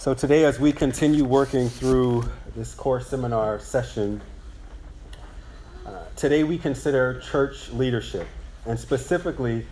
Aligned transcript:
So, 0.00 0.14
today, 0.14 0.46
as 0.46 0.58
we 0.58 0.72
continue 0.72 1.24
working 1.24 1.68
through 1.68 2.24
this 2.56 2.72
core 2.72 3.02
seminar 3.02 3.58
session, 3.58 4.22
uh, 5.84 6.04
today 6.16 6.42
we 6.42 6.56
consider 6.56 7.20
church 7.20 7.68
leadership 7.68 8.26
and 8.64 8.80
specifically 8.80 9.66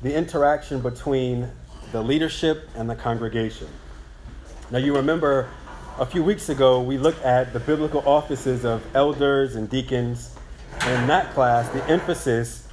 the 0.00 0.14
interaction 0.14 0.80
between 0.80 1.50
the 1.90 2.00
leadership 2.00 2.68
and 2.76 2.88
the 2.88 2.94
congregation. 2.94 3.66
Now, 4.70 4.78
you 4.78 4.94
remember 4.94 5.50
a 5.98 6.06
few 6.06 6.22
weeks 6.22 6.50
ago 6.50 6.80
we 6.80 6.96
looked 6.96 7.24
at 7.24 7.52
the 7.52 7.58
biblical 7.58 8.08
offices 8.08 8.64
of 8.64 8.80
elders 8.94 9.56
and 9.56 9.68
deacons. 9.68 10.36
In 10.86 11.08
that 11.08 11.34
class, 11.34 11.68
the 11.70 11.84
emphasis 11.90 12.68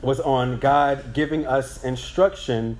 was 0.00 0.18
on 0.18 0.58
God 0.58 1.14
giving 1.14 1.46
us 1.46 1.84
instruction 1.84 2.78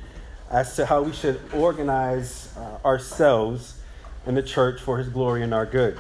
as 0.53 0.77
to 0.77 0.85
how 0.85 1.03
we 1.03 1.13
should 1.13 1.41
organize 1.55 2.53
uh, 2.59 2.87
ourselves 2.87 3.81
in 4.27 4.35
the 4.35 4.43
church 4.43 4.81
for 4.81 4.99
His 4.99 5.09
glory 5.09 5.43
and 5.43 5.55
our 5.55 5.65
good. 5.65 5.99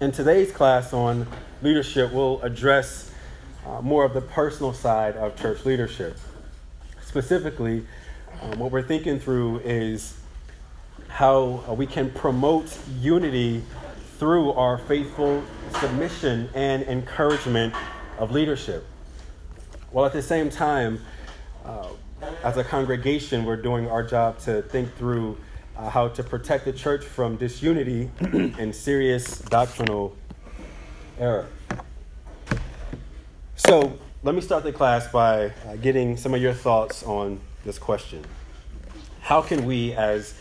In 0.00 0.12
today's 0.12 0.52
class 0.52 0.92
on 0.92 1.26
leadership, 1.60 2.12
we'll 2.12 2.40
address 2.42 3.10
uh, 3.66 3.82
more 3.82 4.04
of 4.04 4.14
the 4.14 4.20
personal 4.20 4.72
side 4.72 5.16
of 5.16 5.38
church 5.40 5.64
leadership. 5.64 6.16
Specifically, 7.04 7.84
um, 8.42 8.60
what 8.60 8.70
we're 8.70 8.82
thinking 8.82 9.18
through 9.18 9.58
is 9.64 10.16
how 11.08 11.64
we 11.76 11.86
can 11.86 12.10
promote 12.10 12.78
unity 13.00 13.62
through 14.18 14.52
our 14.52 14.78
faithful 14.78 15.42
submission 15.80 16.48
and 16.54 16.84
encouragement 16.84 17.74
of 18.18 18.30
leadership. 18.30 18.86
While 19.90 20.06
at 20.06 20.12
the 20.12 20.22
same 20.22 20.48
time, 20.48 21.04
uh, 21.64 21.88
as 22.42 22.56
a 22.56 22.64
congregation, 22.64 23.44
we're 23.44 23.56
doing 23.56 23.88
our 23.88 24.02
job 24.02 24.38
to 24.40 24.62
think 24.62 24.94
through 24.96 25.36
uh, 25.76 25.88
how 25.88 26.08
to 26.08 26.22
protect 26.22 26.64
the 26.64 26.72
church 26.72 27.04
from 27.04 27.36
disunity 27.36 28.10
and 28.20 28.74
serious 28.74 29.38
doctrinal 29.40 30.16
error. 31.18 31.46
So, 33.56 33.98
let 34.24 34.34
me 34.34 34.40
start 34.40 34.64
the 34.64 34.72
class 34.72 35.08
by 35.08 35.46
uh, 35.46 35.76
getting 35.80 36.16
some 36.16 36.34
of 36.34 36.40
your 36.40 36.52
thoughts 36.52 37.02
on 37.02 37.40
this 37.64 37.78
question. 37.78 38.24
How 39.20 39.40
can 39.40 39.64
we, 39.64 39.92
as 39.94 40.34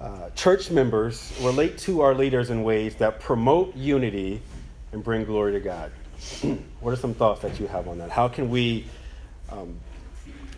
uh, 0.00 0.30
church 0.30 0.70
members, 0.70 1.32
relate 1.42 1.78
to 1.78 2.00
our 2.00 2.14
leaders 2.14 2.50
in 2.50 2.62
ways 2.62 2.94
that 2.96 3.20
promote 3.20 3.74
unity 3.76 4.40
and 4.92 5.02
bring 5.02 5.24
glory 5.24 5.52
to 5.52 5.60
God? 5.60 5.92
what 6.80 6.92
are 6.92 6.96
some 6.96 7.14
thoughts 7.14 7.40
that 7.42 7.58
you 7.58 7.66
have 7.66 7.88
on 7.88 7.98
that? 7.98 8.10
How 8.10 8.28
can 8.28 8.50
we 8.50 8.86
um, 9.50 9.78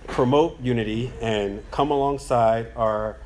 promote 0.06 0.60
unity 0.60 1.12
and 1.20 1.62
come 1.70 1.90
alongside 1.90 2.68
our 2.76 3.16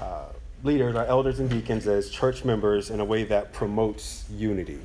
uh, 0.00 0.26
leaders, 0.62 0.94
our 0.96 1.06
elders 1.06 1.40
and 1.40 1.48
deacons 1.48 1.86
as 1.86 2.10
church 2.10 2.44
members 2.44 2.90
in 2.90 3.00
a 3.00 3.04
way 3.04 3.24
that 3.24 3.52
promotes 3.52 4.24
unity. 4.30 4.80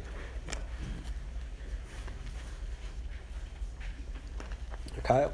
Kyle? 5.04 5.34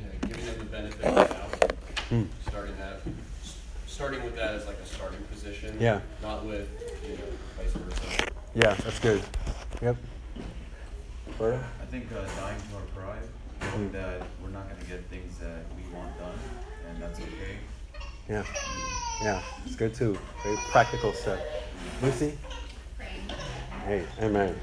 Yeah, 0.00 0.28
giving 0.28 0.46
them 0.46 0.58
the 0.58 0.64
benefit 0.66 1.04
of 1.04 1.14
the 1.14 1.34
doubt, 1.34 1.72
mm. 2.10 2.26
starting 2.46 2.76
that, 2.76 3.00
starting 3.86 4.22
with 4.22 4.36
that 4.36 4.54
as 4.54 4.66
like 4.66 4.76
a 4.78 4.86
starting 4.86 5.20
position. 5.32 5.76
Yeah. 5.80 6.00
Not 6.22 6.44
with, 6.44 6.68
you 7.02 7.16
know, 7.16 7.24
vice 7.56 7.72
versa. 7.72 8.28
Yeah, 8.54 8.74
that's 8.74 9.00
good. 9.00 9.22
Yep. 9.82 9.96
I 11.38 11.58
think 11.90 12.10
uh, 12.12 12.24
dying 12.36 12.58
to 12.70 12.76
our 12.76 12.82
pride, 12.94 13.28
knowing 13.76 13.92
that 13.92 14.22
we're 14.42 14.48
not 14.48 14.68
going 14.68 14.80
to 14.80 14.86
get 14.86 15.04
things 15.06 15.38
that 15.38 15.64
we 15.76 15.94
want 15.94 16.16
done, 16.18 16.38
and 16.88 17.02
that's 17.02 17.18
okay. 17.20 17.58
Yeah. 18.28 18.44
Yeah, 19.22 19.42
it's 19.64 19.76
good 19.76 19.94
too. 19.94 20.18
Very 20.42 20.56
practical 20.70 21.12
stuff. 21.12 21.40
Lucy? 22.02 22.38
Hey, 23.86 24.04
amen. 24.20 24.58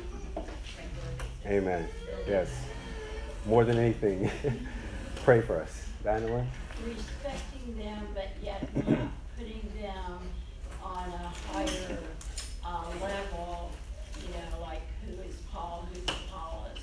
Amen. 1.45 1.87
Yes. 2.27 2.49
More 3.45 3.63
than 3.63 3.77
anything, 3.77 4.29
pray 5.23 5.41
for 5.41 5.61
us. 5.61 5.87
Daniela? 6.03 6.45
Respecting 6.85 7.77
them, 7.77 8.07
but 8.13 8.29
yet 8.41 8.67
not 8.87 9.09
putting 9.37 9.69
them 9.79 10.19
on 10.83 11.09
a 11.09 11.33
higher 11.51 11.97
uh, 12.65 12.85
level, 13.01 13.71
you 14.21 14.29
know, 14.33 14.61
like 14.61 14.81
who 15.05 15.21
is 15.21 15.35
Paul, 15.51 15.87
who's 15.91 16.03
Apollos. 16.03 16.77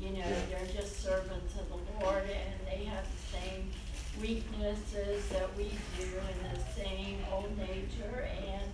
You 0.00 0.10
know, 0.10 0.18
yeah. 0.18 0.36
they're 0.48 0.82
just 0.82 1.02
servants 1.02 1.54
of 1.56 1.68
the 1.68 2.04
Lord 2.04 2.24
and 2.24 2.54
they 2.66 2.84
have 2.84 3.04
the 3.04 3.38
same 3.38 3.70
weaknesses 4.20 5.26
that 5.28 5.56
we 5.56 5.64
do 5.98 6.04
in 6.04 6.54
the 6.54 6.60
same 6.74 7.18
old 7.32 7.56
nature, 7.56 8.28
and 8.46 8.70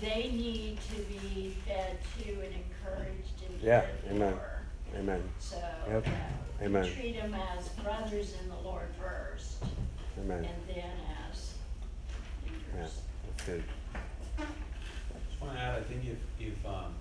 they 0.00 0.30
need 0.32 0.78
to 0.94 1.02
be 1.02 1.56
fed 1.66 1.98
to 2.18 2.30
and 2.32 2.54
encouraged 2.54 3.42
and 3.48 3.62
yeah, 3.62 3.84
amen, 4.10 4.34
for. 4.34 4.98
amen. 4.98 5.22
So 5.38 5.56
yep. 5.88 6.06
uh, 6.06 6.64
amen. 6.64 6.92
treat 6.94 7.16
them 7.16 7.34
as 7.56 7.68
brothers 7.70 8.34
in 8.42 8.48
the 8.48 8.58
Lord 8.62 8.88
first, 9.00 9.62
amen, 10.20 10.44
and 10.44 10.76
then 10.76 10.92
as 11.30 11.54
leaders. 12.44 12.62
Yeah, 12.76 12.82
that's 12.82 13.46
good. 13.46 13.62
I 14.38 14.42
just 15.30 15.40
want 15.40 15.54
to 15.54 15.60
add. 15.60 15.78
I 15.78 15.82
think 15.82 16.04
if 16.04 16.18
if 16.46 16.66
um, 16.66 16.94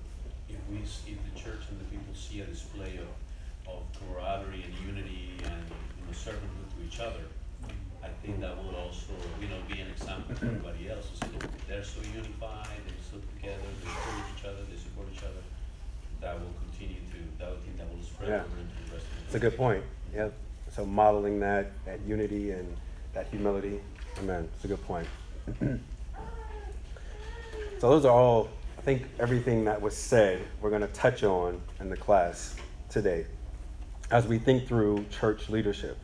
if 0.47 0.57
we 0.69 0.77
if 0.77 1.33
the 1.33 1.39
church 1.39 1.61
and 1.69 1.79
the 1.79 1.85
people 1.85 2.13
see 2.15 2.41
a 2.41 2.45
display 2.45 2.97
of 2.97 3.07
of 3.67 3.83
camaraderie 3.99 4.63
and 4.63 4.73
unity 4.87 5.31
and 5.43 5.63
you 5.69 6.05
know 6.05 6.13
servanthood 6.13 6.69
to 6.75 6.85
each 6.87 6.99
other 6.99 7.21
I 8.03 8.07
think 8.23 8.39
that 8.41 8.55
would 8.63 8.75
also, 8.75 9.13
you 9.41 9.47
know, 9.47 9.57
be 9.67 9.79
an 9.81 9.87
example 9.87 10.35
for 10.35 10.45
everybody 10.51 10.89
else. 10.89 11.09
So 11.19 11.27
they're 11.67 11.83
so 11.83 12.01
unified, 12.01 12.67
they're 12.85 13.03
so 13.11 13.17
together, 13.35 13.57
they 13.83 13.89
support 13.89 14.25
each 14.37 14.45
other, 14.45 14.61
they 14.69 14.77
support 14.77 15.07
each 15.13 15.23
other. 15.23 15.43
That 16.21 16.39
will 16.39 16.53
continue 16.67 16.99
to, 17.11 17.17
that 17.39 17.49
would 17.49 17.63
think 17.63 17.77
that 17.77 17.89
will 17.93 18.03
spread 18.03 18.29
yeah. 18.29 18.35
over 18.35 18.59
into 18.59 18.75
the 18.85 18.95
rest 18.95 19.05
of 19.05 19.17
the 19.17 19.25
It's 19.25 19.35
a 19.35 19.39
good 19.39 19.57
point. 19.57 19.83
Yeah. 20.13 20.29
So 20.71 20.85
modeling 20.85 21.39
that, 21.39 21.71
that 21.85 21.99
unity 22.07 22.51
and 22.51 22.75
that 23.13 23.27
humility. 23.27 23.79
Amen. 24.19 24.47
It's 24.55 24.65
a 24.65 24.67
good 24.67 24.85
point. 24.85 25.07
so 25.59 25.79
those 27.79 28.05
are 28.05 28.11
all, 28.11 28.49
I 28.77 28.81
think 28.81 29.07
everything 29.19 29.65
that 29.65 29.81
was 29.81 29.95
said, 29.95 30.41
we're 30.61 30.69
going 30.69 30.81
to 30.81 30.87
touch 30.87 31.23
on 31.23 31.61
in 31.79 31.89
the 31.89 31.97
class 31.97 32.55
today 32.89 33.25
as 34.11 34.27
we 34.27 34.39
think 34.39 34.67
through 34.67 35.05
church 35.11 35.49
leadership. 35.49 35.97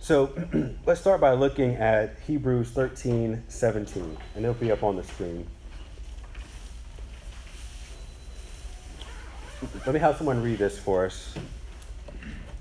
So 0.00 0.32
let's 0.86 1.00
start 1.00 1.20
by 1.20 1.32
looking 1.34 1.76
at 1.76 2.16
Hebrews 2.26 2.70
13 2.70 3.44
17, 3.48 4.16
and 4.34 4.44
it'll 4.44 4.54
be 4.54 4.72
up 4.72 4.82
on 4.82 4.96
the 4.96 5.04
screen. 5.04 5.46
Let 9.84 9.92
me 9.92 10.00
have 10.00 10.16
someone 10.16 10.42
read 10.42 10.58
this 10.58 10.78
for 10.78 11.04
us. 11.04 11.34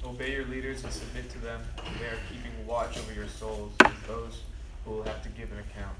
Obey 0.03 0.33
your 0.33 0.45
leaders 0.47 0.83
and 0.83 0.91
submit 0.91 1.29
to 1.29 1.39
them. 1.39 1.61
They 1.97 2.07
are 2.07 2.19
keeping 2.29 2.51
watch 2.67 2.97
over 2.97 3.13
your 3.13 3.27
souls 3.27 3.71
as 3.85 3.91
those 4.05 4.41
who 4.83 4.91
will 4.91 5.03
have 5.03 5.23
to 5.23 5.29
give 5.29 5.49
an 5.53 5.59
account. 5.59 5.95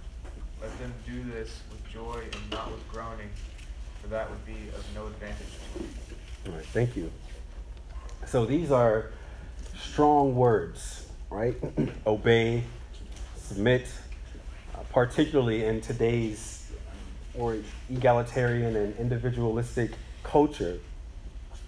Let 0.62 0.78
them 0.80 0.94
do 1.08 1.24
this 1.32 1.62
with 1.72 1.90
joy 1.90 2.22
and 2.22 2.52
not 2.52 2.70
with 2.70 2.86
groaning, 2.90 3.30
for 4.02 4.10
that 4.10 4.30
would 4.30 4.46
be 4.46 4.68
of 4.76 4.86
no 4.94 5.08
advantage 5.08 5.48
to 5.74 5.84
you. 5.84 5.90
All 6.48 6.58
right, 6.58 6.66
thank 6.68 6.98
you. 6.98 7.10
So 8.26 8.46
these 8.46 8.72
are 8.72 9.12
strong 9.78 10.36
words 10.36 10.99
right? 11.30 11.56
Obey, 12.08 12.64
submit, 13.36 13.88
uh, 14.74 14.80
particularly 14.92 15.66
in 15.66 15.82
today's 15.82 16.72
or 17.36 17.58
egalitarian 17.90 18.76
and 18.76 18.96
individualistic 18.98 19.92
culture. 20.24 20.80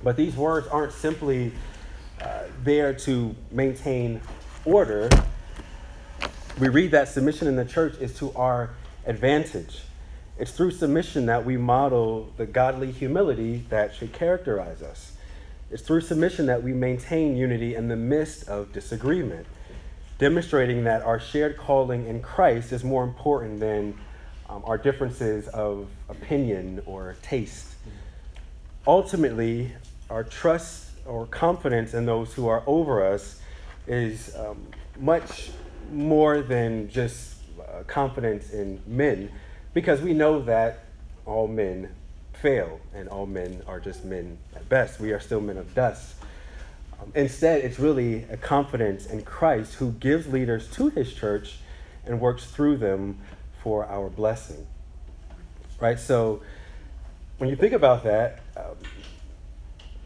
But 0.04 0.18
these 0.18 0.36
words 0.36 0.68
aren't 0.68 0.94
simply 0.94 1.52
uh, 2.20 2.44
there 2.64 2.94
to 2.94 3.36
maintain 3.52 4.22
order. 4.66 5.10
We 6.60 6.70
read 6.70 6.92
that 6.92 7.08
submission 7.08 7.48
in 7.48 7.56
the 7.56 7.66
church 7.66 7.96
is 8.00 8.18
to 8.18 8.34
our 8.34 8.72
advantage. 9.06 9.84
It's 10.38 10.52
through 10.52 10.72
submission 10.72 11.28
that 11.28 11.46
we 11.46 11.58
model 11.58 12.32
the 12.38 12.48
godly 12.48 12.92
humility 12.92 13.66
that 13.70 13.94
should 13.94 14.12
characterize 14.12 14.82
us. 14.82 15.14
It's 15.72 15.82
through 15.82 16.02
submission 16.02 16.48
that 16.48 16.64
we 16.64 16.74
maintain 16.74 17.38
unity 17.38 17.76
in 17.76 17.88
the 17.88 17.96
midst 17.96 18.50
of 18.50 18.74
disagreement, 18.74 19.48
demonstrating 20.22 20.84
that 20.84 21.02
our 21.02 21.20
shared 21.20 21.58
calling 21.58 22.06
in 22.06 22.22
Christ 22.22 22.72
is 22.72 22.84
more 22.84 23.04
important 23.04 23.60
than 23.60 23.98
um, 24.48 24.62
our 24.66 24.78
differences 24.78 25.48
of 25.48 25.88
opinion 26.10 26.80
or 26.86 27.16
taste. 27.24 27.74
Ultimately, 28.86 29.72
our 30.12 30.24
trust 30.24 30.92
or 31.08 31.26
confidence 31.26 31.96
in 31.96 32.06
those 32.06 32.36
who 32.36 32.48
are 32.48 32.62
over 32.68 33.04
us 33.04 33.42
is 33.88 34.36
um, 34.36 34.64
much 35.00 35.50
more 35.92 36.42
than 36.42 36.88
just 36.88 37.38
uh, 37.60 37.82
confidence 37.88 38.52
in 38.52 38.80
men, 38.86 39.28
because 39.74 40.02
we 40.02 40.14
know 40.14 40.40
that 40.44 40.84
all 41.26 41.48
men 41.48 41.90
fail, 42.34 42.80
and 42.94 43.10
all 43.10 43.26
men 43.26 43.64
are 43.66 43.80
just 43.80 44.06
men 44.06 44.38
at 44.56 44.70
best. 44.70 45.00
We 45.00 45.14
are 45.14 45.20
still 45.20 45.42
men 45.42 45.58
of 45.58 45.74
dust. 45.74 46.14
Instead, 47.16 47.64
it's 47.64 47.80
really 47.80 48.24
a 48.30 48.38
confidence 48.38 49.06
in 49.06 49.24
Christ 49.24 49.76
who 49.76 49.92
gives 49.94 50.28
leaders 50.28 50.70
to 50.72 50.90
his 50.90 51.14
church 51.14 51.58
and 52.06 52.20
works 52.20 52.46
through 52.46 52.78
them 52.78 53.18
for 53.64 53.86
our 53.86 54.10
blessing. 54.10 54.66
Right? 55.80 56.00
So 56.00 56.42
when 57.38 57.50
you 57.50 57.56
think 57.56 57.74
about 57.74 58.04
that, 58.04 58.42
um, 58.56 58.76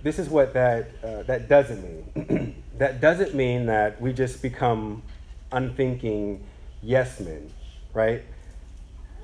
this 0.04 0.20
is 0.20 0.30
what 0.30 0.54
that, 0.54 0.90
uh, 1.04 1.24
that 1.24 1.50
doesn't 1.50 1.84
mean. 1.84 2.64
that 2.78 3.02
doesn't 3.02 3.34
mean 3.34 3.66
that 3.66 4.00
we 4.00 4.14
just 4.14 4.42
become 4.42 5.02
unthinking 5.52 6.44
yes 6.82 7.20
men, 7.20 7.50
right? 7.94 8.24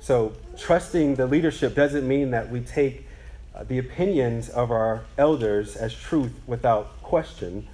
So 0.00 0.32
trusting 0.58 1.14
the 1.14 1.26
leadership 1.26 1.74
doesn't 1.74 2.06
mean 2.06 2.32
that 2.32 2.50
we 2.50 2.60
take 2.60 3.06
uh, 3.54 3.64
the 3.64 3.78
opinions 3.78 4.48
of 4.48 4.70
our 4.70 5.04
elders 5.16 5.76
as 5.76 5.94
truth 5.94 6.32
without 6.46 7.01
question. 7.12 7.68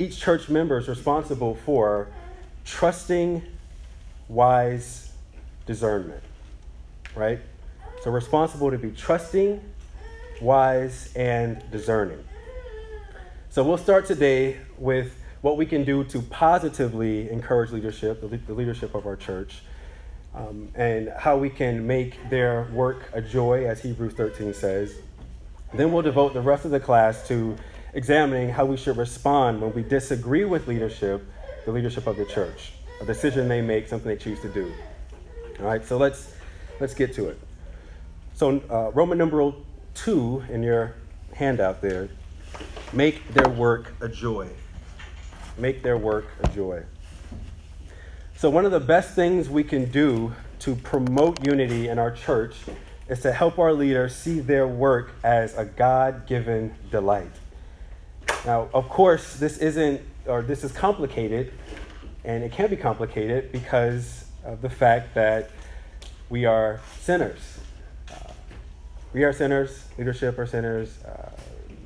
Each 0.00 0.18
church 0.18 0.48
member 0.48 0.76
is 0.76 0.88
responsible 0.88 1.54
for 1.54 2.08
trusting 2.64 3.44
wise 4.26 5.12
discernment, 5.66 6.24
right? 7.14 7.38
So 8.02 8.10
responsible 8.10 8.72
to 8.72 8.76
be 8.76 8.90
trusting, 8.90 9.60
wise, 10.42 11.12
and 11.14 11.62
discerning. 11.70 12.18
So 13.50 13.62
we'll 13.62 13.78
start 13.78 14.04
today 14.06 14.56
with 14.78 15.14
what 15.42 15.56
we 15.56 15.64
can 15.64 15.84
do 15.84 16.02
to 16.06 16.20
positively 16.20 17.30
encourage 17.30 17.70
leadership, 17.70 18.20
the 18.20 18.52
leadership 18.52 18.96
of 18.96 19.06
our 19.06 19.14
church, 19.14 19.62
um, 20.34 20.70
and 20.74 21.12
how 21.16 21.36
we 21.36 21.50
can 21.50 21.86
make 21.86 22.30
their 22.30 22.64
work 22.72 23.10
a 23.12 23.22
joy, 23.22 23.68
as 23.68 23.80
Hebrews 23.80 24.14
13 24.14 24.54
says. 24.54 24.96
Then 25.72 25.92
we'll 25.92 26.02
devote 26.02 26.34
the 26.34 26.40
rest 26.40 26.64
of 26.64 26.72
the 26.72 26.80
class 26.80 27.28
to 27.28 27.56
examining 27.98 28.48
how 28.48 28.64
we 28.64 28.76
should 28.76 28.96
respond 28.96 29.60
when 29.60 29.74
we 29.74 29.82
disagree 29.82 30.44
with 30.44 30.68
leadership, 30.68 31.20
the 31.64 31.72
leadership 31.72 32.06
of 32.06 32.16
the 32.16 32.24
church, 32.24 32.72
a 33.00 33.04
decision 33.04 33.48
they 33.48 33.60
make, 33.60 33.88
something 33.88 34.08
they 34.08 34.16
choose 34.16 34.38
to 34.40 34.48
do. 34.48 34.72
All 35.58 35.66
right, 35.66 35.84
so 35.84 35.98
let's 35.98 36.32
let's 36.78 36.94
get 36.94 37.12
to 37.14 37.28
it. 37.28 37.40
So 38.34 38.62
uh, 38.70 38.92
Roman 38.92 39.18
numeral 39.18 39.56
two 39.94 40.44
in 40.48 40.62
your 40.62 40.94
handout 41.34 41.82
there, 41.82 42.08
make 42.92 43.26
their 43.34 43.48
work 43.48 43.92
a 44.00 44.08
joy. 44.08 44.48
Make 45.56 45.82
their 45.82 45.98
work 45.98 46.26
a 46.44 46.48
joy. 46.50 46.84
So, 48.36 48.48
one 48.48 48.64
of 48.64 48.70
the 48.70 48.78
best 48.78 49.16
things 49.16 49.48
we 49.48 49.64
can 49.64 49.90
do 49.90 50.32
to 50.60 50.76
promote 50.76 51.44
unity 51.44 51.88
in 51.88 51.98
our 51.98 52.12
church 52.12 52.54
is 53.08 53.22
to 53.22 53.32
help 53.32 53.58
our 53.58 53.72
leaders 53.72 54.14
see 54.14 54.38
their 54.38 54.68
work 54.68 55.10
as 55.24 55.58
a 55.58 55.64
God 55.64 56.28
given 56.28 56.76
delight. 56.92 57.32
Now, 58.46 58.68
of 58.72 58.88
course, 58.88 59.36
this 59.36 59.58
isn't, 59.58 60.00
or 60.26 60.42
this 60.42 60.64
is 60.64 60.72
complicated, 60.72 61.52
and 62.24 62.44
it 62.44 62.52
can 62.52 62.70
be 62.70 62.76
complicated 62.76 63.52
because 63.52 64.24
of 64.44 64.62
the 64.62 64.70
fact 64.70 65.14
that 65.14 65.50
we 66.28 66.44
are 66.44 66.80
sinners. 67.00 67.58
Uh, 68.10 68.32
we 69.12 69.24
are 69.24 69.32
sinners, 69.32 69.84
leadership 69.96 70.38
are 70.38 70.46
sinners, 70.46 71.02
uh, 71.04 71.30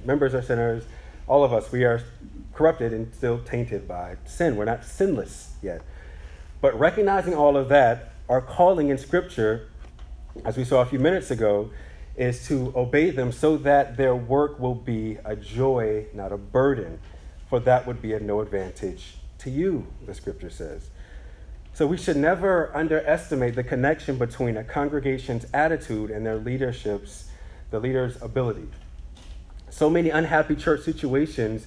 members 0.05 0.35
are 0.35 0.43
sinners, 0.43 0.85
all 1.27 1.45
of 1.45 1.53
us, 1.53 1.71
we 1.73 1.85
are 1.85 2.03
corrupted 2.53 2.93
and 2.93 3.13
still 3.15 3.39
tainted 3.39 3.89
by 3.89 4.17
sin. 4.27 4.57
We're 4.57 4.65
not 4.65 4.85
sinless 4.85 5.55
yet. 5.63 5.83
But 6.61 6.79
recognizing 6.79 7.35
all 7.35 7.57
of 7.57 7.69
that, 7.71 8.13
our 8.29 8.41
calling 8.41 8.91
in 8.91 8.99
Scripture, 8.99 9.69
as 10.45 10.57
we 10.57 10.65
saw 10.65 10.83
a 10.83 10.87
few 10.87 10.99
minutes 10.99 11.31
ago, 11.31 11.71
is 12.17 12.47
to 12.49 12.73
obey 12.77 13.11
them 13.11 13.33
so 13.33 13.57
that 13.59 13.97
their 13.97 14.15
work 14.15 14.59
will 14.59 14.75
be 14.75 15.19
a 15.25 15.35
joy, 15.35 16.07
not 16.13 16.33
a 16.33 16.37
burden. 16.37 16.99
For 17.49 17.61
that 17.61 17.87
would 17.87 18.01
be 18.01 18.13
of 18.13 18.23
no 18.23 18.41
advantage 18.41 19.15
to 19.39 19.51
you, 19.51 19.87
the 20.07 20.15
Scripture 20.15 20.51
says. 20.51 20.91
So 21.75 21.87
we 21.87 21.97
should 21.97 22.17
never 22.17 22.75
underestimate 22.77 23.55
the 23.55 23.65
connection 23.65 24.19
between 24.19 24.57
a 24.57 24.65
congregation's 24.65 25.47
attitude 25.55 26.11
and 26.11 26.25
their 26.25 26.37
leadership's, 26.37 27.31
the 27.71 27.81
leader's 27.81 28.21
ability. 28.21 28.69
So 29.71 29.89
many 29.89 30.11
unhappy 30.11 30.55
church 30.55 30.83
situations 30.83 31.67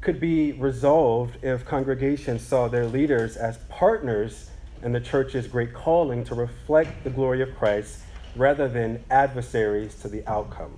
could 0.00 0.18
be 0.18 0.52
resolved 0.52 1.42
if 1.42 1.64
congregations 1.64 2.42
saw 2.42 2.68
their 2.68 2.86
leaders 2.86 3.36
as 3.36 3.58
partners 3.68 4.50
in 4.82 4.92
the 4.92 5.00
church's 5.00 5.46
great 5.46 5.72
calling 5.72 6.24
to 6.24 6.34
reflect 6.34 7.04
the 7.04 7.10
glory 7.10 7.40
of 7.40 7.56
Christ 7.56 8.00
rather 8.36 8.68
than 8.68 9.02
adversaries 9.10 9.94
to 9.96 10.08
the 10.08 10.26
outcome. 10.28 10.76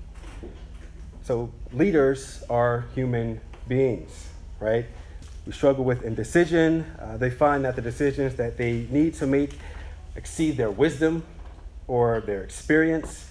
So, 1.22 1.50
leaders 1.72 2.44
are 2.48 2.86
human 2.94 3.40
beings, 3.66 4.28
right? 4.60 4.86
We 5.44 5.52
struggle 5.52 5.84
with 5.84 6.02
indecision. 6.02 6.84
Uh, 7.00 7.16
they 7.16 7.30
find 7.30 7.64
that 7.64 7.76
the 7.76 7.82
decisions 7.82 8.36
that 8.36 8.56
they 8.56 8.86
need 8.90 9.14
to 9.14 9.26
make 9.26 9.58
exceed 10.14 10.56
their 10.56 10.70
wisdom 10.70 11.24
or 11.88 12.20
their 12.20 12.42
experience. 12.42 13.28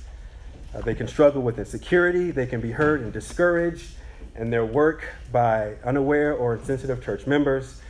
Uh, 0.74 0.82
they 0.82 0.96
can 0.96 1.08
struggle 1.08 1.42
with 1.42 1.58
insecurity. 1.58 2.32
They 2.32 2.46
can 2.46 2.62
be 2.62 2.72
hurt 2.72 3.02
and 3.02 3.14
discouraged 3.14 3.96
in 4.36 4.50
their 4.50 4.66
work 4.66 5.06
by 5.32 5.76
unaware 5.84 6.34
or 6.34 6.56
insensitive 6.56 7.04
church 7.04 7.26
members. 7.26 7.82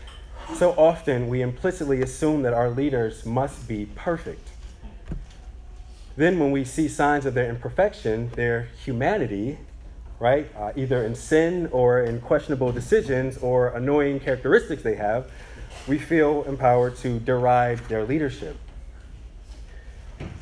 So 0.56 0.72
often 0.78 1.28
we 1.28 1.42
implicitly 1.42 2.02
assume 2.02 2.44
that 2.44 2.54
our 2.54 2.70
leaders 2.70 3.26
must 3.26 3.68
be 3.68 3.88
perfect. 3.96 4.50
Then, 6.18 6.40
when 6.40 6.52
we 6.52 6.64
see 6.64 6.88
signs 6.88 7.26
of 7.26 7.34
their 7.34 7.50
imperfection, 7.50 8.30
their 8.36 8.70
humanity, 8.84 9.58
right, 10.20 10.50
uh, 10.56 10.72
either 10.76 11.04
in 11.04 11.14
sin 11.14 11.68
or 11.72 12.02
in 12.02 12.22
questionable 12.22 12.72
decisions 12.72 13.38
or 13.40 13.70
annoying 13.70 14.20
characteristics 14.22 14.82
they 14.82 14.96
have, 14.96 15.30
we 15.88 16.00
feel 16.00 16.44
empowered 16.44 16.96
to 16.98 17.20
deride 17.20 17.80
their 17.90 18.06
leadership. 18.06 18.58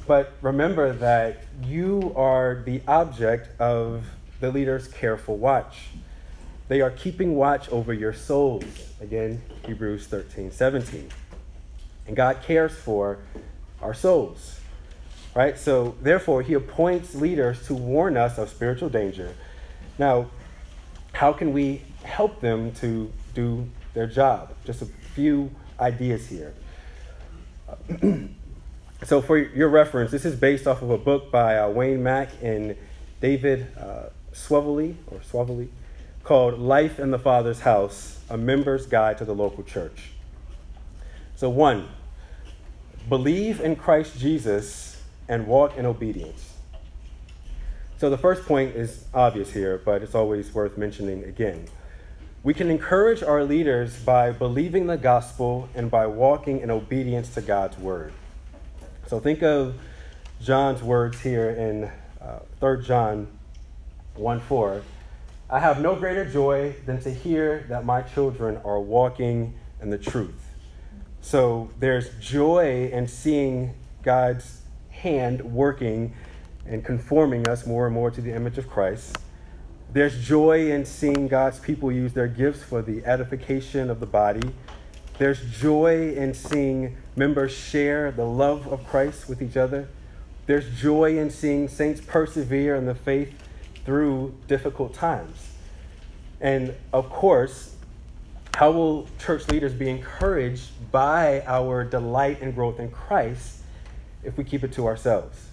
But 0.05 0.33
remember 0.41 0.93
that 0.93 1.43
you 1.63 2.13
are 2.15 2.61
the 2.65 2.81
object 2.87 3.59
of 3.59 4.05
the 4.39 4.51
leader's 4.51 4.87
careful 4.87 5.37
watch. 5.37 5.87
They 6.67 6.81
are 6.81 6.91
keeping 6.91 7.35
watch 7.35 7.67
over 7.69 7.93
your 7.93 8.13
souls. 8.13 8.63
Again, 9.01 9.41
Hebrews 9.65 10.07
13, 10.07 10.51
17. 10.51 11.09
And 12.07 12.15
God 12.15 12.41
cares 12.43 12.73
for 12.75 13.19
our 13.81 13.93
souls. 13.93 14.59
Right? 15.35 15.57
So, 15.57 15.95
therefore, 16.01 16.41
He 16.41 16.53
appoints 16.53 17.15
leaders 17.15 17.65
to 17.67 17.73
warn 17.73 18.17
us 18.17 18.37
of 18.37 18.49
spiritual 18.49 18.89
danger. 18.89 19.33
Now, 19.97 20.29
how 21.13 21.33
can 21.33 21.53
we 21.53 21.81
help 22.03 22.41
them 22.41 22.71
to 22.75 23.11
do 23.33 23.67
their 23.93 24.07
job? 24.07 24.53
Just 24.65 24.81
a 24.81 24.85
few 24.85 25.51
ideas 25.79 26.27
here. 26.27 26.53
so, 29.03 29.21
for 29.21 29.37
your 29.37 29.69
reference, 29.69 30.11
this 30.11 30.25
is 30.25 30.35
based 30.35 30.67
off 30.67 30.81
of 30.81 30.89
a 30.89 30.97
book 30.97 31.31
by 31.31 31.57
uh, 31.57 31.69
Wayne 31.69 32.03
Mack 32.03 32.29
and 32.41 32.75
David 33.21 33.67
uh, 33.77 34.09
or 34.41 35.19
Swavely 35.21 35.67
called 36.23 36.57
Life 36.57 36.99
in 36.99 37.11
the 37.11 37.19
Father's 37.19 37.61
House 37.61 38.19
A 38.29 38.37
Member's 38.37 38.85
Guide 38.85 39.17
to 39.17 39.25
the 39.25 39.35
Local 39.35 39.63
Church. 39.63 40.11
So, 41.35 41.49
one, 41.49 41.89
believe 43.09 43.59
in 43.59 43.75
Christ 43.75 44.17
Jesus 44.17 44.92
and 45.27 45.47
walk 45.47 45.77
in 45.77 45.85
obedience. 45.85 46.53
So, 47.97 48.09
the 48.09 48.17
first 48.17 48.45
point 48.45 48.75
is 48.75 49.05
obvious 49.13 49.51
here, 49.51 49.81
but 49.83 50.01
it's 50.01 50.15
always 50.15 50.53
worth 50.53 50.77
mentioning 50.77 51.23
again. 51.23 51.65
We 52.43 52.53
can 52.53 52.69
encourage 52.69 53.23
our 53.23 53.43
leaders 53.43 53.95
by 53.97 54.31
believing 54.31 54.87
the 54.87 54.97
gospel 54.97 55.69
and 55.75 55.89
by 55.89 56.07
walking 56.07 56.59
in 56.59 56.69
obedience 56.69 57.33
to 57.35 57.41
God's 57.41 57.77
word. 57.77 58.11
So, 59.07 59.19
think 59.19 59.41
of 59.43 59.75
John's 60.41 60.83
words 60.83 61.21
here 61.21 61.49
in 61.51 61.91
uh, 62.21 62.39
3 62.59 62.83
John 62.83 63.27
1 64.15 64.39
4. 64.41 64.81
I 65.49 65.59
have 65.59 65.81
no 65.81 65.95
greater 65.95 66.25
joy 66.25 66.75
than 66.85 66.99
to 67.01 67.11
hear 67.11 67.65
that 67.69 67.85
my 67.85 68.01
children 68.01 68.59
are 68.65 68.79
walking 68.79 69.53
in 69.81 69.91
the 69.91 69.97
truth. 69.99 70.49
So 71.21 71.69
there's 71.79 72.09
joy 72.19 72.89
in 72.91 73.07
seeing 73.07 73.75
God's 74.01 74.62
hand 75.03 75.41
working 75.41 76.13
and 76.65 76.83
conforming 76.83 77.45
us 77.47 77.67
more 77.67 77.85
and 77.85 77.93
more 77.93 78.09
to 78.09 78.21
the 78.21 78.33
image 78.33 78.57
of 78.57 78.69
Christ. 78.69 79.17
There's 79.91 80.25
joy 80.25 80.71
in 80.71 80.85
seeing 80.85 81.27
God's 81.27 81.59
people 81.59 81.91
use 81.91 82.13
their 82.13 82.29
gifts 82.29 82.63
for 82.63 82.81
the 82.81 83.05
edification 83.05 83.89
of 83.89 83.99
the 83.99 84.05
body. 84.05 84.49
There's 85.19 85.41
joy 85.51 86.13
in 86.15 86.33
seeing 86.33 86.95
members 87.17 87.51
share 87.51 88.11
the 88.11 88.25
love 88.25 88.65
of 88.67 88.87
Christ 88.87 89.27
with 89.27 89.41
each 89.41 89.57
other. 89.57 89.89
There's 90.47 90.69
joy 90.79 91.17
in 91.19 91.29
seeing 91.29 91.67
saints 91.67 92.01
persevere 92.01 92.75
in 92.75 92.85
the 92.85 92.95
faith 92.95 93.33
through 93.85 94.33
difficult 94.47 94.93
times. 94.93 95.51
And 96.39 96.75
of 96.93 97.09
course, 97.09 97.75
how 98.55 98.71
will 98.71 99.07
church 99.19 99.49
leaders 99.49 99.73
be 99.73 99.89
encouraged 99.89 100.69
by 100.91 101.43
our 101.45 101.83
delight 101.83 102.41
and 102.41 102.55
growth 102.55 102.79
in 102.79 102.89
Christ 102.89 103.62
if 104.23 104.37
we 104.37 104.43
keep 104.43 104.63
it 104.63 104.73
to 104.73 104.87
ourselves? 104.87 105.49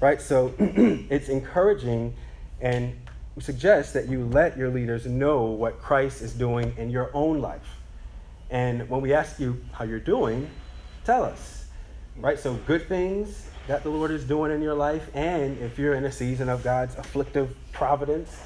Right? 0.00 0.20
So 0.20 0.54
it's 0.58 1.28
encouraging 1.28 2.14
and 2.60 2.94
we 3.36 3.42
suggest 3.42 3.94
that 3.94 4.08
you 4.08 4.24
let 4.26 4.56
your 4.56 4.70
leaders 4.70 5.06
know 5.06 5.44
what 5.44 5.80
Christ 5.80 6.22
is 6.22 6.32
doing 6.32 6.74
in 6.76 6.90
your 6.90 7.10
own 7.14 7.40
life. 7.40 7.78
And 8.50 8.88
when 8.88 9.00
we 9.00 9.14
ask 9.14 9.38
you 9.38 9.62
how 9.72 9.84
you're 9.84 10.00
doing, 10.00 10.50
tell 11.04 11.22
us. 11.22 11.66
right? 12.16 12.38
So, 12.38 12.54
good 12.66 12.88
things 12.88 13.46
that 13.68 13.84
the 13.84 13.90
Lord 13.90 14.10
is 14.10 14.24
doing 14.24 14.50
in 14.50 14.60
your 14.60 14.74
life, 14.74 15.08
and 15.14 15.56
if 15.58 15.78
you're 15.78 15.94
in 15.94 16.04
a 16.04 16.12
season 16.12 16.48
of 16.48 16.64
God's 16.64 16.96
afflictive 16.96 17.54
providence, 17.72 18.36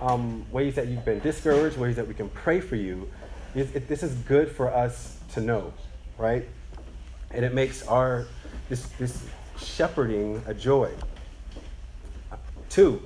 um, 0.00 0.44
ways 0.52 0.74
that 0.74 0.88
you've 0.88 1.04
been 1.04 1.20
discouraged, 1.20 1.78
ways 1.78 1.96
that 1.96 2.06
we 2.06 2.14
can 2.14 2.28
pray 2.28 2.60
for 2.60 2.76
you, 2.76 3.10
it, 3.54 3.74
it, 3.74 3.88
this 3.88 4.02
is 4.02 4.14
good 4.14 4.50
for 4.50 4.72
us 4.72 5.18
to 5.32 5.40
know, 5.40 5.72
right? 6.18 6.46
And 7.30 7.44
it 7.44 7.54
makes 7.54 7.82
our 7.86 8.26
this 8.68 8.86
this 8.98 9.26
shepherding 9.60 10.42
a 10.46 10.54
joy. 10.54 10.90
Two, 12.68 13.02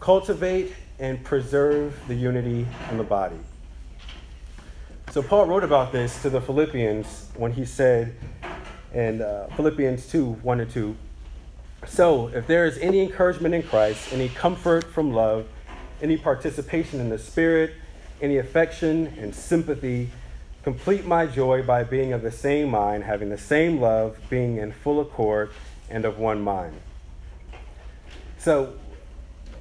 cultivate 0.00 0.72
and 0.98 1.22
preserve 1.24 1.98
the 2.08 2.14
unity 2.14 2.66
in 2.90 2.98
the 2.98 3.04
body. 3.04 3.38
So 5.10 5.22
Paul 5.22 5.46
wrote 5.46 5.64
about 5.64 5.92
this 5.92 6.20
to 6.22 6.30
the 6.30 6.40
Philippians 6.40 7.30
when 7.36 7.52
he 7.52 7.64
said 7.64 8.14
in 8.92 9.22
uh, 9.22 9.48
Philippians 9.56 10.08
2 10.08 10.24
1 10.24 10.60
and 10.60 10.70
2 10.70 10.96
So, 11.86 12.28
if 12.28 12.46
there 12.46 12.66
is 12.66 12.78
any 12.78 13.00
encouragement 13.00 13.54
in 13.54 13.62
Christ, 13.62 14.12
any 14.12 14.28
comfort 14.28 14.84
from 14.84 15.12
love, 15.12 15.46
any 16.02 16.16
participation 16.16 17.00
in 17.00 17.08
the 17.08 17.18
Spirit, 17.18 17.72
any 18.20 18.38
affection 18.38 19.06
and 19.18 19.34
sympathy, 19.34 20.10
complete 20.66 21.06
my 21.06 21.24
joy 21.24 21.62
by 21.62 21.84
being 21.84 22.12
of 22.12 22.22
the 22.22 22.30
same 22.32 22.68
mind, 22.68 23.04
having 23.04 23.28
the 23.28 23.38
same 23.38 23.80
love, 23.80 24.18
being 24.28 24.56
in 24.56 24.72
full 24.72 25.00
accord 25.00 25.48
and 25.88 26.04
of 26.04 26.18
one 26.18 26.42
mind. 26.42 26.74
So, 28.38 28.74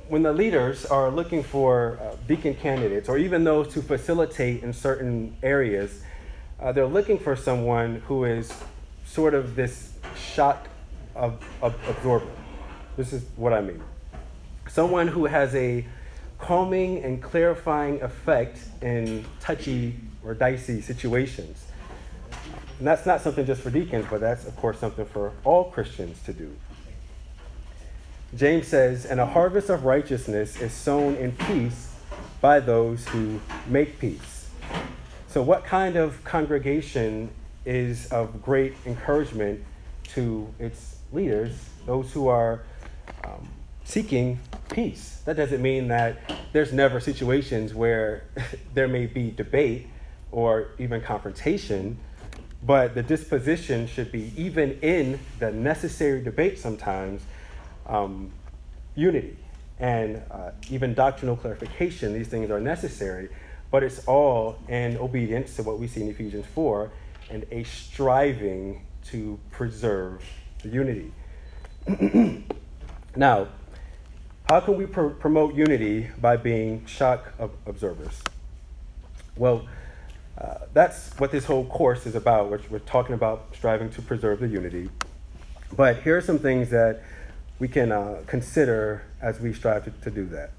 when 0.07 0.24
the 0.24 0.33
leaders 0.33 0.83
are 0.83 1.12
looking 1.12 1.43
for 1.43 2.00
uh, 2.01 2.15
deacon 2.27 2.55
candidates 2.55 3.07
or 3.07 3.19
even 3.19 3.43
those 3.43 3.71
to 3.75 3.83
facilitate 3.83 4.63
in 4.63 4.74
certain 4.74 5.38
areas, 5.43 6.01
uh, 6.59 6.71
they're 6.71 6.88
looking 6.88 7.19
for 7.19 7.35
someone 7.35 8.01
who 8.07 8.24
is 8.24 8.51
sort 9.05 9.35
of 9.35 9.55
this 9.55 9.93
shock 10.17 10.67
of, 11.13 11.38
of 11.62 11.75
absorber. 11.88 12.31
This 12.97 13.13
is 13.13 13.25
what 13.35 13.53
I 13.53 13.62
mean. 13.62 13.83
Someone 14.67 15.07
who 15.07 15.25
has 15.25 15.53
a 15.53 15.85
calming 16.39 17.03
and 17.03 17.21
clarifying 17.21 18.01
effect 18.01 18.57
in 18.81 19.24
touchy 19.39 20.00
or 20.25 20.34
dicey 20.34 20.82
situations. 20.82 21.65
And 22.79 22.88
that's 22.88 23.05
not 23.05 23.22
something 23.22 23.46
just 23.46 23.62
for 23.62 23.70
deacons, 23.70 24.05
but 24.10 24.20
that's, 24.20 24.46
of 24.46 24.55
course, 24.58 24.79
something 24.79 25.05
for 25.05 25.32
all 25.44 25.65
Christians 25.65 26.22
to 26.24 26.34
do. 26.34 26.53
James 28.36 28.67
says, 28.67 29.05
And 29.05 29.20
a 29.20 29.25
harvest 29.25 29.70
of 29.70 29.86
righteousness 29.86 30.60
is 30.60 30.74
sown 30.74 31.15
in 31.15 31.32
peace 31.32 31.94
by 32.41 32.60
those 32.60 33.08
who 33.08 33.39
make 33.67 33.98
peace. 33.98 34.50
So, 35.27 35.41
what 35.41 35.63
kind 35.63 35.96
of 35.96 36.24
congregation 36.24 37.29
is 37.65 38.08
of 38.12 38.41
great 38.41 38.74
encouragement 38.86 39.63
to 40.10 40.53
its 40.60 40.98
leaders, 41.13 41.70
those 41.86 42.12
who 42.12 42.27
are 42.27 42.63
um, 43.24 43.48
seeking 43.86 44.39
peace? 44.70 45.22
That 45.25 45.38
doesn't 45.38 45.62
mean 45.62 45.88
that 45.89 46.17
there's 46.51 46.74
never 46.74 47.00
situations 47.00 47.74
where 47.74 48.24
there 48.74 48.88
may 48.88 49.05
be 49.05 49.32
debate 49.32 49.88
or 50.36 50.68
even 50.77 51.00
confrontation, 51.00 51.98
but 52.62 52.94
the 52.94 53.01
disposition 53.01 53.88
should 53.88 54.12
be, 54.12 54.34
even 54.36 54.77
in 54.82 55.18
the 55.39 55.50
necessary 55.50 56.22
debate 56.22 56.60
sometimes, 56.60 57.22
um, 57.88 58.34
unity 58.96 59.38
and 59.80 60.22
uh, 60.30 60.51
even 60.70 60.94
doctrinal 60.94 61.38
clarification. 61.38 62.13
These 62.13 62.27
things 62.27 62.51
are 62.51 62.60
necessary, 62.60 63.30
but 63.72 63.82
it's 63.82 64.06
all 64.08 64.58
in 64.68 64.98
obedience 64.98 65.56
to 65.56 65.63
what 65.63 65.80
we 65.80 65.88
see 65.88 66.01
in 66.01 66.10
Ephesians 66.10 66.46
4 66.54 66.92
and 67.30 67.46
a 67.51 67.63
striving 67.63 68.86
to 69.06 69.39
preserve 69.51 70.22
the 70.63 70.70
unity. 70.70 71.13
now, 73.15 73.48
how 74.50 74.60
can 74.60 74.75
we 74.75 74.86
pr- 74.86 75.08
promote 75.08 75.56
unity 75.56 76.10
by 76.20 76.36
being 76.36 76.86
shock 76.88 77.34
observers? 77.65 78.22
Well, 79.38 79.65
uh, 80.38 80.58
that's 80.74 81.18
what 81.18 81.32
this 81.32 81.46
whole 81.46 81.65
course 81.65 82.06
is 82.06 82.15
about. 82.15 82.50
We're, 82.50 82.62
we're 82.70 82.80
talking 82.80 83.15
about 83.15 83.48
striving 83.56 83.89
to 83.92 84.01
preserve 84.01 84.39
the 84.39 84.48
unity. 84.48 84.89
But 85.75 86.04
here 86.04 86.18
are 86.18 86.22
some 86.22 86.39
things 86.39 86.70
that 86.70 87.01
we 87.60 87.68
can 87.68 87.92
uh, 87.92 88.22
consider 88.27 89.04
as 89.22 89.39
we 89.39 89.54
strive 89.54 89.86
to, 89.86 89.92
to 89.92 90.12
do 90.12 90.25
that. 90.27 90.51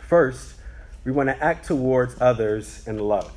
First, 0.00 0.54
we 1.04 1.12
want 1.12 1.28
to 1.28 1.44
act 1.44 1.66
towards 1.66 2.20
others 2.20 2.86
in 2.88 2.98
love. 2.98 3.32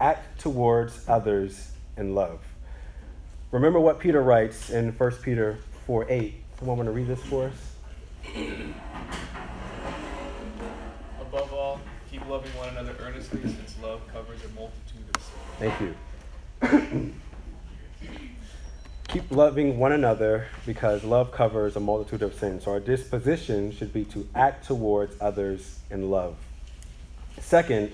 Act 0.00 0.40
towards 0.40 1.06
others 1.06 1.72
in 1.96 2.14
love. 2.14 2.40
Remember 3.50 3.78
what 3.80 3.98
Peter 3.98 4.22
writes 4.22 4.70
in 4.70 4.92
1 4.92 5.10
Peter 5.22 5.58
4 5.86 6.06
8. 6.08 6.34
Someone 6.58 6.78
want 6.78 6.86
to 6.88 6.92
read 6.92 7.06
this 7.06 7.22
for 7.24 7.46
us? 7.48 7.54
Above 11.20 11.52
all, 11.52 11.80
keep 12.10 12.19
loving 12.30 12.56
one 12.56 12.68
another 12.68 12.94
earnestly, 13.00 13.40
since 13.42 13.74
love 13.82 14.00
covers 14.12 14.38
a 14.44 14.48
multitude 14.50 15.02
of 15.12 15.20
sins. 15.20 15.94
Thank 16.62 17.02
you. 17.02 17.12
Keep 19.08 19.32
loving 19.32 19.80
one 19.80 19.90
another 19.90 20.46
because 20.64 21.02
love 21.02 21.32
covers 21.32 21.74
a 21.74 21.80
multitude 21.80 22.22
of 22.22 22.32
sins. 22.34 22.62
So 22.64 22.70
our 22.70 22.78
disposition 22.78 23.72
should 23.72 23.92
be 23.92 24.04
to 24.06 24.28
act 24.36 24.64
towards 24.64 25.16
others 25.20 25.80
in 25.90 26.08
love. 26.08 26.36
Second, 27.40 27.90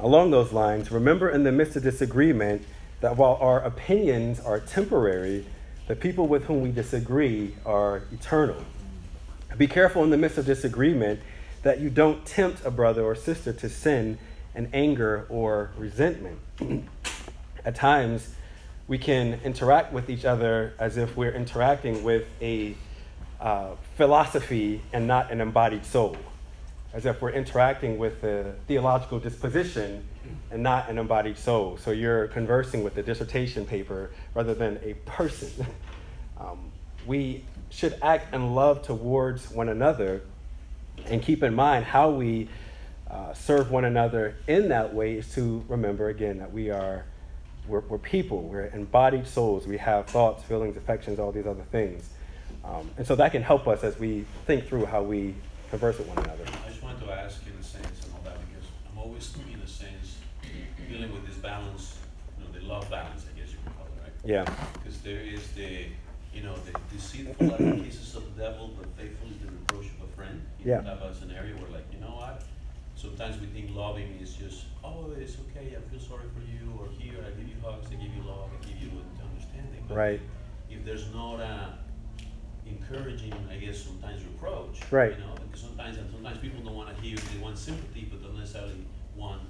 along 0.00 0.32
those 0.32 0.52
lines, 0.52 0.90
remember 0.90 1.30
in 1.30 1.44
the 1.44 1.52
midst 1.52 1.76
of 1.76 1.84
disagreement 1.84 2.64
that 3.00 3.16
while 3.16 3.38
our 3.40 3.60
opinions 3.60 4.40
are 4.40 4.58
temporary, 4.58 5.46
the 5.86 5.94
people 5.94 6.26
with 6.26 6.44
whom 6.46 6.62
we 6.62 6.72
disagree 6.72 7.54
are 7.64 8.02
eternal. 8.10 8.64
Be 9.56 9.68
careful 9.68 10.02
in 10.02 10.10
the 10.10 10.16
midst 10.16 10.38
of 10.38 10.46
disagreement 10.46 11.20
that 11.62 11.80
you 11.80 11.90
don't 11.90 12.24
tempt 12.26 12.64
a 12.64 12.70
brother 12.70 13.02
or 13.02 13.14
sister 13.14 13.52
to 13.52 13.68
sin 13.68 14.18
and 14.54 14.68
anger 14.72 15.26
or 15.28 15.70
resentment. 15.76 16.38
At 17.64 17.74
times, 17.74 18.34
we 18.88 18.98
can 18.98 19.40
interact 19.44 19.92
with 19.92 20.10
each 20.10 20.24
other 20.24 20.74
as 20.78 20.96
if 20.96 21.16
we're 21.16 21.32
interacting 21.32 22.02
with 22.02 22.26
a 22.40 22.74
uh, 23.40 23.70
philosophy 23.96 24.82
and 24.92 25.06
not 25.06 25.30
an 25.30 25.40
embodied 25.40 25.84
soul, 25.84 26.16
as 26.92 27.06
if 27.06 27.22
we're 27.22 27.30
interacting 27.30 27.98
with 27.98 28.22
a 28.24 28.54
theological 28.66 29.18
disposition 29.18 30.04
and 30.50 30.62
not 30.62 30.88
an 30.90 30.98
embodied 30.98 31.38
soul. 31.38 31.76
So 31.76 31.90
you're 31.90 32.28
conversing 32.28 32.84
with 32.84 32.96
a 32.98 33.02
dissertation 33.02 33.64
paper 33.64 34.10
rather 34.34 34.54
than 34.54 34.78
a 34.82 34.94
person. 35.06 35.66
um, 36.40 36.70
we 37.06 37.44
should 37.70 37.96
act 38.02 38.34
in 38.34 38.54
love 38.54 38.82
towards 38.82 39.50
one 39.50 39.68
another 39.68 40.22
and 41.06 41.22
keep 41.22 41.42
in 41.42 41.54
mind 41.54 41.84
how 41.84 42.10
we 42.10 42.48
uh, 43.10 43.34
serve 43.34 43.70
one 43.70 43.84
another 43.84 44.36
in 44.46 44.68
that 44.68 44.94
way 44.94 45.14
is 45.14 45.32
to 45.34 45.64
remember 45.68 46.08
again 46.08 46.38
that 46.38 46.52
we 46.52 46.70
are 46.70 47.04
we're, 47.68 47.80
we're 47.80 47.98
people, 47.98 48.42
we're 48.42 48.66
embodied 48.66 49.26
souls, 49.26 49.66
we 49.66 49.78
have 49.78 50.06
thoughts, 50.06 50.42
feelings, 50.42 50.76
affections, 50.76 51.18
all 51.18 51.30
these 51.30 51.46
other 51.46 51.62
things. 51.70 52.08
Um, 52.64 52.90
and 52.96 53.06
so 53.06 53.14
that 53.16 53.32
can 53.32 53.42
help 53.42 53.68
us 53.68 53.84
as 53.84 53.98
we 53.98 54.24
think 54.46 54.66
through 54.66 54.86
how 54.86 55.02
we 55.02 55.34
converse 55.70 55.98
with 55.98 56.08
one 56.08 56.18
another. 56.18 56.44
I 56.64 56.68
just 56.68 56.82
wanted 56.82 57.04
to 57.04 57.12
ask 57.12 57.42
in 57.46 57.52
a 57.58 57.62
sense 57.62 58.04
and 58.04 58.14
all 58.14 58.20
that 58.24 58.36
because 58.48 58.68
I'm 58.90 58.98
always, 58.98 59.32
in 59.52 59.60
a 59.60 59.66
sense, 59.66 60.18
dealing 60.88 61.12
with 61.12 61.26
this 61.26 61.36
balance, 61.36 61.98
you 62.38 62.44
know, 62.44 62.50
the 62.52 62.66
love 62.66 62.88
balance, 62.90 63.24
I 63.32 63.38
guess 63.38 63.50
you 63.50 63.58
could 63.64 63.76
call 63.76 63.86
it, 63.86 64.02
right? 64.02 64.12
Yeah. 64.24 64.44
Because 64.74 65.00
there 65.00 65.20
is 65.20 65.46
the, 65.52 65.86
you 66.34 66.42
know, 66.42 66.54
the 66.56 66.78
deceitful 66.94 67.48
kisses 67.82 68.14
of 68.16 68.34
the 68.34 68.42
devil, 68.42 68.70
but 68.78 68.86
faithful 68.96 69.28
is 69.28 69.38
the 69.38 69.50
reproach 69.50 69.86
of 69.86 70.08
a 70.08 70.16
friend. 70.16 70.42
You 70.64 70.70
Yeah. 70.70 70.82
have 70.82 71.02
a 71.02 71.12
scenario 71.12 71.56
where, 71.56 71.70
like, 71.70 71.86
you 71.92 71.98
know 71.98 72.14
what? 72.14 72.44
Sometimes 72.94 73.40
we 73.40 73.46
think 73.48 73.74
loving 73.74 74.16
is 74.20 74.34
just, 74.34 74.66
oh, 74.84 75.10
it's 75.18 75.36
okay, 75.44 75.74
I 75.76 75.80
feel 75.90 75.98
sorry 75.98 76.28
for 76.34 76.40
you, 76.46 76.70
or 76.78 76.86
here, 76.98 77.18
I 77.26 77.30
give 77.30 77.48
you 77.48 77.56
hugs, 77.64 77.88
I 77.90 77.94
give 77.96 78.14
you 78.14 78.22
love, 78.22 78.48
I 78.54 78.64
give 78.64 78.78
you 78.78 78.90
understanding. 79.20 79.82
But 79.88 79.96
Right. 79.96 80.20
If 80.70 80.84
there's 80.84 81.12
not 81.12 81.40
a 81.40 81.74
encouraging, 82.66 83.34
I 83.50 83.56
guess, 83.56 83.78
sometimes 83.82 84.24
reproach. 84.24 84.80
Right. 84.90 85.12
You 85.18 85.24
know, 85.24 85.34
because 85.44 85.60
sometimes, 85.62 85.98
and 85.98 86.10
sometimes 86.10 86.38
people 86.38 86.62
don't 86.62 86.76
wanna 86.76 86.94
hear, 86.94 87.16
they 87.16 87.38
want 87.38 87.58
sympathy, 87.58 88.08
but 88.10 88.22
don't 88.22 88.38
necessarily 88.38 88.86
want 89.16 89.42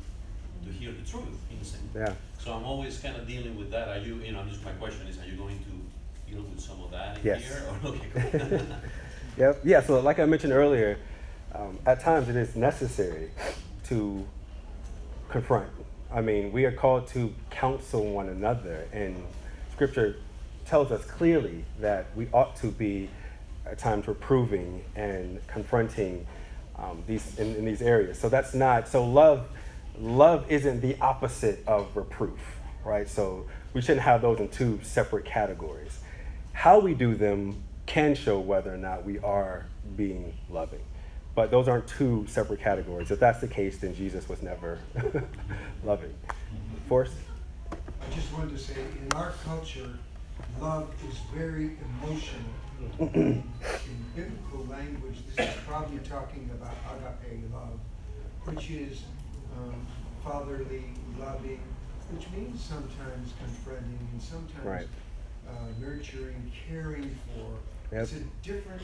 to 0.65 0.71
hear 0.71 0.93
the 0.93 1.03
truth, 1.03 1.39
in 1.51 1.59
a 1.59 1.65
sense. 1.65 1.83
Yeah. 1.95 2.15
So 2.39 2.55
I'm 2.55 2.65
always 2.65 2.99
kind 2.99 3.17
of 3.17 3.27
dealing 3.29 3.57
with 3.57 3.71
that. 3.71 3.89
Are 3.89 3.99
you, 3.99 4.17
you 4.17 4.33
know, 4.33 4.43
just, 4.45 4.65
my 4.65 4.73
question 4.73 5.07
is, 5.07 5.19
are 5.19 5.27
you 5.27 5.37
going 5.37 5.59
to 5.59 6.31
deal 6.33 6.43
with 6.43 6.61
some 6.61 6.81
of 6.83 6.91
that 6.93 7.19
in 7.19 7.27
Yes. 7.27 7.43
here? 7.43 7.63
Or, 7.85 7.89
okay, 7.91 8.09
cool. 8.15 8.61
Yep. 9.39 9.61
Yeah. 9.65 9.83
So, 9.83 10.01
like 10.01 10.19
I 10.19 10.27
mentioned 10.27 10.53
earlier, 10.53 10.99
um, 11.55 11.79
at 11.87 12.01
times 12.01 12.29
it 12.29 12.37
is 12.37 12.55
necessary 12.57 13.31
to 13.85 14.27
confront. 15.29 15.71
I 16.13 16.21
mean, 16.21 16.53
we 16.53 16.67
are 16.67 16.73
called 16.73 17.07
to 17.09 17.33
counsel 17.51 18.05
one 18.13 18.29
another, 18.29 18.87
and 18.93 19.23
Scripture 19.73 20.17
tells 20.67 20.93
us 20.93 21.05
clearly 21.05 21.65
that 21.81 22.07
we 22.15 22.29
ought 22.33 22.57
to 22.57 22.69
be 22.69 23.09
at 23.67 23.79
times 23.79 24.07
reproving 24.09 24.85
and 24.97 25.45
confronting 25.47 26.27
um, 26.77 27.03
these 27.07 27.39
in, 27.39 27.55
in 27.57 27.65
these 27.65 27.81
areas. 27.83 28.19
So 28.19 28.29
that's 28.29 28.55
not 28.55 28.89
so 28.89 29.05
love. 29.05 29.47
Love 29.99 30.51
isn't 30.51 30.81
the 30.81 30.97
opposite 31.01 31.63
of 31.67 31.97
reproof. 31.97 32.41
right? 32.85 33.09
So 33.09 33.47
we 33.75 33.81
shouldn't 33.81 34.03
have 34.03 34.23
those 34.23 34.41
in 34.41 34.49
two 34.49 34.81
separate 34.83 35.25
categories. 35.25 35.99
How 36.53 36.81
we 36.81 36.95
do 36.95 37.15
them 37.15 37.63
can 37.87 38.15
show 38.15 38.39
whether 38.39 38.73
or 38.73 38.77
not 38.79 39.05
we 39.05 39.19
are 39.21 39.67
being 39.97 40.33
loving. 40.51 40.81
But 41.35 41.51
those 41.51 41.67
aren't 41.69 41.87
two 41.87 42.27
separate 42.29 42.61
categories. 42.61 43.11
If 43.11 43.19
that's 43.21 43.41
the 43.41 43.49
case, 43.49 43.79
then 43.79 43.95
Jesus 43.95 44.29
was 44.29 44.43
never 44.43 44.79
loving. 45.85 46.15
Forrest? 46.89 47.15
I 47.71 48.15
just 48.15 48.33
wanted 48.33 48.51
to 48.51 48.59
say, 48.59 48.75
in 48.81 49.13
our 49.17 49.31
culture, 49.45 49.99
love 50.61 50.93
is 51.09 51.17
very 51.35 51.77
emotional. 52.01 52.51
In 53.15 53.43
biblical 54.15 54.67
language, 54.69 55.17
this 55.35 55.49
is 55.49 55.55
probably 55.67 55.99
talking 56.01 56.51
about 56.53 56.75
agape 57.23 57.41
love, 57.53 57.79
which 58.45 58.71
is 58.71 59.03
um, 59.57 59.75
fatherly, 60.25 60.85
loving, 61.19 61.61
which 62.11 62.27
means 62.37 62.61
sometimes 62.63 63.33
confronting 63.39 63.99
and 64.13 64.21
sometimes 64.21 64.65
Right. 64.67 64.89
uh, 65.49 65.53
nurturing, 65.81 66.53
caring 66.69 67.19
for. 67.35 67.57
It's 67.93 68.13
a 68.13 68.21
different 68.43 68.83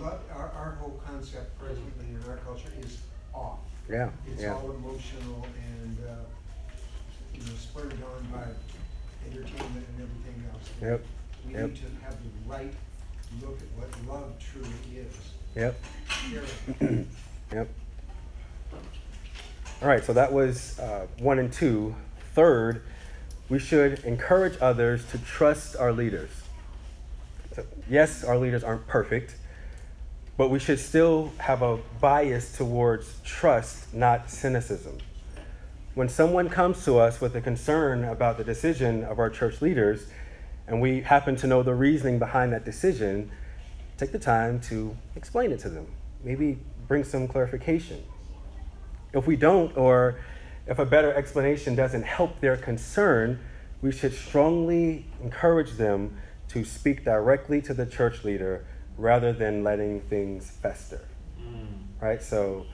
love. 0.00 0.20
Our, 0.34 0.50
our 0.50 0.76
whole 0.80 1.00
concept 1.06 1.56
presently 1.58 2.06
in 2.08 2.20
our 2.28 2.38
culture 2.38 2.68
is 2.80 2.98
off. 3.32 3.58
Yeah, 3.88 4.10
It's 4.26 4.42
yeah. 4.42 4.54
all 4.54 4.72
emotional 4.72 5.46
and, 5.80 5.96
uh, 6.08 6.14
you 7.32 7.40
know, 7.40 7.56
spurred 7.56 7.92
on 7.92 8.26
by 8.32 8.46
entertainment 9.30 9.86
and 9.96 10.02
everything 10.02 10.44
else. 10.52 10.68
Yep, 10.82 11.04
We 11.46 11.52
yep. 11.52 11.66
need 11.70 11.76
to 11.76 12.04
have 12.04 12.16
the 12.20 12.50
right 12.50 12.74
look 13.40 13.58
at 13.60 13.68
what 13.78 14.12
love 14.12 14.32
truly 14.40 14.68
is. 14.96 15.14
Yep, 15.54 15.80
yep. 17.52 17.68
All 19.82 19.88
right, 19.88 20.04
so 20.04 20.12
that 20.12 20.32
was 20.32 20.78
uh, 20.80 21.06
one 21.18 21.38
and 21.38 21.52
two. 21.52 21.94
Third, 22.34 22.82
we 23.48 23.58
should 23.60 24.00
encourage 24.04 24.58
others 24.60 25.04
to 25.12 25.18
trust 25.18 25.76
our 25.76 25.92
leaders. 25.92 26.30
So, 27.56 27.64
yes, 27.88 28.22
our 28.22 28.36
leaders 28.36 28.62
aren't 28.62 28.86
perfect, 28.86 29.34
but 30.36 30.50
we 30.50 30.58
should 30.58 30.78
still 30.78 31.32
have 31.38 31.62
a 31.62 31.78
bias 32.02 32.54
towards 32.54 33.18
trust, 33.24 33.94
not 33.94 34.28
cynicism. 34.28 34.98
When 35.94 36.10
someone 36.10 36.50
comes 36.50 36.84
to 36.84 36.98
us 36.98 37.18
with 37.18 37.34
a 37.34 37.40
concern 37.40 38.04
about 38.04 38.36
the 38.36 38.44
decision 38.44 39.04
of 39.04 39.18
our 39.18 39.30
church 39.30 39.62
leaders, 39.62 40.06
and 40.66 40.82
we 40.82 41.00
happen 41.00 41.34
to 41.36 41.46
know 41.46 41.62
the 41.62 41.72
reasoning 41.72 42.18
behind 42.18 42.52
that 42.52 42.66
decision, 42.66 43.30
take 43.96 44.12
the 44.12 44.18
time 44.18 44.60
to 44.60 44.94
explain 45.14 45.50
it 45.50 45.60
to 45.60 45.70
them. 45.70 45.86
Maybe 46.22 46.58
bring 46.86 47.04
some 47.04 47.26
clarification. 47.26 48.04
If 49.14 49.26
we 49.26 49.36
don't, 49.36 49.74
or 49.78 50.16
if 50.66 50.78
a 50.78 50.84
better 50.84 51.14
explanation 51.14 51.74
doesn't 51.74 52.02
help 52.02 52.38
their 52.40 52.58
concern, 52.58 53.40
we 53.80 53.92
should 53.92 54.12
strongly 54.12 55.06
encourage 55.22 55.78
them 55.78 56.18
to 56.48 56.64
speak 56.64 57.04
directly 57.04 57.60
to 57.62 57.74
the 57.74 57.86
church 57.86 58.24
leader 58.24 58.64
rather 58.96 59.32
than 59.32 59.62
letting 59.62 60.00
things 60.02 60.50
fester. 60.50 61.00
Right? 62.00 62.22
So 62.22 62.66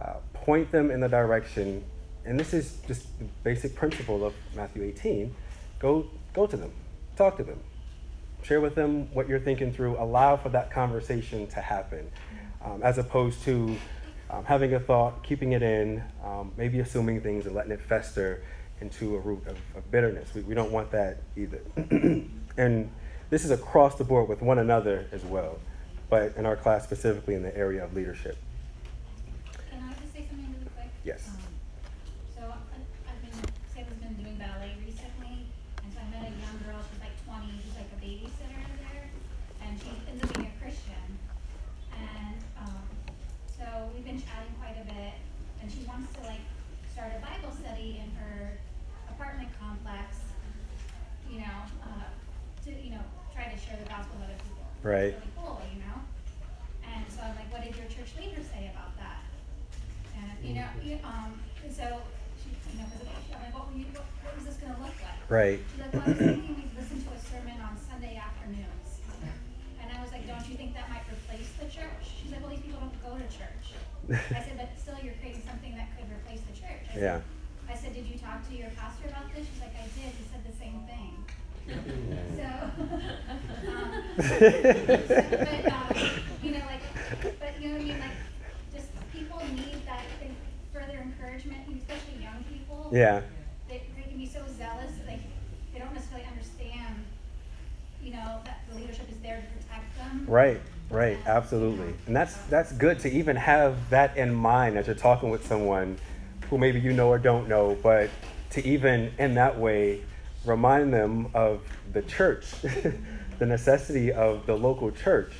uh, 0.00 0.14
point 0.32 0.70
them 0.72 0.90
in 0.90 1.00
the 1.00 1.08
direction, 1.08 1.84
and 2.24 2.38
this 2.38 2.52
is 2.54 2.78
just 2.86 3.06
the 3.18 3.24
basic 3.42 3.74
principle 3.74 4.24
of 4.24 4.34
Matthew 4.54 4.82
18. 4.84 5.34
Go, 5.78 6.06
go 6.32 6.46
to 6.46 6.56
them, 6.56 6.72
talk 7.16 7.36
to 7.36 7.44
them, 7.44 7.60
share 8.42 8.60
with 8.60 8.74
them 8.74 9.12
what 9.12 9.28
you're 9.28 9.40
thinking 9.40 9.72
through, 9.72 9.98
allow 9.98 10.36
for 10.36 10.48
that 10.50 10.70
conversation 10.70 11.46
to 11.48 11.60
happen, 11.60 12.10
um, 12.64 12.82
as 12.82 12.98
opposed 12.98 13.42
to 13.44 13.76
um, 14.30 14.44
having 14.44 14.74
a 14.74 14.80
thought, 14.80 15.22
keeping 15.22 15.52
it 15.52 15.62
in, 15.62 16.02
um, 16.24 16.52
maybe 16.56 16.80
assuming 16.80 17.20
things 17.20 17.46
and 17.46 17.54
letting 17.54 17.72
it 17.72 17.82
fester 17.82 18.42
into 18.80 19.16
a 19.16 19.20
root 19.20 19.46
of, 19.46 19.56
of 19.76 19.90
bitterness. 19.90 20.34
We, 20.34 20.42
we 20.42 20.54
don't 20.54 20.72
want 20.72 20.90
that 20.92 21.18
either. 21.36 21.60
and 22.56 22.90
this 23.32 23.46
is 23.46 23.50
across 23.50 23.94
the 23.94 24.04
board 24.04 24.28
with 24.28 24.42
one 24.42 24.58
another 24.58 25.06
as 25.10 25.24
well, 25.24 25.58
but 26.10 26.36
in 26.36 26.44
our 26.44 26.54
class 26.54 26.84
specifically 26.84 27.32
in 27.32 27.42
the 27.42 27.56
area 27.56 27.82
of 27.82 27.96
leadership. 27.96 28.36
Can 29.72 29.80
I 29.88 29.96
just 30.04 30.12
say 30.12 30.28
something 30.28 30.52
really 30.52 30.68
quick? 30.76 30.92
Yes. 31.02 31.32
Um, 31.32 31.40
So 32.36 32.42
I- 32.52 33.08
I've 33.08 33.20
been, 33.24 33.32
Sally's 33.72 33.96
been 34.04 34.20
doing 34.20 34.36
ballet 34.36 34.76
recently, 34.84 35.48
and 35.80 35.88
so 35.96 36.04
I 36.04 36.12
met 36.12 36.28
a 36.28 36.32
young 36.44 36.60
girl, 36.60 36.84
she's 36.84 37.00
like 37.00 37.16
twenty, 37.24 37.56
she's 37.64 37.72
like 37.72 37.88
a 37.88 37.98
babysitter 38.04 38.68
there, 38.84 39.08
and 39.64 39.80
she 39.80 39.88
ends 40.12 40.20
up 40.20 40.28
being 40.36 40.52
a 40.52 40.60
Christian. 40.60 41.08
And, 41.96 42.36
um, 42.60 42.84
so 43.48 43.64
we've 43.96 44.04
been 44.04 44.20
chatting 44.20 44.52
quite 44.60 44.76
a 44.76 44.84
bit, 44.84 45.16
and 45.64 45.72
she 45.72 45.88
wants 45.88 46.12
to 46.20 46.20
like 46.28 46.44
start 46.92 47.16
a 47.16 47.20
Bible 47.24 47.56
study 47.56 48.04
in 48.04 48.12
her 48.20 48.60
apartment 49.08 49.48
complex, 49.56 50.20
you 51.32 51.40
know, 51.40 51.58
uh, 51.80 52.12
to, 52.68 52.70
you 52.76 52.90
know, 52.92 53.00
try 53.34 53.48
to 53.48 53.58
share 53.58 53.76
the 53.82 53.88
gospel 53.88 54.18
with 54.20 54.28
other 54.28 54.38
people. 54.44 54.66
Right. 54.82 55.14
Really 55.14 55.32
cool, 55.38 55.62
you 55.70 55.78
know? 55.86 55.98
And 56.82 57.06
so 57.06 57.22
I'm 57.22 57.34
like, 57.38 57.50
what 57.54 57.62
did 57.62 57.76
your 57.78 57.86
church 57.86 58.10
leader 58.18 58.42
say 58.42 58.70
about 58.74 58.90
that? 58.98 59.22
And, 60.18 60.34
you 60.42 60.58
know, 60.58 60.66
you, 60.82 60.98
um, 61.06 61.38
and 61.62 61.70
so 61.70 62.02
she, 62.42 62.50
you 62.74 62.82
know, 62.82 62.86
I'm 62.90 63.42
like, 63.46 63.54
what 63.54 63.70
were 63.70 63.78
you, 63.78 63.86
what, 63.94 64.06
what 64.26 64.34
was 64.34 64.44
this 64.44 64.58
gonna 64.58 64.78
look 64.82 64.98
like? 64.98 65.22
Right. 65.30 65.62
She's 65.70 65.80
like, 65.86 65.94
well, 65.94 66.02
I 66.02 66.10
was 66.10 66.18
thinking 66.18 66.54
we'd 66.58 66.74
listen 66.74 66.98
to 66.98 67.10
a 67.14 67.20
sermon 67.30 67.58
on 67.62 67.78
Sunday 67.78 68.18
afternoons. 68.18 68.98
And 69.78 69.86
I 69.86 70.02
was 70.02 70.10
like, 70.10 70.26
don't 70.26 70.42
you 70.50 70.58
think 70.58 70.74
that 70.74 70.90
might 70.90 71.06
replace 71.06 71.50
the 71.62 71.70
church? 71.70 72.02
She's 72.18 72.34
like, 72.34 72.42
well, 72.42 72.50
these 72.50 72.62
people 72.66 72.82
don't 72.82 72.98
go 73.06 73.14
to 73.14 73.26
church. 73.30 73.78
I 74.34 74.42
said, 74.42 74.58
but 74.58 74.74
still 74.82 74.98
you're 74.98 75.14
creating 75.22 75.46
something 75.46 75.78
that 75.78 75.94
could 75.94 76.10
replace 76.10 76.42
the 76.50 76.58
church. 76.58 76.90
I 76.90 76.98
Yeah. 76.98 77.22
said, 77.22 77.70
I 77.70 77.74
said, 77.78 77.94
did 77.94 78.06
you 78.10 78.18
talk 78.18 78.42
to 78.50 78.52
your 78.54 78.74
pastor 78.74 79.06
about 79.14 79.30
this? 79.30 79.46
She's 79.46 79.62
like, 79.62 79.78
I 79.78 79.86
did. 79.94 80.10
He 80.10 80.26
said 80.26 80.42
the 80.42 80.56
same 80.58 80.82
thing. 80.90 81.14
So, 82.34 82.42
um, 83.70 84.02
but, 84.50 85.72
um, 85.72 85.98
you 86.42 86.52
know, 86.52 86.64
like, 86.66 86.82
but 87.38 87.54
you 87.60 87.68
know, 87.68 87.74
what 87.74 87.80
I 87.80 87.84
mean, 87.84 87.98
like, 87.98 88.12
just 88.72 88.88
people 89.12 89.38
need 89.52 89.86
that 89.86 90.04
en- 90.22 90.36
further 90.72 90.98
encouragement, 91.02 91.60
especially 91.78 92.22
young 92.22 92.44
people. 92.50 92.88
Yeah. 92.90 93.22
They, 93.68 93.82
they 93.96 94.02
can 94.02 94.18
be 94.18 94.26
so 94.26 94.40
zealous, 94.58 94.92
like, 95.06 95.20
they 95.72 95.78
don't 95.78 95.94
necessarily 95.94 96.26
understand, 96.28 97.04
you 98.02 98.12
know, 98.12 98.40
that 98.44 98.60
the 98.70 98.76
leadership 98.76 99.06
is 99.10 99.16
there 99.22 99.40
to 99.40 99.46
protect 99.46 99.96
them. 99.96 100.22
Right, 100.26 100.60
right, 100.90 101.20
absolutely. 101.26 101.94
And 102.06 102.16
that's 102.16 102.36
that's 102.44 102.72
good 102.72 102.98
to 103.00 103.10
even 103.10 103.36
have 103.36 103.90
that 103.90 104.16
in 104.16 104.34
mind 104.34 104.76
as 104.76 104.86
you're 104.86 104.96
talking 104.96 105.30
with 105.30 105.46
someone 105.46 105.98
who 106.50 106.58
maybe 106.58 106.80
you 106.80 106.92
know 106.92 107.08
or 107.08 107.18
don't 107.18 107.48
know, 107.48 107.78
but 107.82 108.10
to 108.50 108.66
even 108.66 109.12
in 109.18 109.34
that 109.34 109.58
way 109.58 110.02
remind 110.44 110.92
them 110.92 111.28
of 111.34 111.62
the 111.92 112.02
church, 112.02 112.46
the 113.42 113.46
necessity 113.46 114.12
of 114.12 114.46
the 114.46 114.54
local 114.54 114.92
church. 114.92 115.32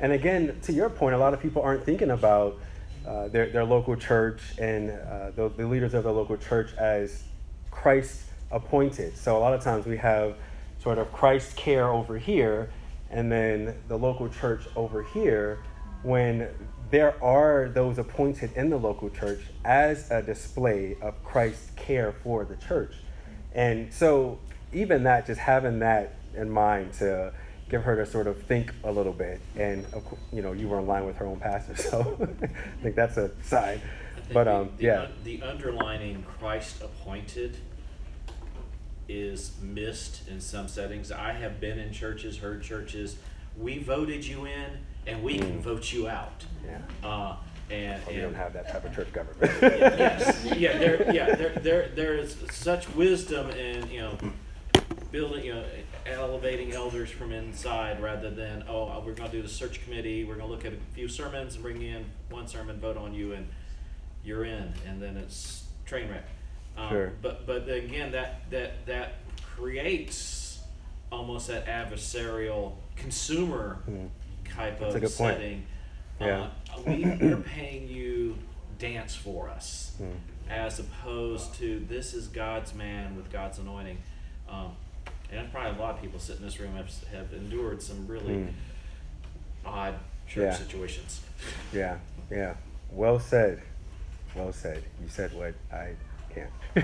And 0.00 0.10
again, 0.10 0.58
to 0.62 0.72
your 0.72 0.88
point, 0.88 1.14
a 1.14 1.18
lot 1.18 1.34
of 1.34 1.40
people 1.40 1.60
aren't 1.60 1.84
thinking 1.84 2.10
about 2.10 2.58
uh, 3.06 3.28
their, 3.28 3.50
their 3.50 3.64
local 3.64 3.94
church 3.94 4.40
and 4.58 4.90
uh, 4.90 5.32
the, 5.32 5.50
the 5.50 5.66
leaders 5.66 5.92
of 5.92 6.04
the 6.04 6.10
local 6.10 6.38
church 6.38 6.72
as 6.78 7.24
Christ 7.70 8.22
appointed. 8.50 9.18
So 9.18 9.36
a 9.36 9.40
lot 9.40 9.52
of 9.52 9.62
times 9.62 9.84
we 9.84 9.98
have 9.98 10.36
sort 10.78 10.96
of 10.96 11.12
Christ 11.12 11.54
care 11.54 11.90
over 11.90 12.16
here 12.16 12.70
and 13.10 13.30
then 13.30 13.76
the 13.88 13.98
local 13.98 14.30
church 14.30 14.62
over 14.74 15.02
here 15.02 15.58
when 16.02 16.48
there 16.90 17.22
are 17.22 17.68
those 17.68 17.98
appointed 17.98 18.50
in 18.56 18.70
the 18.70 18.78
local 18.78 19.10
church 19.10 19.40
as 19.66 20.10
a 20.10 20.22
display 20.22 20.96
of 21.02 21.22
Christ's 21.22 21.70
care 21.76 22.12
for 22.12 22.46
the 22.46 22.56
church. 22.56 22.94
And 23.54 23.92
so 23.92 24.38
even 24.72 25.02
that, 25.02 25.26
just 25.26 25.38
having 25.38 25.80
that 25.80 26.14
in 26.36 26.50
mind 26.50 26.92
to 26.94 27.32
give 27.68 27.82
her 27.84 27.96
to 27.96 28.04
sort 28.04 28.26
of 28.26 28.42
think 28.42 28.72
a 28.84 28.90
little 28.92 29.12
bit. 29.12 29.40
And, 29.56 29.84
of 29.94 30.04
course, 30.04 30.20
you 30.32 30.42
know, 30.42 30.52
you 30.52 30.68
were 30.68 30.78
in 30.78 30.86
line 30.86 31.06
with 31.06 31.16
her 31.16 31.26
own 31.26 31.38
pastor, 31.40 31.76
so 31.90 32.16
I 32.42 32.82
think 32.82 32.96
that's 32.96 33.16
a 33.16 33.30
sign. 33.42 33.80
But 34.32 34.44
the- 34.44 34.54
um, 34.56 34.70
the 34.78 34.84
yeah, 34.84 35.00
un- 35.02 35.12
The 35.24 35.42
underlining 35.42 36.22
Christ 36.38 36.82
appointed 36.82 37.56
is 39.08 39.52
missed 39.60 40.28
in 40.28 40.40
some 40.40 40.68
settings. 40.68 41.10
I 41.12 41.32
have 41.32 41.60
been 41.60 41.78
in 41.78 41.92
churches, 41.92 42.38
heard 42.38 42.62
churches, 42.62 43.16
we 43.58 43.78
voted 43.78 44.24
you 44.24 44.46
in 44.46 44.78
and 45.06 45.22
we 45.22 45.38
can 45.38 45.58
Mm. 45.58 45.60
vote 45.60 45.92
you 45.92 46.08
out. 46.08 46.44
yeah. 46.64 46.78
Uh, 47.06 47.36
and, 47.70 48.02
But 48.04 48.14
we 48.14 48.20
don't 48.20 48.34
have 48.34 48.52
that 48.52 48.68
type 48.70 48.84
of 48.84 48.94
church 48.94 49.12
government. 49.12 49.50
yes, 49.62 50.44
yeah, 50.56 50.78
there, 50.78 51.12
yeah, 51.12 51.34
there, 51.34 51.50
there, 51.60 51.88
there 51.94 52.14
is 52.16 52.36
such 52.50 52.88
wisdom 52.94 53.50
in 53.50 53.90
you 53.90 54.00
know 54.00 54.16
building, 55.10 55.44
you 55.44 55.54
know, 55.54 55.64
elevating 56.06 56.72
elders 56.72 57.10
from 57.10 57.32
inside 57.32 58.02
rather 58.02 58.30
than 58.30 58.64
oh, 58.68 59.02
we're 59.04 59.12
going 59.14 59.30
to 59.30 59.36
do 59.36 59.42
the 59.42 59.48
search 59.48 59.82
committee, 59.84 60.24
we're 60.24 60.34
going 60.36 60.46
to 60.46 60.52
look 60.52 60.64
at 60.64 60.72
a 60.72 60.76
few 60.94 61.08
sermons 61.08 61.54
and 61.54 61.62
bring 61.62 61.82
in 61.82 62.04
one 62.30 62.46
sermon, 62.48 62.78
vote 62.80 62.96
on 62.96 63.14
you, 63.14 63.32
and 63.32 63.48
you're 64.24 64.44
in, 64.44 64.72
and 64.86 65.00
then 65.02 65.16
it's 65.16 65.64
train 65.86 66.08
wreck. 66.08 66.24
Um, 66.76 66.88
Sure. 66.88 67.12
But 67.20 67.46
but 67.46 67.68
again, 67.68 68.12
that 68.12 68.48
that 68.50 68.86
that 68.86 69.14
creates 69.54 70.60
almost 71.10 71.48
that 71.48 71.66
adversarial 71.66 72.72
consumer 72.96 73.80
Hmm. 73.84 74.06
type 74.44 74.78
That's 74.80 74.94
of 74.94 75.02
a 75.02 75.06
good 75.06 75.16
point. 75.16 75.36
setting. 75.36 75.66
Yeah. 76.20 76.48
Uh, 76.74 76.80
we, 76.86 77.04
we're 77.20 77.36
paying 77.44 77.88
you 77.88 78.36
dance 78.78 79.14
for 79.14 79.48
us. 79.48 79.94
Hmm. 79.98 80.10
as 80.50 80.78
opposed 80.80 81.54
to 81.54 81.84
this 81.88 82.12
is 82.14 82.26
God's 82.28 82.74
man 82.74 83.16
with 83.16 83.30
God's 83.32 83.58
anointing. 83.58 83.98
Um, 84.48 84.72
and 85.32 85.50
probably 85.52 85.78
a 85.78 85.82
lot 85.82 85.94
of 85.94 86.00
people 86.02 86.18
sitting 86.20 86.42
in 86.42 86.46
this 86.48 86.60
room 86.60 86.74
have, 86.76 86.90
have 87.12 87.32
endured 87.32 87.82
some 87.82 88.06
really 88.06 88.34
Mm. 88.34 88.52
odd 89.64 89.94
church 90.26 90.44
Yeah. 90.44 90.54
situations. 90.54 91.20
Yeah, 91.72 91.98
yeah. 92.30 92.54
Well 92.90 93.18
said. 93.18 93.62
Well 94.34 94.52
said. 94.52 94.82
You 95.02 95.08
said 95.08 95.32
what 95.32 95.54
I 95.72 95.94
can't. 96.30 96.50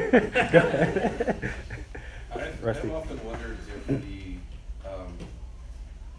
I've, 2.31 2.65
I've 2.67 2.93
often 2.93 3.25
wondered 3.25 3.57
if 3.69 3.87
the, 3.87 4.37
um, 4.89 5.13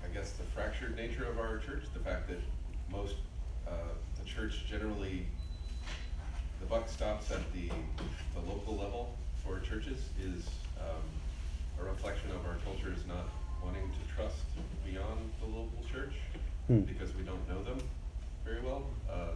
I 0.04 0.08
guess 0.14 0.32
the 0.32 0.44
fractured 0.56 0.96
nature 0.96 1.26
of 1.26 1.40
our 1.40 1.58
church, 1.60 1.84
the 1.94 2.00
fact 2.00 2.28
that 2.30 2.40
most, 2.92 3.16
uh, 3.68 3.72
the 4.20 4.26
church 4.28 4.66
generally, 4.68 5.26
the 6.60 6.66
buck 6.66 6.90
stops 6.90 7.32
at 7.32 7.40
the, 7.54 7.70
the 8.34 8.40
local 8.50 8.76
level 8.76 9.16
for 9.46 9.60
churches 9.60 10.10
is, 10.22 10.46
um, 10.80 11.02
a 11.82 11.84
reflection 11.86 12.32
of 12.32 12.46
our 12.46 12.58
culture 12.66 12.92
is 12.94 13.06
not 13.08 13.26
wanting 13.64 13.90
to 13.90 14.16
trust 14.16 14.44
beyond 14.86 15.32
the 15.40 15.46
local 15.46 15.84
church 15.92 16.14
Hmm. 16.68 16.82
because 16.82 17.16
we 17.16 17.24
don't 17.24 17.48
know 17.50 17.64
them 17.64 17.80
very 18.46 18.62
well. 18.62 18.84
Uh, 19.12 19.30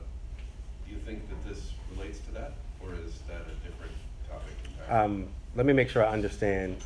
do 0.85 0.93
you 0.93 0.99
think 0.99 1.27
that 1.29 1.43
this 1.47 1.71
relates 1.95 2.19
to 2.19 2.31
that, 2.31 2.53
or 2.81 2.93
is 2.93 3.19
that 3.27 3.41
a 3.41 3.55
different 3.65 3.91
topic 4.29 4.53
entirely? 4.67 5.23
Um, 5.23 5.27
let 5.55 5.65
me 5.65 5.73
make 5.73 5.89
sure 5.89 6.05
I 6.05 6.11
understand. 6.11 6.77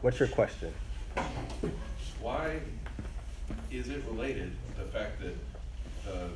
What's 0.00 0.18
your 0.18 0.28
question? 0.28 0.72
Why 2.20 2.58
is 3.70 3.88
it 3.88 4.02
related, 4.08 4.52
the 4.76 4.84
fact 4.86 5.20
that 5.20 5.36
the, 6.04 6.30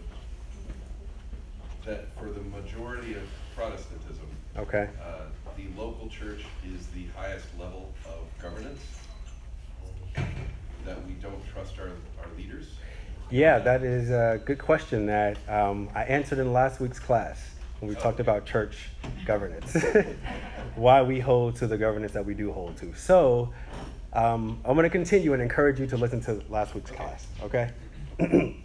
that 1.84 2.06
for 2.18 2.30
the 2.30 2.40
majority 2.40 3.14
of 3.14 3.22
Protestantism, 3.56 4.26
Okay. 4.58 4.88
uh, 5.02 5.22
the 5.56 5.80
local 5.80 6.08
church 6.08 6.44
is 6.68 6.86
the 6.88 7.06
highest 7.16 7.46
level 7.58 7.92
of 8.06 8.26
governance? 8.40 8.80
That 10.84 11.04
we 11.06 11.14
don't 11.14 11.40
trust 11.52 11.78
our, 11.78 11.88
our 11.88 12.36
leaders? 12.36 12.66
Yeah, 13.30 13.58
that 13.58 13.82
is 13.82 14.10
a 14.10 14.40
good 14.44 14.58
question 14.58 15.06
that 15.06 15.36
um, 15.48 15.88
I 15.94 16.04
answered 16.04 16.38
in 16.38 16.52
last 16.52 16.80
week's 16.80 17.00
class 17.00 17.50
when 17.80 17.88
we 17.88 17.96
talked 17.96 18.20
about 18.20 18.46
church 18.46 18.90
governance. 19.26 19.76
Why 20.76 21.02
we 21.02 21.18
hold 21.18 21.56
to 21.56 21.66
the 21.66 21.76
governance 21.76 22.12
that 22.12 22.24
we 22.24 22.34
do 22.34 22.52
hold 22.52 22.76
to. 22.78 22.94
So 22.94 23.52
um, 24.12 24.60
I'm 24.64 24.74
going 24.74 24.84
to 24.84 24.90
continue 24.90 25.32
and 25.32 25.42
encourage 25.42 25.80
you 25.80 25.86
to 25.88 25.96
listen 25.96 26.20
to 26.22 26.42
last 26.48 26.74
week's 26.74 26.90
class, 26.90 27.26
okay? 27.42 27.70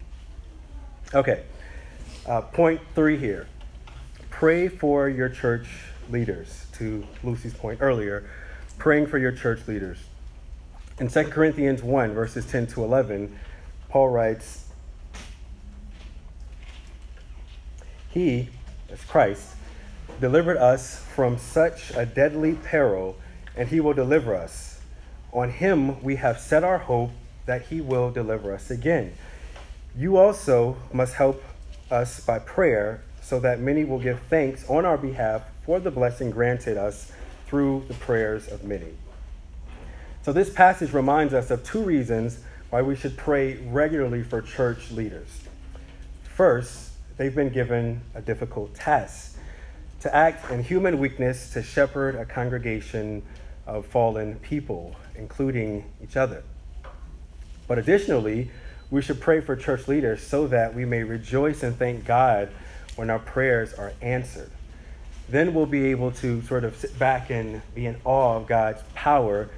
okay. 1.14 1.44
Uh, 2.24 2.40
point 2.42 2.80
three 2.94 3.16
here 3.16 3.48
pray 4.30 4.68
for 4.68 5.08
your 5.08 5.28
church 5.28 5.66
leaders. 6.10 6.61
To 6.82 7.06
Lucy's 7.22 7.54
point 7.54 7.78
earlier, 7.80 8.28
praying 8.76 9.06
for 9.06 9.16
your 9.16 9.30
church 9.30 9.68
leaders. 9.68 9.98
In 10.98 11.06
2 11.06 11.26
Corinthians 11.26 11.80
1, 11.80 12.12
verses 12.12 12.44
10 12.44 12.66
to 12.68 12.82
11, 12.82 13.38
Paul 13.88 14.08
writes, 14.08 14.66
He, 18.10 18.48
as 18.90 19.00
Christ, 19.04 19.54
delivered 20.20 20.56
us 20.56 21.04
from 21.14 21.38
such 21.38 21.92
a 21.92 22.04
deadly 22.04 22.54
peril, 22.54 23.16
and 23.56 23.68
he 23.68 23.78
will 23.78 23.94
deliver 23.94 24.34
us. 24.34 24.80
On 25.32 25.50
him 25.50 26.02
we 26.02 26.16
have 26.16 26.40
set 26.40 26.64
our 26.64 26.78
hope 26.78 27.12
that 27.46 27.66
he 27.66 27.80
will 27.80 28.10
deliver 28.10 28.52
us 28.52 28.72
again. 28.72 29.12
You 29.96 30.16
also 30.16 30.78
must 30.92 31.14
help 31.14 31.44
us 31.92 32.18
by 32.18 32.40
prayer, 32.40 33.04
so 33.32 33.40
that 33.40 33.60
many 33.60 33.82
will 33.82 33.98
give 33.98 34.20
thanks 34.28 34.68
on 34.68 34.84
our 34.84 34.98
behalf 34.98 35.40
for 35.64 35.80
the 35.80 35.90
blessing 35.90 36.30
granted 36.30 36.76
us 36.76 37.10
through 37.46 37.82
the 37.88 37.94
prayers 37.94 38.46
of 38.46 38.62
many. 38.62 38.92
So, 40.20 40.34
this 40.34 40.50
passage 40.50 40.92
reminds 40.92 41.32
us 41.32 41.50
of 41.50 41.64
two 41.64 41.82
reasons 41.82 42.40
why 42.68 42.82
we 42.82 42.94
should 42.94 43.16
pray 43.16 43.54
regularly 43.54 44.22
for 44.22 44.42
church 44.42 44.90
leaders. 44.90 45.28
First, 46.24 46.90
they've 47.16 47.34
been 47.34 47.48
given 47.48 48.02
a 48.14 48.20
difficult 48.20 48.74
task 48.74 49.38
to 50.00 50.14
act 50.14 50.50
in 50.50 50.62
human 50.62 50.98
weakness 50.98 51.54
to 51.54 51.62
shepherd 51.62 52.16
a 52.16 52.26
congregation 52.26 53.22
of 53.66 53.86
fallen 53.86 54.40
people, 54.40 54.94
including 55.16 55.90
each 56.04 56.18
other. 56.18 56.42
But 57.66 57.78
additionally, 57.78 58.50
we 58.90 59.00
should 59.00 59.22
pray 59.22 59.40
for 59.40 59.56
church 59.56 59.88
leaders 59.88 60.22
so 60.22 60.46
that 60.48 60.74
we 60.74 60.84
may 60.84 61.02
rejoice 61.02 61.62
and 61.62 61.74
thank 61.74 62.04
God 62.04 62.50
when 62.96 63.10
our 63.10 63.18
prayers 63.18 63.74
are 63.74 63.92
answered. 64.00 64.50
Then 65.28 65.54
we'll 65.54 65.66
be 65.66 65.86
able 65.86 66.10
to 66.12 66.42
sort 66.42 66.64
of 66.64 66.76
sit 66.76 66.98
back 66.98 67.30
and 67.30 67.62
be 67.74 67.86
in 67.86 67.96
awe 68.04 68.36
of 68.36 68.46
God's 68.46 68.82
power 68.94 69.48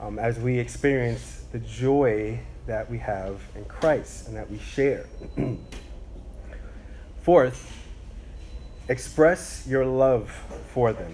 um, 0.00 0.18
as 0.18 0.38
we 0.38 0.58
experience 0.58 1.44
the 1.52 1.58
joy 1.58 2.40
that 2.66 2.90
we 2.90 2.98
have 2.98 3.40
in 3.56 3.64
Christ 3.64 4.28
and 4.28 4.36
that 4.36 4.50
we 4.50 4.58
share. 4.58 5.06
Fourth, 7.22 7.74
express 8.88 9.66
your 9.66 9.84
love 9.84 10.30
for 10.72 10.92
them. 10.92 11.12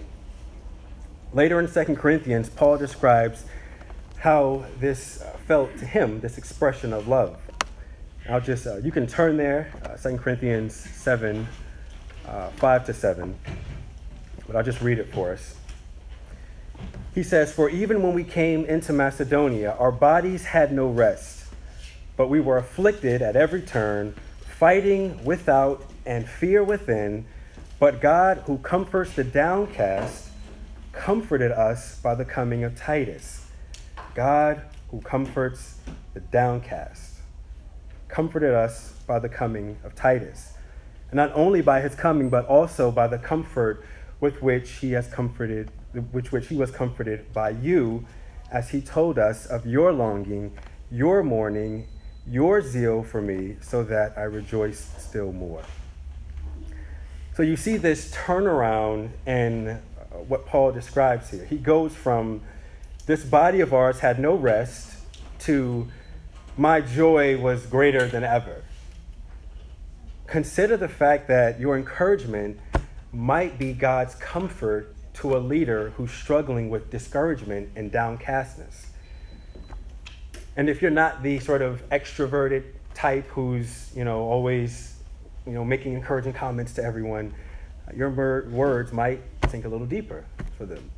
Later 1.32 1.58
in 1.58 1.68
2 1.68 1.96
Corinthians, 1.96 2.48
Paul 2.48 2.78
describes 2.78 3.44
how 4.18 4.64
this 4.78 5.20
uh, 5.20 5.36
felt 5.46 5.76
to 5.78 5.84
him, 5.84 6.20
this 6.20 6.38
expression 6.38 6.92
of 6.92 7.08
love. 7.08 7.36
I'll 8.28 8.40
just, 8.40 8.66
uh, 8.66 8.76
you 8.76 8.90
can 8.90 9.06
turn 9.06 9.36
there, 9.36 9.72
uh, 9.84 9.96
2 9.96 10.16
Corinthians 10.18 10.74
7, 10.74 11.46
uh, 12.28 12.48
5 12.50 12.86
to 12.86 12.94
7, 12.94 13.38
but 14.46 14.56
I'll 14.56 14.62
just 14.62 14.80
read 14.80 14.98
it 14.98 15.12
for 15.12 15.32
us. 15.32 15.56
He 17.14 17.22
says, 17.22 17.52
For 17.52 17.70
even 17.70 18.02
when 18.02 18.12
we 18.12 18.24
came 18.24 18.64
into 18.64 18.92
Macedonia, 18.92 19.76
our 19.78 19.92
bodies 19.92 20.46
had 20.46 20.72
no 20.72 20.88
rest, 20.88 21.46
but 22.16 22.28
we 22.28 22.40
were 22.40 22.58
afflicted 22.58 23.22
at 23.22 23.36
every 23.36 23.62
turn, 23.62 24.14
fighting 24.58 25.24
without 25.24 25.84
and 26.06 26.28
fear 26.28 26.64
within. 26.64 27.26
But 27.78 28.00
God, 28.00 28.38
who 28.46 28.58
comforts 28.58 29.12
the 29.14 29.24
downcast, 29.24 30.28
comforted 30.92 31.52
us 31.52 32.00
by 32.00 32.14
the 32.14 32.24
coming 32.24 32.64
of 32.64 32.76
Titus. 32.76 33.46
God, 34.14 34.62
who 34.90 35.00
comforts 35.00 35.78
the 36.14 36.20
downcast, 36.20 37.14
comforted 38.08 38.54
us 38.54 38.92
by 39.06 39.18
the 39.18 39.28
coming 39.28 39.76
of 39.84 39.94
Titus. 39.94 40.53
Not 41.14 41.30
only 41.34 41.62
by 41.62 41.80
his 41.80 41.94
coming, 41.94 42.28
but 42.28 42.44
also 42.46 42.90
by 42.90 43.06
the 43.06 43.18
comfort 43.18 43.84
with 44.18 44.42
which 44.42 44.70
he 44.72 44.92
has 44.92 45.06
comforted, 45.06 45.70
which 46.10 46.32
which 46.32 46.48
he 46.48 46.56
was 46.56 46.72
comforted 46.72 47.32
by 47.32 47.50
you, 47.50 48.04
as 48.50 48.70
he 48.70 48.80
told 48.80 49.16
us 49.18 49.46
of 49.46 49.64
your 49.64 49.92
longing, 49.92 50.52
your 50.90 51.22
mourning, 51.22 51.86
your 52.26 52.60
zeal 52.60 53.04
for 53.04 53.22
me, 53.22 53.56
so 53.60 53.84
that 53.84 54.18
I 54.18 54.22
rejoice 54.22 54.92
still 54.98 55.32
more. 55.32 55.62
So 57.36 57.44
you 57.44 57.56
see 57.56 57.76
this 57.76 58.12
turnaround 58.12 59.10
in 59.24 59.68
uh, 59.68 59.80
what 60.26 60.46
Paul 60.46 60.72
describes 60.72 61.30
here. 61.30 61.44
He 61.44 61.58
goes 61.58 61.94
from 61.94 62.40
this 63.06 63.24
body 63.24 63.60
of 63.60 63.72
ours 63.72 64.00
had 64.00 64.18
no 64.18 64.34
rest 64.34 64.96
to 65.40 65.86
my 66.56 66.80
joy 66.80 67.38
was 67.38 67.66
greater 67.66 68.08
than 68.08 68.24
ever. 68.24 68.63
Consider 70.26 70.76
the 70.76 70.88
fact 70.88 71.28
that 71.28 71.60
your 71.60 71.76
encouragement 71.76 72.58
might 73.12 73.58
be 73.58 73.72
God's 73.72 74.14
comfort 74.16 74.94
to 75.14 75.36
a 75.36 75.38
leader 75.38 75.90
who's 75.96 76.10
struggling 76.10 76.70
with 76.70 76.90
discouragement 76.90 77.70
and 77.76 77.92
downcastness. 77.92 78.86
And 80.56 80.68
if 80.68 80.82
you're 80.82 80.90
not 80.90 81.22
the 81.22 81.38
sort 81.40 81.62
of 81.62 81.88
extroverted 81.90 82.64
type 82.94 83.26
who's, 83.28 83.90
you 83.94 84.04
know, 84.04 84.20
always, 84.20 84.96
you 85.46 85.52
know, 85.52 85.64
making 85.64 85.94
encouraging 85.94 86.32
comments 86.32 86.72
to 86.74 86.82
everyone, 86.82 87.34
your 87.94 88.10
words 88.10 88.92
might 88.92 89.20
sink 89.48 89.64
a 89.64 89.68
little 89.68 89.86
deeper 89.86 90.24
for 90.56 90.64
them. 90.64 90.90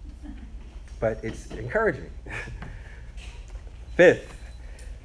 But 1.01 1.21
it's 1.23 1.47
encouraging. 1.49 2.11
Fifth, 3.97 4.35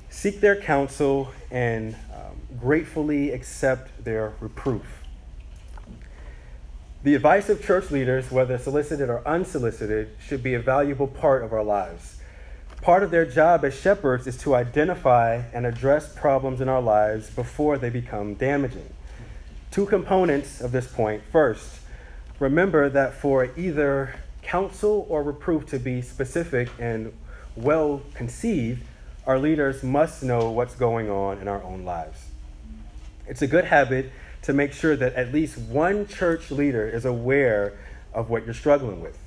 seek 0.10 0.42
their 0.42 0.56
counsel 0.56 1.32
and 1.50 1.96
um, 2.14 2.31
gratefully 2.60 3.32
accept 3.32 4.04
their 4.04 4.34
reproof. 4.40 5.04
The 7.04 7.16
advice 7.16 7.50
of 7.50 7.64
church 7.64 7.90
leaders, 7.90 8.32
whether 8.32 8.58
solicited 8.58 9.10
or 9.10 9.28
unsolicited, 9.28 10.16
should 10.24 10.44
be 10.44 10.54
a 10.54 10.60
valuable 10.60 11.08
part 11.08 11.44
of 11.44 11.52
our 11.52 11.64
lives. 11.64 12.18
Part 12.82 13.04
of 13.04 13.12
their 13.12 13.26
job 13.26 13.66
as 13.66 13.80
shepherds 13.80 14.28
is 14.28 14.38
to 14.40 14.56
identify 14.56 15.44
and 15.54 15.66
address 15.66 16.14
problems 16.14 16.62
in 16.62 16.70
our 16.70 16.82
lives 16.82 17.30
before 17.30 17.78
they 17.78 17.90
become 17.90 18.36
damaging. 18.36 18.94
Two 19.72 19.86
components 19.86 20.62
of 20.62 20.72
this 20.72 20.88
point. 20.88 21.24
First, 21.32 21.80
remember 22.40 22.90
that 22.90 23.14
for 23.14 23.50
either 23.58 24.16
counsel 24.42 25.06
or 25.10 25.24
reproof 25.24 25.66
to 25.68 25.80
be 25.80 26.02
specific 26.02 26.70
and 26.80 27.14
well 27.56 28.02
conceived, 28.14 28.84
our 29.26 29.40
leaders 29.40 29.84
must 29.84 30.24
know 30.24 30.52
what's 30.52 30.76
going 30.76 31.10
on 31.10 31.38
in 31.38 31.48
our 31.48 31.64
own 31.64 31.86
lives. 31.86 32.31
It's 33.32 33.42
a 33.42 33.48
good 33.48 33.64
habit 33.64 34.12
to 34.42 34.52
make 34.52 34.74
sure 34.74 34.98
that 34.98 35.14
at 35.14 35.32
least 35.32 35.58
one 35.58 36.06
church 36.06 36.52
leader 36.52 36.86
is 36.86 37.06
aware 37.06 37.80
of 38.14 38.30
what 38.30 38.44
you're 38.44 38.54
struggling 38.54 39.00
with. 39.00 39.18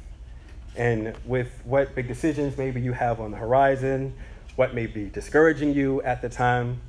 And 0.76 1.16
with 1.24 1.50
what 1.64 1.94
big 1.94 2.06
decisions 2.06 2.58
maybe 2.58 2.82
you 2.82 2.92
have 2.92 3.18
on 3.18 3.30
the 3.30 3.38
horizon, 3.38 4.14
what 4.56 4.74
may 4.74 4.84
be 4.84 5.06
discouraging 5.06 5.72
you 5.72 6.02
at 6.02 6.20
the 6.20 6.28
time. 6.28 6.82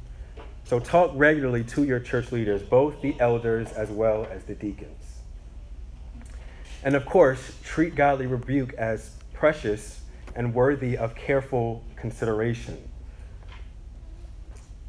So, 0.66 0.78
talk 0.78 1.12
regularly 1.16 1.64
to 1.64 1.86
your 1.86 2.02
church 2.02 2.34
leaders, 2.34 2.62
both 2.62 3.02
the 3.02 3.16
elders 3.18 3.72
as 3.72 3.90
well 3.90 4.28
as 4.30 4.44
the 4.44 4.56
deacons. 4.56 5.22
And 6.84 6.96
of 6.96 7.06
course, 7.06 7.56
treat 7.64 7.96
godly 7.96 8.28
rebuke 8.28 8.74
as 8.74 9.12
precious 9.32 10.02
and 10.36 10.54
worthy 10.54 10.98
of 10.98 11.16
careful 11.16 11.82
consideration. 11.96 12.90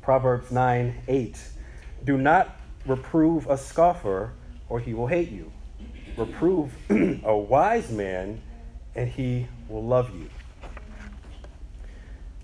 Proverbs 0.02 0.50
9 0.50 1.02
8. 1.06 1.38
Do 2.06 2.16
not 2.16 2.56
reprove 2.86 3.48
a 3.50 3.58
scoffer, 3.58 4.32
or 4.68 4.78
he 4.78 4.94
will 4.94 5.08
hate 5.08 5.32
you. 5.32 5.50
Reprove 6.16 6.72
a 7.24 7.36
wise 7.36 7.90
man, 7.90 8.40
and 8.94 9.08
he 9.10 9.48
will 9.68 9.84
love 9.84 10.14
you. 10.14 10.30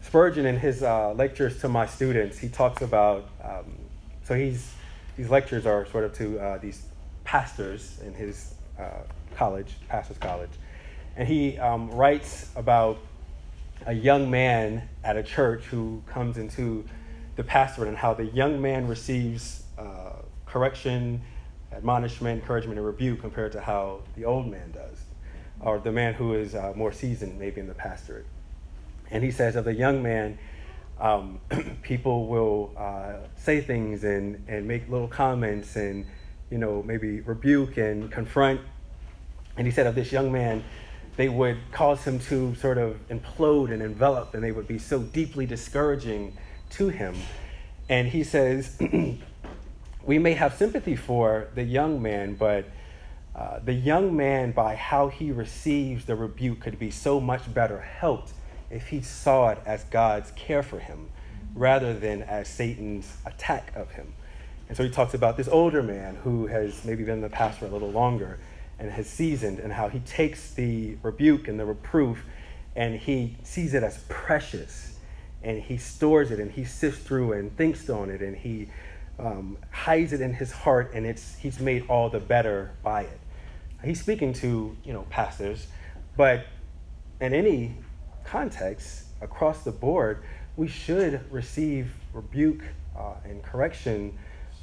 Spurgeon, 0.01 0.47
in 0.47 0.59
his 0.59 0.83
uh, 0.83 1.13
lectures 1.13 1.61
to 1.61 1.69
my 1.69 1.87
students, 1.87 2.39
he 2.39 2.49
talks 2.49 2.83
about, 2.83 3.29
um, 3.41 3.79
so 4.25 4.35
he's, 4.35 4.75
these 5.17 5.31
lectures 5.31 5.65
are 5.65 5.87
sort 5.87 6.03
of 6.03 6.13
to 6.15 6.41
uh, 6.41 6.59
these 6.59 6.83
pastors 7.23 8.01
in 8.05 8.13
his 8.15 8.55
uh, 8.81 9.05
college, 9.37 9.77
pastor's 9.89 10.19
college. 10.19 10.51
And 11.17 11.29
he 11.29 11.57
um, 11.59 11.89
writes 11.93 12.51
about 12.57 12.99
a 13.87 13.93
young 13.93 14.29
man 14.29 14.89
at 15.05 15.17
a 15.17 15.23
church 15.23 15.63
who 15.67 16.03
comes 16.07 16.37
into 16.37 16.85
the 17.37 17.45
pastorate 17.45 17.89
and 17.89 17.97
how 17.97 18.15
the 18.15 18.27
young 18.27 18.61
man 18.61 18.87
receives 18.87 19.65
uh, 19.79 20.13
correction, 20.47 21.23
admonishment, 21.73 22.41
encouragement, 22.41 22.79
and 22.79 22.87
rebuke 22.87 23.21
compared 23.21 23.53
to 23.53 23.61
how 23.61 24.01
the 24.17 24.25
old 24.25 24.47
man 24.47 24.71
does, 24.73 25.05
or 25.61 25.79
the 25.79 25.93
man 25.93 26.15
who 26.15 26.35
is 26.35 26.55
uh, 26.55 26.73
more 26.77 26.93
seasoned 26.93 27.39
maybe 27.39 27.61
in 27.61 27.69
the 27.69 27.75
pastorate. 27.75 28.27
And 29.11 29.23
he 29.25 29.31
says 29.31 29.57
of 29.57 29.65
the 29.65 29.75
young 29.75 30.03
man, 30.03 30.39
um, 31.01 31.41
people 31.83 32.27
will 32.27 32.73
uh, 32.77 33.27
say 33.37 33.61
things 33.61 34.05
and, 34.05 34.45
and 34.49 34.67
make 34.67 34.89
little 34.89 35.09
comments 35.09 35.77
and, 35.77 36.07
you 36.51 36.59
know, 36.59 36.83
maybe 36.83 37.21
rebuke 37.21 37.77
and 37.77 38.11
confront. 38.11 38.61
And 39.57 39.67
he 39.67 39.73
said 39.73 39.87
of 39.87 39.95
this 39.95 40.13
young 40.13 40.33
man, 40.33 40.65
they 41.17 41.29
would 41.29 41.59
cause 41.73 42.05
him 42.05 42.19
to 42.21 42.55
sort 42.55 42.79
of 42.79 42.97
implode 43.09 43.71
and 43.71 43.83
envelop, 43.83 44.35
and 44.35 44.43
they 44.43 44.53
would 44.53 44.67
be 44.67 44.79
so 44.79 45.01
deeply 45.01 45.45
discouraging 45.45 46.37
to 46.73 46.89
him. 46.89 47.17
And 47.89 48.09
he 48.09 48.25
says, 48.25 48.79
We 50.05 50.19
may 50.19 50.33
have 50.33 50.55
sympathy 50.55 50.97
for 50.97 51.49
the 51.55 51.63
young 51.63 52.03
man, 52.03 52.35
but 52.35 52.65
uh, 53.37 53.61
the 53.61 53.73
young 53.73 54.17
man, 54.17 54.53
by 54.53 54.75
how 54.75 55.09
he 55.09 55.31
receives 55.31 56.05
the 56.05 56.17
rebuke, 56.17 56.61
could 56.61 56.79
be 56.79 56.91
so 56.91 57.21
much 57.21 57.53
better 57.53 57.81
helped 57.81 58.33
if 58.71 58.89
he 58.89 59.01
saw 59.01 59.51
it 59.51 59.59
as 59.65 59.85
God's 59.85 60.33
care 60.33 60.63
for 60.63 60.79
him 60.79 61.09
rather 61.55 61.95
than 61.95 62.23
as 62.23 62.49
Satan's 62.49 63.17
attack 63.27 63.73
of 63.77 63.93
him. 63.93 64.13
And 64.69 64.77
so 64.77 64.83
he 64.83 64.91
talks 64.91 65.15
about 65.15 65.37
this 65.37 65.49
older 65.49 65.83
man 65.83 66.17
who 66.17 66.47
has 66.47 66.85
maybe 66.85 67.05
been 67.05 67.17
in 67.17 67.21
the 67.21 67.29
pastor 67.29 67.67
a 67.67 67.69
little 67.69 67.91
longer 67.91 68.39
and 68.79 68.91
has 68.91 69.07
seasoned, 69.07 69.61
and 69.61 69.73
how 69.73 69.89
he 69.89 70.01
takes 70.01 70.55
the 70.55 70.97
rebuke 71.03 71.47
and 71.47 71.61
the 71.61 71.65
reproof 71.65 72.25
and 72.75 72.99
he 72.99 73.37
sees 73.43 73.75
it 73.75 73.83
as 73.83 73.99
precious 74.09 74.92
and 75.43 75.61
he 75.61 75.77
stores 75.77 76.31
it 76.31 76.39
and 76.39 76.51
he 76.53 76.65
sifts 76.65 77.03
through 77.03 77.33
and 77.33 77.57
thinks 77.57 77.89
on 77.91 78.11
it 78.11 78.21
and 78.21 78.37
he 78.37 78.69
um, 79.19 79.59
hides 79.71 80.13
it 80.13 80.21
in 80.21 80.35
his 80.35 80.53
heart 80.53 80.93
and 80.95 81.07
it's 81.07 81.37
he's 81.37 81.61
made 81.61 81.85
all 81.89 82.09
the 82.09 82.21
better 82.21 82.73
by 82.83 83.03
it 83.03 83.21
he's 83.85 84.01
speaking 84.01 84.33
to 84.33 84.77
you 84.85 84.93
know 84.93 85.03
pastors 85.11 85.67
but 86.17 86.47
in 87.21 87.35
any 87.35 87.75
context 88.25 89.05
across 89.21 89.65
the 89.65 89.73
board 89.73 90.23
we 90.57 90.69
should 90.69 91.21
receive 91.31 91.93
rebuke 92.13 92.63
uh, 92.97 93.15
and 93.25 93.43
correction 93.43 94.17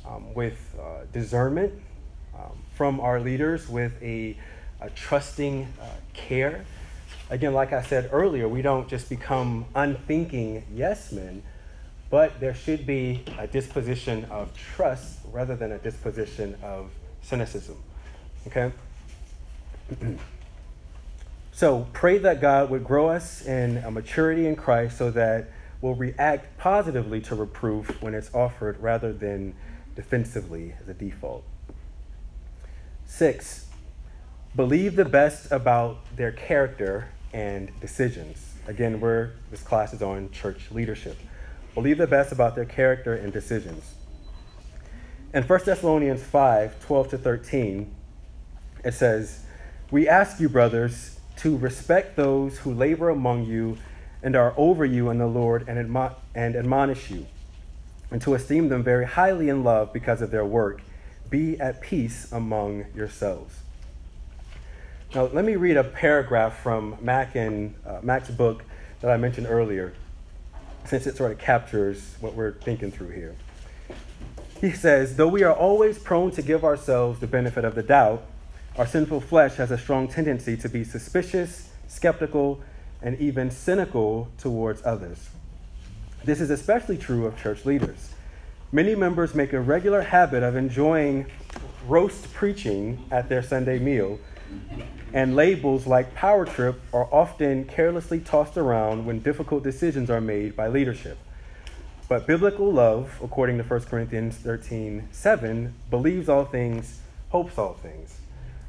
um, 0.06 0.34
with 0.34 0.76
uh, 0.80 1.06
discernment 1.12 1.74
um, 2.36 2.58
from 2.74 3.00
our 3.00 3.20
leaders 3.20 3.68
with 3.68 3.92
a, 4.02 4.38
a 4.82 4.89
trusting 4.92 5.68
uh, 5.82 5.86
care. 6.13 6.65
Again, 7.32 7.54
like 7.54 7.74
I 7.74 7.84
said 7.84 8.10
earlier, 8.12 8.48
we 8.48 8.63
don't 8.63 8.88
just 8.88 9.08
become 9.08 9.65
unthinking 9.76 10.65
yes 10.74 11.12
men, 11.12 11.44
but 12.10 12.39
there 12.39 12.56
should 12.56 12.88
be 12.88 13.24
a 13.38 13.46
disposition 13.46 14.26
of 14.26 14.52
trust 14.58 15.20
rather 15.32 15.56
than 15.56 15.72
a 15.72 15.78
disposition 15.78 16.58
of 16.63 16.89
cynicism. 17.22 17.78
Okay? 18.48 18.72
so 21.52 21.88
pray 21.94 22.18
that 22.18 22.42
God 22.42 22.72
would 22.72 22.84
grow 22.84 23.10
us 23.10 23.46
in 23.46 23.78
a 23.78 23.92
maturity 23.92 24.48
in 24.48 24.56
Christ 24.56 24.98
so 24.98 25.12
that 25.12 25.52
we'll 25.82 25.94
react 25.94 26.58
positively 26.58 27.22
to 27.22 27.36
reproof 27.36 28.02
when 28.02 28.15
it's 28.15 28.34
offered 28.34 28.80
rather 28.82 29.13
than 29.13 29.54
defensively 29.96 30.74
as 30.82 30.89
a 30.89 30.96
default. 30.96 31.44
Six, 33.06 33.68
believe 34.56 34.96
the 34.96 35.06
best 35.06 35.52
about 35.52 36.15
their 36.15 36.32
character 36.32 37.10
and 37.34 37.72
decisions. 37.80 38.54
Again, 38.68 39.00
we're, 39.00 39.32
this 39.52 39.62
class 39.62 39.94
is 39.94 40.02
on 40.02 40.32
church 40.32 40.72
leadership. 40.72 41.18
Believe 41.74 41.98
the 41.98 42.08
best 42.08 42.32
about 42.32 42.56
their 42.56 42.65
character 42.65 43.13
and 43.13 43.32
decisions. 43.32 43.96
In 45.34 45.44
1 45.44 45.60
Thessalonians 45.65 46.24
5 46.24 46.84
12 46.86 47.10
to 47.10 47.18
13, 47.18 47.94
it 48.84 48.94
says, 48.94 49.46
We 49.92 50.08
ask 50.08 50.39
you, 50.39 50.50
brothers, 50.50 51.20
to 51.38 51.56
respect 51.58 52.15
those 52.15 52.60
who 52.60 52.74
labor 52.74 53.10
among 53.10 53.46
you 53.46 53.78
and 54.22 54.36
are 54.36 54.54
over 54.58 54.86
you 54.86 55.10
in 55.10 55.18
the 55.18 55.28
Lord 55.28 55.65
and, 55.68 55.78
and 56.36 56.56
admonish 56.56 57.10
you, 57.12 57.28
and 58.12 58.22
to 58.24 58.34
esteem 58.34 58.70
them 58.70 58.84
very 58.84 59.06
highly 59.06 59.50
in 59.50 59.63
love 59.63 59.94
because 59.94 60.22
of 60.22 60.32
their 60.32 60.46
work 60.46 60.82
be 61.30 61.60
at 61.60 61.82
peace 61.82 62.32
among 62.32 62.86
yourselves. 62.96 63.60
Now, 65.15 65.26
let 65.34 65.43
me 65.43 65.56
read 65.56 65.76
a 65.76 65.84
paragraph 65.84 66.62
from 66.62 66.95
Mack 67.02 67.36
in, 67.36 67.74
uh, 67.84 67.98
Mack's 68.04 68.30
book 68.30 68.63
that 69.02 69.10
I 69.10 69.17
mentioned 69.17 69.48
earlier, 69.50 69.93
since 70.86 71.08
it 71.08 71.17
sort 71.17 71.32
of 71.32 71.39
captures 71.39 72.15
what 72.19 72.36
we're 72.36 72.52
thinking 72.52 72.91
through 72.91 73.10
here. 73.10 73.36
He 74.62 74.72
says, 74.72 75.15
Though 75.15 75.28
we 75.28 75.41
are 75.41 75.54
always 75.54 75.98
prone 75.98 76.30
to 76.32 76.43
give 76.43 76.63
ourselves 76.63 77.19
the 77.19 77.26
benefit 77.26 77.65
of 77.65 77.74
the 77.74 77.82
doubt, 77.82 78.24
our 78.78 78.86
sinful 78.86 79.22
flesh 79.22 79.56
has 79.56 79.72
a 79.72 79.80
strong 79.80 80.08
tendency 80.08 80.56
to 80.58 80.69
be 80.69 80.84
suspicious, 80.84 81.69
skeptical, 81.88 82.62
and 83.02 83.19
even 83.19 83.50
cynical 83.50 84.28
towards 84.38 84.86
others. 84.86 85.30
This 86.24 86.39
is 86.39 86.52
especially 86.52 87.00
true 87.00 87.26
of 87.26 87.36
church 87.36 87.65
leaders. 87.65 88.12
Many 88.72 88.93
members 88.93 89.34
make 89.34 89.54
a 89.54 89.60
regular 89.60 90.04
habit 90.04 90.43
of 90.43 90.56
enjoying 90.56 91.26
roast 91.88 92.32
preaching 92.36 93.04
at 93.10 93.28
their 93.28 93.41
Sunday 93.41 93.80
meal, 93.80 94.19
and 95.13 95.36
labels 95.36 95.88
like 95.88 96.13
power 96.13 96.45
trip 96.45 96.82
are 96.93 97.08
often 97.12 97.65
carelessly 97.65 98.19
tossed 98.19 98.58
around 98.58 99.06
when 99.06 99.19
difficult 99.19 99.63
decisions 99.63 100.10
are 100.10 100.22
made 100.22 100.56
by 100.56 100.67
leadership. 100.67 101.17
But 102.08 102.26
biblical 102.26 102.72
love, 102.72 103.19
according 103.24 103.58
to 103.58 103.63
1 103.63 103.82
Corinthians 103.82 104.36
13 104.38 105.10
7, 105.12 105.74
believes 105.89 106.30
all 106.30 106.45
things, 106.45 107.02
hopes 107.30 107.58
all 107.58 107.74
things. 107.74 108.19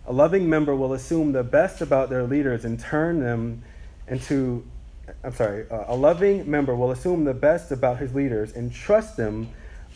A 0.06 0.12
loving 0.12 0.48
member 0.48 0.74
will 0.74 0.92
assume 0.92 1.32
the 1.32 1.42
best 1.42 1.80
about 1.80 2.10
their 2.10 2.24
leaders 2.24 2.64
and 2.64 2.78
turn 2.78 3.20
them 3.20 3.62
into, 4.08 4.66
I'm 5.22 5.34
sorry, 5.34 5.66
uh, 5.70 5.84
a 5.88 5.96
loving 5.96 6.50
member 6.50 6.74
will 6.74 6.90
assume 6.90 7.24
the 7.24 7.34
best 7.34 7.70
about 7.70 7.98
his 7.98 8.14
leaders 8.14 8.52
and 8.54 8.72
trust 8.72 9.16
them 9.16 9.48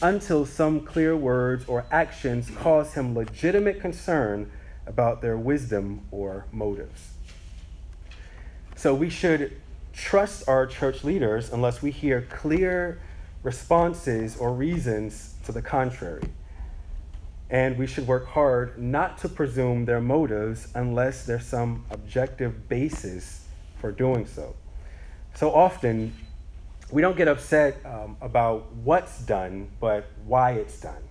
until 0.02 0.44
some 0.44 0.80
clear 0.80 1.16
words 1.16 1.64
or 1.66 1.84
actions 1.90 2.50
cause 2.50 2.94
him 2.94 3.14
legitimate 3.14 3.80
concern 3.80 4.50
about 4.86 5.22
their 5.22 5.36
wisdom 5.36 6.02
or 6.10 6.46
motives. 6.52 7.12
So 8.76 8.94
we 8.94 9.10
should 9.10 9.60
trust 9.92 10.48
our 10.48 10.66
church 10.66 11.04
leaders 11.04 11.52
unless 11.52 11.80
we 11.80 11.90
hear 11.90 12.22
clear 12.30 13.00
responses 13.42 14.36
or 14.36 14.52
reasons 14.52 15.34
to 15.44 15.52
the 15.52 15.62
contrary. 15.62 16.28
And 17.50 17.78
we 17.78 17.86
should 17.86 18.06
work 18.06 18.26
hard 18.26 18.78
not 18.78 19.18
to 19.18 19.28
presume 19.28 19.84
their 19.84 20.00
motives 20.00 20.68
unless 20.74 21.26
there's 21.26 21.46
some 21.46 21.84
objective 21.90 22.68
basis 22.68 23.44
for 23.78 23.92
doing 23.92 24.26
so. 24.26 24.56
So 25.34 25.54
often, 25.54 26.14
we 26.90 27.02
don't 27.02 27.16
get 27.16 27.28
upset 27.28 27.76
um, 27.84 28.16
about 28.20 28.72
what's 28.76 29.20
done, 29.20 29.68
but 29.80 30.06
why 30.26 30.52
it's 30.52 30.80
done. 30.80 31.02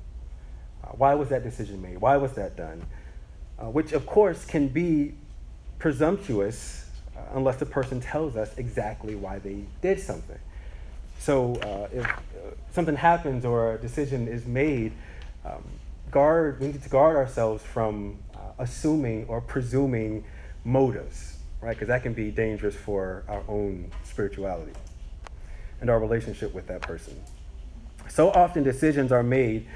Uh, 0.84 0.88
why 0.90 1.14
was 1.14 1.30
that 1.30 1.44
decision 1.44 1.82
made? 1.82 1.98
Why 1.98 2.18
was 2.18 2.34
that 2.34 2.56
done? 2.56 2.86
Uh, 3.60 3.70
which, 3.70 3.94
of 3.94 4.06
course, 4.06 4.46
can 4.46 4.68
be 4.68 5.14
presumptuous 5.80 6.90
uh, 7.16 7.20
unless 7.36 7.58
the 7.58 7.66
person 7.66 8.02
tells 8.02 8.36
us 8.36 8.58
exactly 8.58 9.16
why 9.16 9.40
they 9.40 9.64
did 9.82 10.00
something. 10.00 10.40
So, 11.20 11.56
uh, 11.56 11.88
if 11.94 12.06
uh, 12.06 12.18
something 12.72 12.96
happens 12.96 13.46
or 13.46 13.76
a 13.76 13.78
decision 13.78 14.28
is 14.28 14.46
made, 14.46 14.92
um, 15.46 15.64
guard, 16.12 16.60
we 16.60 16.68
need 16.68 16.84
to 16.84 16.90
guard 16.90 17.16
ourselves 17.16 17.64
from 17.64 18.18
uh, 18.36 18.40
assuming 18.60 19.26
or 19.28 19.42
presuming 19.42 20.24
motives, 20.64 21.38
right? 21.62 21.76
Because 21.76 21.88
that 21.88 22.04
can 22.04 22.14
be 22.14 22.32
dangerous 22.32 22.76
for 22.76 23.24
our 23.28 23.44
own 23.48 23.92
spirituality 24.04 24.74
and 25.82 25.90
our 25.90 26.00
relationship 26.00 26.54
with 26.54 26.68
that 26.68 26.82
person. 26.82 27.20
So 28.10 28.30
often 28.32 28.64
decisions 28.64 29.12
are 29.12 29.24
made 29.24 29.68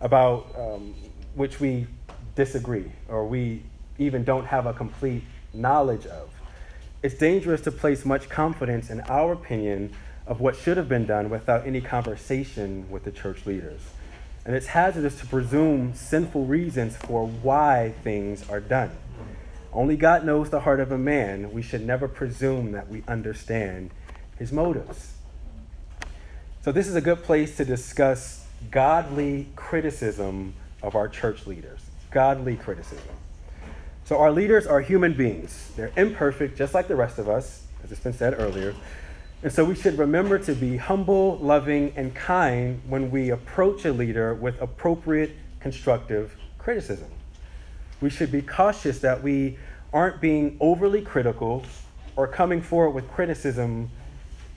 about 0.00 0.54
um, 0.58 0.94
which 1.34 1.60
we 1.60 1.86
disagree 2.34 2.90
or 3.08 3.26
we 3.26 3.62
even 3.98 4.24
don't 4.24 4.46
have 4.46 4.66
a 4.66 4.72
complete 4.72 5.22
knowledge 5.52 6.06
of. 6.06 6.30
It's 7.02 7.14
dangerous 7.14 7.60
to 7.62 7.70
place 7.70 8.04
much 8.04 8.28
confidence 8.28 8.90
in 8.90 9.00
our 9.02 9.32
opinion 9.32 9.92
of 10.26 10.40
what 10.40 10.56
should 10.56 10.76
have 10.76 10.88
been 10.88 11.06
done 11.06 11.28
without 11.30 11.66
any 11.66 11.80
conversation 11.80 12.90
with 12.90 13.04
the 13.04 13.10
church 13.10 13.44
leaders. 13.46 13.80
And 14.44 14.54
it's 14.54 14.66
hazardous 14.66 15.18
to 15.20 15.26
presume 15.26 15.94
sinful 15.94 16.46
reasons 16.46 16.96
for 16.96 17.26
why 17.26 17.94
things 18.02 18.48
are 18.48 18.60
done. 18.60 18.90
Only 19.72 19.96
God 19.96 20.24
knows 20.24 20.50
the 20.50 20.60
heart 20.60 20.80
of 20.80 20.92
a 20.92 20.98
man. 20.98 21.52
We 21.52 21.62
should 21.62 21.84
never 21.84 22.08
presume 22.08 22.72
that 22.72 22.88
we 22.88 23.02
understand 23.08 23.90
his 24.38 24.52
motives. 24.52 25.14
So, 26.62 26.72
this 26.72 26.86
is 26.86 26.94
a 26.94 27.00
good 27.00 27.22
place 27.22 27.56
to 27.56 27.64
discuss 27.64 28.46
godly 28.70 29.48
criticism 29.56 30.54
of 30.82 30.94
our 30.94 31.08
church 31.08 31.46
leaders. 31.46 31.83
Godly 32.14 32.56
criticism. 32.56 33.04
So, 34.04 34.18
our 34.18 34.30
leaders 34.30 34.66
are 34.66 34.80
human 34.80 35.14
beings. 35.14 35.72
They're 35.76 35.92
imperfect, 35.96 36.56
just 36.56 36.72
like 36.72 36.86
the 36.86 36.94
rest 36.94 37.18
of 37.18 37.28
us, 37.28 37.66
as 37.82 37.90
it's 37.90 38.00
been 38.00 38.12
said 38.12 38.36
earlier. 38.38 38.74
And 39.42 39.52
so, 39.52 39.64
we 39.64 39.74
should 39.74 39.98
remember 39.98 40.38
to 40.38 40.54
be 40.54 40.76
humble, 40.76 41.38
loving, 41.38 41.92
and 41.96 42.14
kind 42.14 42.80
when 42.88 43.10
we 43.10 43.30
approach 43.30 43.84
a 43.84 43.92
leader 43.92 44.32
with 44.32 44.60
appropriate, 44.62 45.32
constructive 45.58 46.36
criticism. 46.56 47.10
We 48.00 48.10
should 48.10 48.30
be 48.30 48.42
cautious 48.42 49.00
that 49.00 49.22
we 49.22 49.58
aren't 49.92 50.20
being 50.20 50.56
overly 50.60 51.02
critical 51.02 51.64
or 52.14 52.28
coming 52.28 52.62
forward 52.62 52.90
with 52.90 53.10
criticism, 53.10 53.90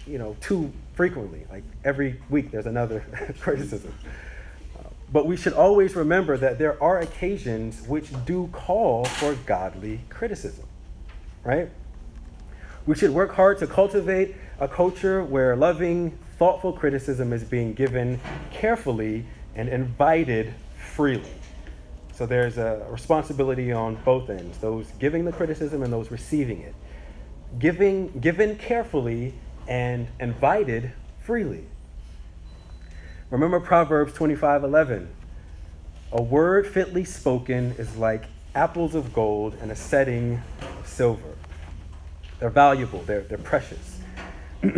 you 0.05 0.19
know, 0.19 0.35
too 0.41 0.71
frequently. 0.93 1.45
Like 1.49 1.63
every 1.83 2.19
week, 2.29 2.51
there's 2.51 2.67
another 2.67 3.03
criticism. 3.39 3.93
But 5.11 5.25
we 5.25 5.37
should 5.37 5.53
always 5.53 5.95
remember 5.95 6.37
that 6.37 6.59
there 6.59 6.81
are 6.83 6.99
occasions 6.99 7.81
which 7.87 8.09
do 8.25 8.47
call 8.51 9.05
for 9.05 9.35
godly 9.45 10.01
criticism, 10.09 10.65
right? 11.43 11.69
We 12.85 12.95
should 12.95 13.11
work 13.11 13.33
hard 13.33 13.57
to 13.59 13.67
cultivate 13.67 14.35
a 14.59 14.67
culture 14.67 15.23
where 15.23 15.55
loving, 15.55 16.17
thoughtful 16.37 16.73
criticism 16.73 17.31
is 17.31 17.43
being 17.43 17.73
given 17.73 18.19
carefully 18.51 19.25
and 19.55 19.69
invited 19.69 20.53
freely. 20.77 21.31
So 22.13 22.25
there's 22.25 22.57
a 22.57 22.85
responsibility 22.89 23.71
on 23.71 23.95
both 24.03 24.29
ends 24.29 24.57
those 24.57 24.87
giving 24.99 25.23
the 25.23 25.31
criticism 25.31 25.83
and 25.83 25.93
those 25.93 26.11
receiving 26.11 26.61
it. 26.61 26.73
Giving, 27.59 28.09
given 28.19 28.57
carefully 28.57 29.33
and 29.67 30.07
invited 30.19 30.91
freely. 31.21 31.65
Remember 33.29 33.59
Proverbs 33.59 34.13
25 34.13 34.63
11. 34.63 35.09
A 36.13 36.21
word 36.21 36.65
fitly 36.65 37.03
spoken 37.03 37.75
is 37.77 37.97
like 37.97 38.23
apples 38.55 38.95
of 38.95 39.11
gold 39.11 39.53
in 39.61 39.69
a 39.69 39.75
setting 39.75 40.41
of 40.61 40.87
silver. 40.87 41.35
They're 42.39 42.49
valuable, 42.49 43.01
they're, 43.01 43.21
they're 43.21 43.37
precious. 43.37 43.99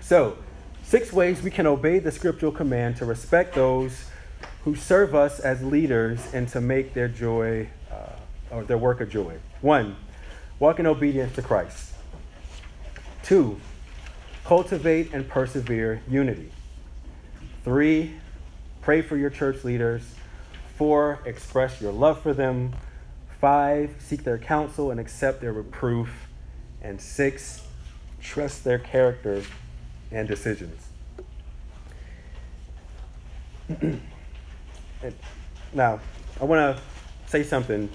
so, 0.00 0.38
six 0.82 1.12
ways 1.12 1.42
we 1.42 1.50
can 1.50 1.66
obey 1.66 1.98
the 1.98 2.10
scriptural 2.10 2.50
command 2.50 2.96
to 2.96 3.04
respect 3.04 3.54
those 3.54 4.06
who 4.64 4.74
serve 4.74 5.14
us 5.14 5.38
as 5.38 5.62
leaders 5.62 6.32
and 6.32 6.48
to 6.48 6.62
make 6.62 6.94
their 6.94 7.08
joy 7.08 7.68
uh, 7.92 8.54
or 8.54 8.64
their 8.64 8.78
work 8.78 9.02
a 9.02 9.06
joy. 9.06 9.34
One, 9.60 9.96
walk 10.58 10.80
in 10.80 10.86
obedience 10.86 11.34
to 11.34 11.42
Christ. 11.42 11.92
Two, 13.22 13.60
cultivate 14.44 15.12
and 15.12 15.28
persevere 15.28 16.00
unity. 16.08 16.52
Three, 17.68 18.14
pray 18.80 19.02
for 19.02 19.18
your 19.18 19.28
church 19.28 19.62
leaders. 19.62 20.14
Four, 20.76 21.18
express 21.26 21.82
your 21.82 21.92
love 21.92 22.22
for 22.22 22.32
them. 22.32 22.72
Five, 23.42 23.94
seek 23.98 24.24
their 24.24 24.38
counsel 24.38 24.90
and 24.90 24.98
accept 24.98 25.42
their 25.42 25.52
reproof. 25.52 26.28
And 26.80 26.98
six, 26.98 27.62
trust 28.22 28.64
their 28.64 28.78
character 28.78 29.42
and 30.10 30.26
decisions. 30.26 30.82
now, 35.74 36.00
I 36.40 36.44
want 36.44 36.74
to 36.74 36.82
say 37.26 37.42
something 37.42 37.90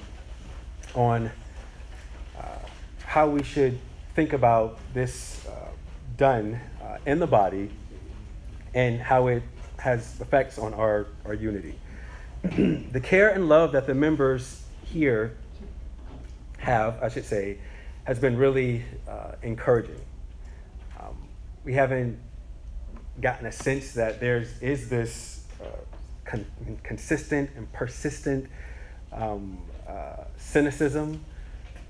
on 0.94 1.32
uh, 2.38 2.60
how 3.08 3.28
we 3.28 3.42
should 3.42 3.80
think 4.14 4.34
about 4.34 4.78
this 4.94 5.48
uh, 5.48 5.70
done 6.16 6.60
uh, 6.80 7.00
in 7.08 7.18
the 7.18 7.26
body 7.26 7.72
and 8.76 9.00
how 9.00 9.28
it 9.28 9.42
has 9.84 10.22
effects 10.22 10.58
on 10.58 10.74
our, 10.74 11.08
our 11.26 11.34
unity. 11.34 11.76
the 12.44 13.02
care 13.04 13.32
and 13.32 13.50
love 13.50 13.74
that 13.74 13.86
the 13.86 13.94
members 13.94 14.64
here 14.86 15.36
have, 16.60 17.04
I 17.04 17.10
should 17.10 17.26
say, 17.26 17.58
has 18.06 18.18
been 18.18 18.38
really 18.38 18.86
uh, 19.10 19.34
encouraging. 19.42 20.00
Um, 20.98 21.18
we 21.66 21.74
haven't 21.74 22.18
gotten 23.20 23.46
a 23.46 23.52
sense 23.52 23.92
that 23.92 24.22
there's 24.22 24.58
is 24.62 24.90
this 24.90 25.44
uh, 25.62 25.66
con- 26.24 26.46
consistent 26.84 27.50
and 27.58 27.72
persistent 27.74 28.50
um, 29.12 29.58
uh, 29.86 30.24
cynicism. 30.38 31.26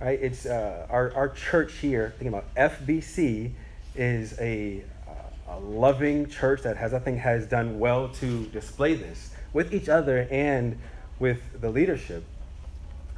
Right? 0.01 0.19
It's 0.19 0.47
uh, 0.47 0.87
our 0.89 1.13
our 1.13 1.29
church 1.29 1.73
here. 1.73 2.15
Thinking 2.17 2.29
about 2.29 2.53
FBC 2.55 3.51
is 3.95 4.35
a, 4.39 4.83
a 5.53 5.59
loving 5.59 6.27
church 6.27 6.63
that 6.63 6.77
has 6.77 6.93
I 6.93 6.99
think 6.99 7.19
has 7.19 7.45
done 7.45 7.79
well 7.79 8.09
to 8.09 8.45
display 8.47 8.95
this 8.95 9.31
with 9.53 9.73
each 9.73 9.87
other 9.87 10.27
and 10.31 10.77
with 11.19 11.61
the 11.61 11.69
leadership. 11.69 12.23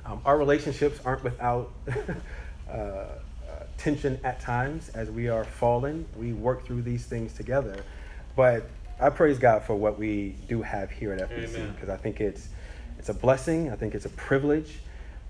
Um, 0.05 0.21
our 0.25 0.37
relationships 0.37 0.99
aren't 1.05 1.23
without 1.23 1.71
uh, 2.69 2.71
uh, 2.71 3.07
tension 3.77 4.19
at 4.23 4.39
times 4.39 4.89
as 4.89 5.09
we 5.09 5.29
are 5.29 5.45
fallen. 5.45 6.05
We 6.17 6.33
work 6.33 6.65
through 6.65 6.81
these 6.81 7.05
things 7.05 7.33
together. 7.33 7.83
But 8.35 8.69
I 8.99 9.09
praise 9.09 9.39
God 9.39 9.63
for 9.63 9.75
what 9.75 9.97
we 9.97 10.35
do 10.47 10.61
have 10.61 10.91
here 10.91 11.13
at 11.13 11.29
FBC 11.29 11.73
because 11.73 11.89
I 11.89 11.97
think 11.97 12.19
it's 12.19 12.49
it's 12.99 13.09
a 13.09 13.13
blessing. 13.13 13.71
I 13.71 13.75
think 13.75 13.95
it's 13.95 14.05
a 14.05 14.09
privilege. 14.09 14.79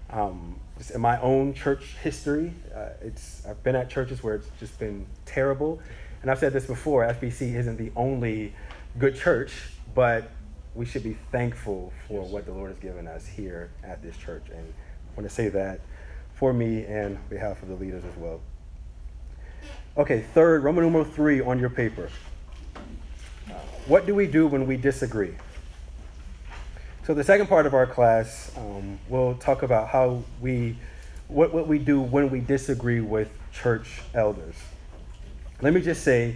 Um, 0.10 0.60
in 0.94 1.02
my 1.02 1.20
own 1.22 1.54
church 1.54 1.96
history, 2.04 2.54
uh, 2.76 2.90
it's 3.02 3.46
I've 3.46 3.62
been 3.64 3.76
at 3.76 3.90
churches 3.90 4.24
where 4.24 4.36
it's 4.36 4.48
just 4.60 4.78
been 4.80 5.06
terrible, 5.26 5.82
and 6.26 6.32
I've 6.32 6.40
said 6.40 6.54
this 6.54 6.66
before. 6.66 7.04
FBC 7.06 7.54
isn't 7.54 7.78
the 7.78 7.92
only 7.96 8.52
good 8.98 9.16
church, 9.16 9.54
but 9.94 10.32
we 10.74 10.84
should 10.84 11.04
be 11.04 11.16
thankful 11.32 11.94
for 12.08 12.24
what 12.24 12.48
the 12.48 12.52
Lord 12.52 12.72
has 12.72 12.80
given 12.80 13.08
us 13.08 13.28
here 13.28 13.70
at 13.84 14.02
this 14.02 14.18
church, 14.18 14.42
and 14.52 14.74
I 14.74 15.16
want 15.16 15.30
to 15.30 15.36
say 15.36 15.50
that 15.50 15.82
for 16.34 16.52
me 16.52 16.84
and 16.84 17.18
on 17.18 17.24
behalf 17.30 17.62
of 17.62 17.68
the 17.68 17.76
leaders 17.76 18.04
as 18.04 18.18
well. 18.18 18.42
Okay, 19.98 20.22
third, 20.34 20.64
Roman 20.64 20.86
numeral 20.86 21.06
three 21.06 21.42
on 21.42 21.60
your 21.60 21.70
paper. 21.70 22.10
What 23.86 24.08
do 24.08 24.16
we 24.16 24.26
do 24.26 24.48
when 24.48 24.66
we 24.66 24.78
disagree? 24.78 25.36
So 27.06 27.14
the 27.14 27.24
second 27.24 27.46
part 27.50 27.68
of 27.68 27.76
our 27.76 27.86
class, 27.86 28.52
um, 28.58 28.98
we'll 29.10 29.36
talk 29.36 29.62
about 29.62 29.90
how 29.90 30.24
we, 30.42 30.76
what, 31.28 31.54
what 31.54 31.68
we 31.68 31.78
do 31.78 32.02
when 32.02 32.32
we 32.32 32.40
disagree 32.40 33.00
with 33.00 33.30
church 33.54 34.02
elders. 34.16 34.56
Let 35.62 35.74
me 35.74 35.80
just 35.80 36.04
say 36.04 36.36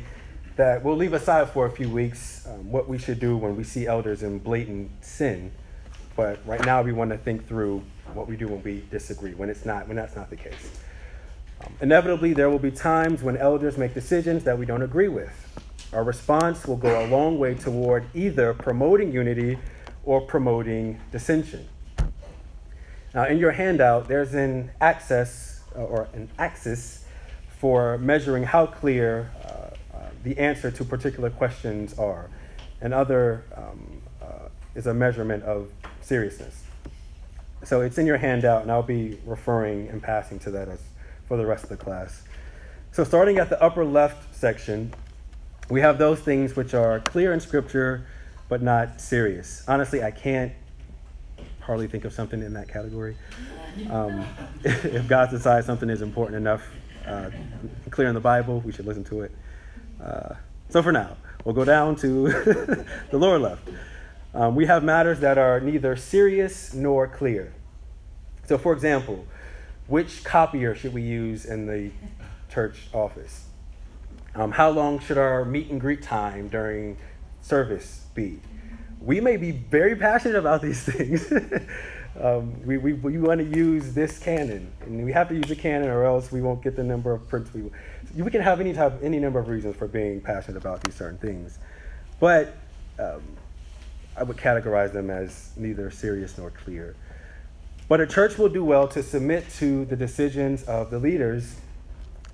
that 0.55 0.81
we'll 0.81 0.95
leave 0.95 1.11
aside 1.11 1.49
for 1.49 1.65
a 1.65 1.71
few 1.71 1.89
weeks 1.89 2.47
um, 2.47 2.71
what 2.71 2.87
we 2.87 2.97
should 2.97 3.19
do 3.19 3.35
when 3.35 3.57
we 3.57 3.65
see 3.65 3.85
elders 3.85 4.23
in 4.23 4.39
blatant 4.39 4.91
sin. 5.03 5.51
But 6.15 6.39
right 6.45 6.63
now 6.65 6.81
we 6.81 6.93
want 6.93 7.11
to 7.11 7.17
think 7.17 7.45
through 7.45 7.83
what 8.13 8.29
we 8.29 8.37
do 8.37 8.47
when 8.47 8.63
we 8.63 8.85
disagree, 8.89 9.33
when 9.33 9.49
it's 9.49 9.65
not, 9.65 9.89
when 9.89 9.97
that's 9.97 10.15
not 10.15 10.29
the 10.29 10.37
case. 10.37 10.79
Um, 11.59 11.73
inevitably, 11.81 12.31
there 12.31 12.49
will 12.49 12.59
be 12.59 12.71
times 12.71 13.21
when 13.21 13.35
elders 13.35 13.77
make 13.77 13.93
decisions 13.93 14.45
that 14.45 14.57
we 14.57 14.65
don't 14.65 14.83
agree 14.83 15.09
with. 15.09 15.33
Our 15.91 16.05
response 16.05 16.65
will 16.65 16.77
go 16.77 17.05
a 17.05 17.07
long 17.07 17.37
way 17.37 17.55
toward 17.55 18.05
either 18.13 18.53
promoting 18.53 19.11
unity 19.11 19.57
or 20.05 20.21
promoting 20.21 20.97
dissension. 21.11 21.67
Now, 23.13 23.25
in 23.25 23.37
your 23.37 23.51
handout, 23.51 24.07
there's 24.07 24.33
an 24.33 24.71
access 24.79 25.61
uh, 25.75 25.79
or 25.79 26.07
an 26.13 26.29
axis 26.39 27.03
for 27.59 27.97
measuring 27.97 28.43
how 28.43 28.65
clear 28.65 29.29
uh, 29.43 29.47
uh, 29.97 30.09
the 30.23 30.37
answer 30.39 30.71
to 30.71 30.85
particular 30.85 31.29
questions 31.29 31.93
are. 31.99 32.29
And 32.81 32.93
other 32.93 33.43
um, 33.55 34.01
uh, 34.21 34.47
is 34.75 34.87
a 34.87 34.93
measurement 34.93 35.43
of 35.43 35.69
seriousness. 36.01 36.63
So 37.63 37.81
it's 37.81 37.97
in 37.97 38.07
your 38.07 38.17
handout, 38.17 38.61
and 38.61 38.71
I'll 38.71 38.81
be 38.81 39.19
referring 39.25 39.89
and 39.89 40.01
passing 40.01 40.39
to 40.39 40.51
that 40.51 40.69
as 40.69 40.79
for 41.27 41.35
the 41.35 41.45
rest 41.45 41.63
of 41.63 41.69
the 41.69 41.77
class. 41.77 42.23
So 42.93 43.03
starting 43.03 43.37
at 43.37 43.49
the 43.49 43.61
upper 43.61 43.83
left 43.83 44.33
section, 44.33 44.93
we 45.69 45.81
have 45.81 45.97
those 45.97 46.21
things 46.21 46.55
which 46.55 46.73
are 46.73 47.01
clear 47.01 47.33
in 47.33 47.41
Scripture 47.41 48.07
but 48.47 48.63
not 48.63 48.99
serious. 48.99 49.63
Honestly, 49.67 50.01
I 50.01 50.11
can't 50.11 50.51
hardly 51.59 51.87
think 51.87 52.05
of 52.05 52.13
something 52.13 52.41
in 52.41 52.53
that 52.53 52.67
category. 52.67 53.15
Um, 53.89 54.25
if 54.63 55.07
God 55.07 55.29
decides 55.29 55.67
something 55.67 55.89
is 55.89 56.01
important 56.01 56.37
enough, 56.37 56.63
uh, 57.05 57.29
clear 57.89 58.07
in 58.07 58.13
the 58.13 58.19
Bible, 58.19 58.61
we 58.61 58.71
should 58.71 58.85
listen 58.85 59.03
to 59.05 59.21
it. 59.21 59.31
Uh, 60.03 60.35
so 60.69 60.83
for 60.83 60.91
now, 60.91 61.17
we'll 61.43 61.55
go 61.55 61.65
down 61.65 61.95
to 61.97 62.27
the 63.11 63.17
lower 63.17 63.39
left. 63.39 63.67
Um, 64.33 64.55
we 64.55 64.65
have 64.67 64.83
matters 64.83 65.19
that 65.21 65.37
are 65.37 65.59
neither 65.59 65.95
serious 65.95 66.73
nor 66.73 67.07
clear. 67.07 67.53
So, 68.45 68.57
for 68.57 68.73
example, 68.73 69.25
which 69.87 70.23
copier 70.23 70.75
should 70.75 70.93
we 70.93 71.01
use 71.01 71.45
in 71.45 71.65
the 71.65 71.91
church 72.49 72.87
office? 72.93 73.45
Um, 74.35 74.51
how 74.51 74.69
long 74.69 74.99
should 74.99 75.17
our 75.17 75.43
meet 75.45 75.69
and 75.71 75.81
greet 75.81 76.03
time 76.03 76.47
during 76.47 76.97
service 77.41 78.05
be? 78.13 78.39
We 79.01 79.19
may 79.19 79.37
be 79.37 79.51
very 79.51 79.95
passionate 79.95 80.37
about 80.37 80.61
these 80.61 80.83
things. 80.89 81.31
Um, 82.19 82.53
we, 82.65 82.77
we, 82.77 82.93
we 82.93 83.17
want 83.17 83.39
to 83.39 83.57
use 83.57 83.93
this 83.93 84.19
canon, 84.19 84.71
and 84.81 85.05
we 85.05 85.11
have 85.11 85.29
to 85.29 85.35
use 85.35 85.49
a 85.51 85.55
canon, 85.55 85.89
or 85.89 86.03
else 86.03 86.31
we 86.31 86.41
won't 86.41 86.61
get 86.61 86.75
the 86.75 86.83
number 86.83 87.13
of 87.13 87.27
prints 87.27 87.53
we. 87.53 87.63
We 88.15 88.31
can 88.31 88.41
have 88.41 88.59
any 88.59 88.73
type, 88.73 88.99
any 89.03 89.19
number 89.19 89.39
of 89.39 89.47
reasons 89.47 89.75
for 89.75 89.87
being 89.87 90.19
passionate 90.19 90.57
about 90.57 90.83
these 90.83 90.95
certain 90.95 91.19
things, 91.19 91.59
but 92.19 92.55
um, 92.97 93.21
I 94.17 94.23
would 94.23 94.37
categorize 94.37 94.91
them 94.91 95.09
as 95.09 95.51
neither 95.55 95.89
serious 95.91 96.37
nor 96.37 96.51
clear. 96.51 96.95
But 97.87 98.01
a 98.01 98.07
church 98.07 98.37
will 98.37 98.49
do 98.49 98.63
well 98.63 98.87
to 98.89 99.01
submit 99.01 99.49
to 99.57 99.85
the 99.85 99.95
decisions 99.95 100.63
of 100.63 100.91
the 100.91 100.99
leaders 100.99 101.55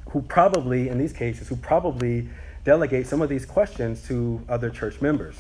who 0.10 0.22
probably, 0.22 0.90
in 0.90 0.98
these 0.98 1.14
cases, 1.14 1.48
who 1.48 1.56
probably 1.56 2.28
delegate 2.64 3.08
some 3.08 3.22
of 3.22 3.30
these 3.30 3.46
questions 3.46 4.06
to 4.08 4.42
other 4.50 4.70
church 4.70 5.02
members. 5.02 5.36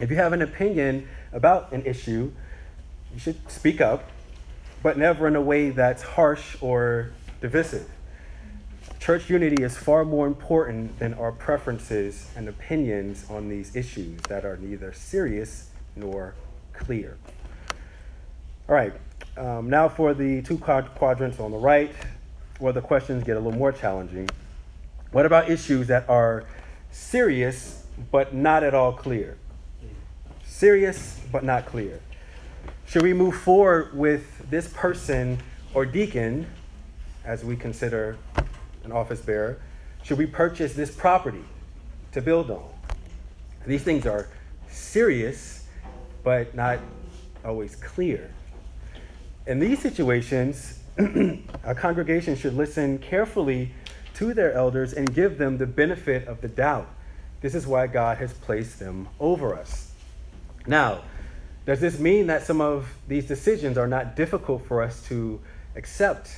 If 0.00 0.10
you 0.10 0.16
have 0.16 0.32
an 0.32 0.42
opinion 0.42 1.08
about 1.32 1.72
an 1.72 1.86
issue, 1.86 2.32
you 3.14 3.20
should 3.20 3.50
speak 3.50 3.80
up, 3.80 4.10
but 4.82 4.98
never 4.98 5.28
in 5.28 5.36
a 5.36 5.40
way 5.40 5.70
that's 5.70 6.02
harsh 6.02 6.56
or 6.60 7.12
divisive. 7.40 7.88
Church 8.98 9.30
unity 9.30 9.62
is 9.62 9.76
far 9.76 10.04
more 10.04 10.26
important 10.26 10.98
than 10.98 11.14
our 11.14 11.30
preferences 11.30 12.28
and 12.36 12.48
opinions 12.48 13.26
on 13.30 13.48
these 13.48 13.76
issues 13.76 14.20
that 14.22 14.44
are 14.44 14.56
neither 14.56 14.92
serious 14.92 15.70
nor 15.94 16.34
clear. 16.72 17.16
All 18.68 18.74
right, 18.74 18.94
um, 19.36 19.70
now 19.70 19.88
for 19.88 20.14
the 20.14 20.42
two 20.42 20.58
quadrants 20.58 21.38
on 21.38 21.50
the 21.50 21.58
right, 21.58 21.92
where 22.58 22.72
the 22.72 22.80
questions 22.80 23.22
get 23.24 23.36
a 23.36 23.40
little 23.40 23.58
more 23.58 23.72
challenging. 23.72 24.28
What 25.12 25.26
about 25.26 25.50
issues 25.50 25.86
that 25.88 26.08
are 26.08 26.44
serious 26.90 27.86
but 28.10 28.34
not 28.34 28.64
at 28.64 28.74
all 28.74 28.92
clear? 28.92 29.36
Serious 30.44 31.20
but 31.30 31.44
not 31.44 31.66
clear. 31.66 32.00
Should 32.86 33.02
we 33.02 33.12
move 33.12 33.34
forward 33.34 33.96
with 33.96 34.50
this 34.50 34.68
person 34.68 35.38
or 35.72 35.84
deacon, 35.84 36.46
as 37.24 37.44
we 37.44 37.56
consider 37.56 38.16
an 38.84 38.92
office 38.92 39.20
bearer? 39.20 39.58
Should 40.02 40.18
we 40.18 40.26
purchase 40.26 40.74
this 40.74 40.94
property 40.94 41.44
to 42.12 42.20
build 42.20 42.50
on? 42.50 42.68
These 43.66 43.82
things 43.82 44.06
are 44.06 44.28
serious 44.68 45.66
but 46.22 46.54
not 46.54 46.78
always 47.44 47.76
clear. 47.76 48.30
In 49.46 49.58
these 49.58 49.80
situations, 49.80 50.80
a 51.64 51.74
congregation 51.74 52.36
should 52.36 52.54
listen 52.54 52.98
carefully 52.98 53.72
to 54.14 54.32
their 54.32 54.52
elders 54.52 54.92
and 54.92 55.12
give 55.12 55.38
them 55.38 55.58
the 55.58 55.66
benefit 55.66 56.26
of 56.28 56.40
the 56.40 56.48
doubt. 56.48 56.88
This 57.40 57.54
is 57.54 57.66
why 57.66 57.86
God 57.86 58.18
has 58.18 58.32
placed 58.32 58.78
them 58.78 59.08
over 59.20 59.54
us. 59.54 59.92
Now, 60.66 61.02
does 61.66 61.80
this 61.80 61.98
mean 61.98 62.26
that 62.26 62.44
some 62.44 62.60
of 62.60 62.94
these 63.08 63.26
decisions 63.26 63.78
are 63.78 63.86
not 63.86 64.16
difficult 64.16 64.66
for 64.66 64.82
us 64.82 65.06
to 65.08 65.40
accept? 65.76 66.30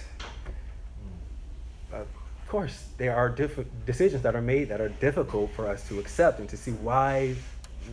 Of 1.92 2.06
course, 2.48 2.86
there 2.96 3.16
are 3.16 3.28
diff- 3.28 3.66
decisions 3.86 4.22
that 4.22 4.36
are 4.36 4.40
made 4.40 4.68
that 4.68 4.80
are 4.80 4.88
difficult 4.88 5.50
for 5.50 5.68
us 5.68 5.86
to 5.88 5.98
accept 5.98 6.38
and 6.38 6.48
to 6.48 6.56
see 6.56 6.70
why, 6.70 7.34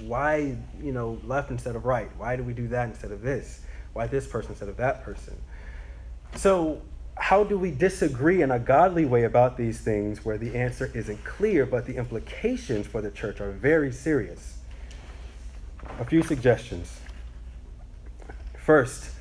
why 0.04 0.56
you 0.80 0.92
know, 0.92 1.20
left 1.24 1.50
instead 1.50 1.76
of 1.76 1.86
right. 1.86 2.10
Why 2.18 2.36
do 2.36 2.44
we 2.44 2.54
do 2.54 2.68
that 2.68 2.88
instead 2.90 3.12
of 3.12 3.24
this? 3.24 3.62
Why 3.94 4.06
this 4.06 4.28
person 4.28 4.52
instead 4.52 4.70
of 4.70 4.78
that 4.78 5.04
person? 5.04 5.36
So, 6.36 6.82
how 7.16 7.44
do 7.44 7.58
we 7.58 7.72
disagree 7.72 8.42
in 8.44 8.52
a 8.52 8.60
godly 8.60 9.06
way 9.06 9.24
about 9.24 9.58
these 9.58 9.80
things 9.80 10.24
where 10.24 10.38
the 10.38 10.56
answer 10.56 10.92
isn't 10.94 11.24
clear, 11.24 11.66
but 11.66 11.86
the 11.86 11.96
implications 11.96 12.86
for 12.86 13.02
the 13.02 13.12
church 13.12 13.40
are 13.42 13.52
very 13.52 13.92
serious? 13.92 14.58
A 16.00 16.06
few 16.06 16.24
suggestions. 16.24 17.00
First, 18.66 19.12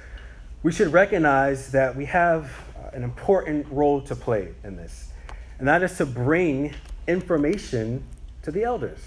we 0.62 0.72
should 0.72 0.93
recognize 0.93 1.72
that 1.72 1.97
we 1.97 2.05
have 2.07 2.51
uh, 2.76 2.90
an 2.97 3.03
important 3.03 3.66
role 3.70 4.01
to 4.03 4.14
play 4.14 4.55
in 4.62 4.76
this, 4.76 5.11
and 5.59 5.66
that 5.68 5.82
is 5.82 5.97
to 5.99 6.07
bring 6.07 6.74
information 7.09 8.05
to 8.43 8.51
the 8.51 8.62
elders. 8.62 9.01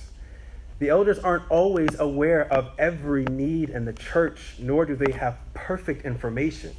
The 0.79 0.89
elders 0.89 1.19
aren't 1.19 1.49
always 1.49 1.97
aware 1.99 2.51
of 2.51 2.71
every 2.77 3.23
need 3.25 3.69
in 3.69 3.85
the 3.85 3.93
church, 3.93 4.55
nor 4.59 4.85
do 4.85 4.95
they 4.95 5.13
have 5.13 5.37
perfect 5.53 6.05
information 6.05 6.75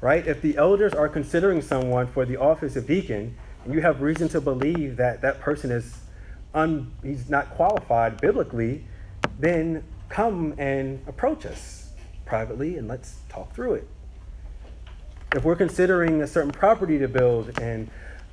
right? 0.00 0.26
If 0.26 0.40
the 0.40 0.56
elders 0.56 0.94
are 0.94 1.08
considering 1.08 1.62
someone 1.62 2.06
for 2.06 2.24
the 2.24 2.36
office 2.36 2.76
of 2.76 2.86
deacon, 2.86 3.36
and 3.64 3.74
you 3.74 3.80
have 3.82 4.00
reason 4.00 4.28
to 4.30 4.40
believe 4.40 4.96
that 4.96 5.20
that 5.22 5.40
person 5.40 5.70
is 5.70 5.98
un, 6.54 6.90
he's 7.02 7.28
not 7.28 7.50
qualified 7.50 8.20
biblically, 8.20 8.84
then 9.38 9.84
come 10.08 10.54
and 10.58 11.02
approach 11.06 11.44
us 11.46 11.79
privately 12.30 12.76
and 12.76 12.86
let's 12.86 13.16
talk 13.28 13.52
through 13.52 13.74
it. 13.74 13.88
If 15.34 15.42
we're 15.42 15.56
considering 15.56 16.22
a 16.22 16.28
certain 16.28 16.52
property 16.52 16.96
to 17.00 17.08
build 17.08 17.58
and 17.60 17.90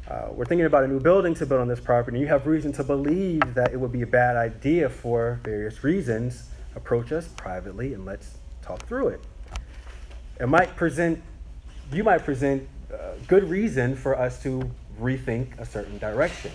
uh, 0.07 0.27
we're 0.31 0.45
thinking 0.45 0.67
about 0.67 0.83
a 0.83 0.87
new 0.87 0.99
building 0.99 1.33
to 1.33 1.47
build 1.47 1.61
on 1.61 1.67
this 1.67 1.79
property, 1.79 2.15
and 2.15 2.21
you 2.21 2.27
have 2.27 2.45
reason 2.45 2.71
to 2.73 2.83
believe 2.83 3.55
that 3.55 3.73
it 3.73 3.77
would 3.77 3.91
be 3.91 4.03
a 4.03 4.07
bad 4.07 4.37
idea 4.37 4.87
for 4.87 5.41
various 5.43 5.83
reasons, 5.83 6.49
approach 6.75 7.11
us 7.11 7.27
privately 7.29 7.95
and 7.95 8.05
let's 8.05 8.37
talk 8.61 8.85
through 8.85 9.07
it. 9.07 9.21
It 10.39 10.47
might 10.47 10.75
present 10.75 11.19
you 11.91 12.03
might 12.03 12.23
present 12.23 12.67
uh, 12.93 13.13
good 13.27 13.49
reason 13.49 13.95
for 13.95 14.15
us 14.15 14.43
to 14.43 14.69
rethink 15.01 15.57
a 15.59 15.65
certain 15.65 15.97
direction. 15.97 16.51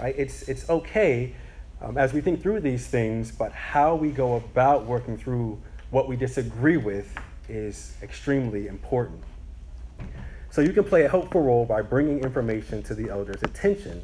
Right? 0.00 0.14
It's, 0.16 0.48
it's 0.48 0.70
okay 0.70 1.34
um, 1.82 1.98
as 1.98 2.14
we 2.14 2.22
think 2.22 2.40
through 2.40 2.60
these 2.60 2.86
things, 2.86 3.32
but 3.32 3.52
how 3.52 3.96
we 3.96 4.10
go 4.10 4.36
about 4.36 4.86
working 4.86 5.18
through 5.18 5.60
what 5.94 6.08
we 6.08 6.16
disagree 6.16 6.76
with 6.76 7.16
is 7.48 7.94
extremely 8.02 8.66
important. 8.66 9.22
So 10.50 10.60
you 10.60 10.72
can 10.72 10.82
play 10.82 11.04
a 11.04 11.08
helpful 11.08 11.40
role 11.40 11.64
by 11.64 11.82
bringing 11.82 12.18
information 12.18 12.82
to 12.82 12.96
the 12.96 13.08
elders' 13.08 13.44
attention, 13.44 14.02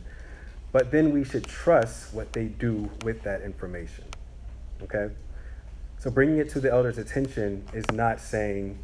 but 0.70 0.92
then 0.92 1.10
we 1.10 1.24
should 1.24 1.44
trust 1.48 2.14
what 2.14 2.32
they 2.32 2.44
do 2.44 2.88
with 3.02 3.24
that 3.24 3.42
information. 3.42 4.04
Okay? 4.84 5.10
So 5.98 6.12
bringing 6.12 6.38
it 6.38 6.48
to 6.50 6.60
the 6.60 6.70
elders' 6.70 6.96
attention 6.96 7.64
is 7.72 7.84
not 7.92 8.20
saying, 8.20 8.78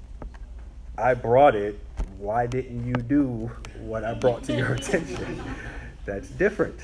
I 0.98 1.14
brought 1.14 1.54
it. 1.54 1.78
Why 2.18 2.48
didn't 2.48 2.84
you 2.88 2.94
do 2.94 3.52
what 3.78 4.02
I 4.02 4.14
brought 4.14 4.42
to 4.44 4.56
your 4.56 4.72
attention? 4.74 5.44
That's 6.06 6.28
different. 6.28 6.80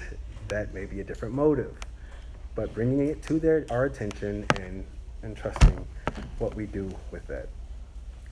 That 0.46 0.72
may 0.72 0.84
be 0.84 1.00
a 1.00 1.04
different 1.04 1.34
motive. 1.34 1.74
But 2.54 2.72
bringing 2.74 3.08
it 3.08 3.24
to 3.24 3.40
their, 3.40 3.66
our 3.70 3.86
attention 3.86 4.46
and, 4.60 4.84
and 5.22 5.36
trusting 5.36 5.86
what 6.38 6.54
we 6.54 6.66
do 6.66 6.90
with 7.10 7.26
that. 7.28 7.48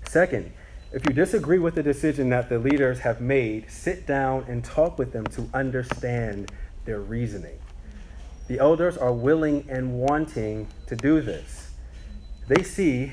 Second, 0.07 0.53
if 0.93 1.07
you 1.07 1.13
disagree 1.13 1.59
with 1.59 1.77
the 1.77 1.83
decision 1.83 2.31
that 2.31 2.49
the 2.49 2.59
leaders 2.59 3.01
have 3.01 3.21
made, 3.21 3.71
sit 3.71 4.07
down 4.07 4.45
and 4.49 4.65
talk 4.65 4.99
with 4.99 5.13
them 5.13 5.27
to 5.29 5.49
understand 5.55 6.51
their 6.85 7.01
reasoning. 7.01 7.59
The 8.49 8.59
elders 8.59 8.97
are 8.97 9.13
willing 9.13 9.67
and 9.69 9.95
wanting 10.01 10.67
to 10.89 10.97
do 10.97 11.21
this. 11.21 11.71
They 12.49 12.65
see 12.65 13.13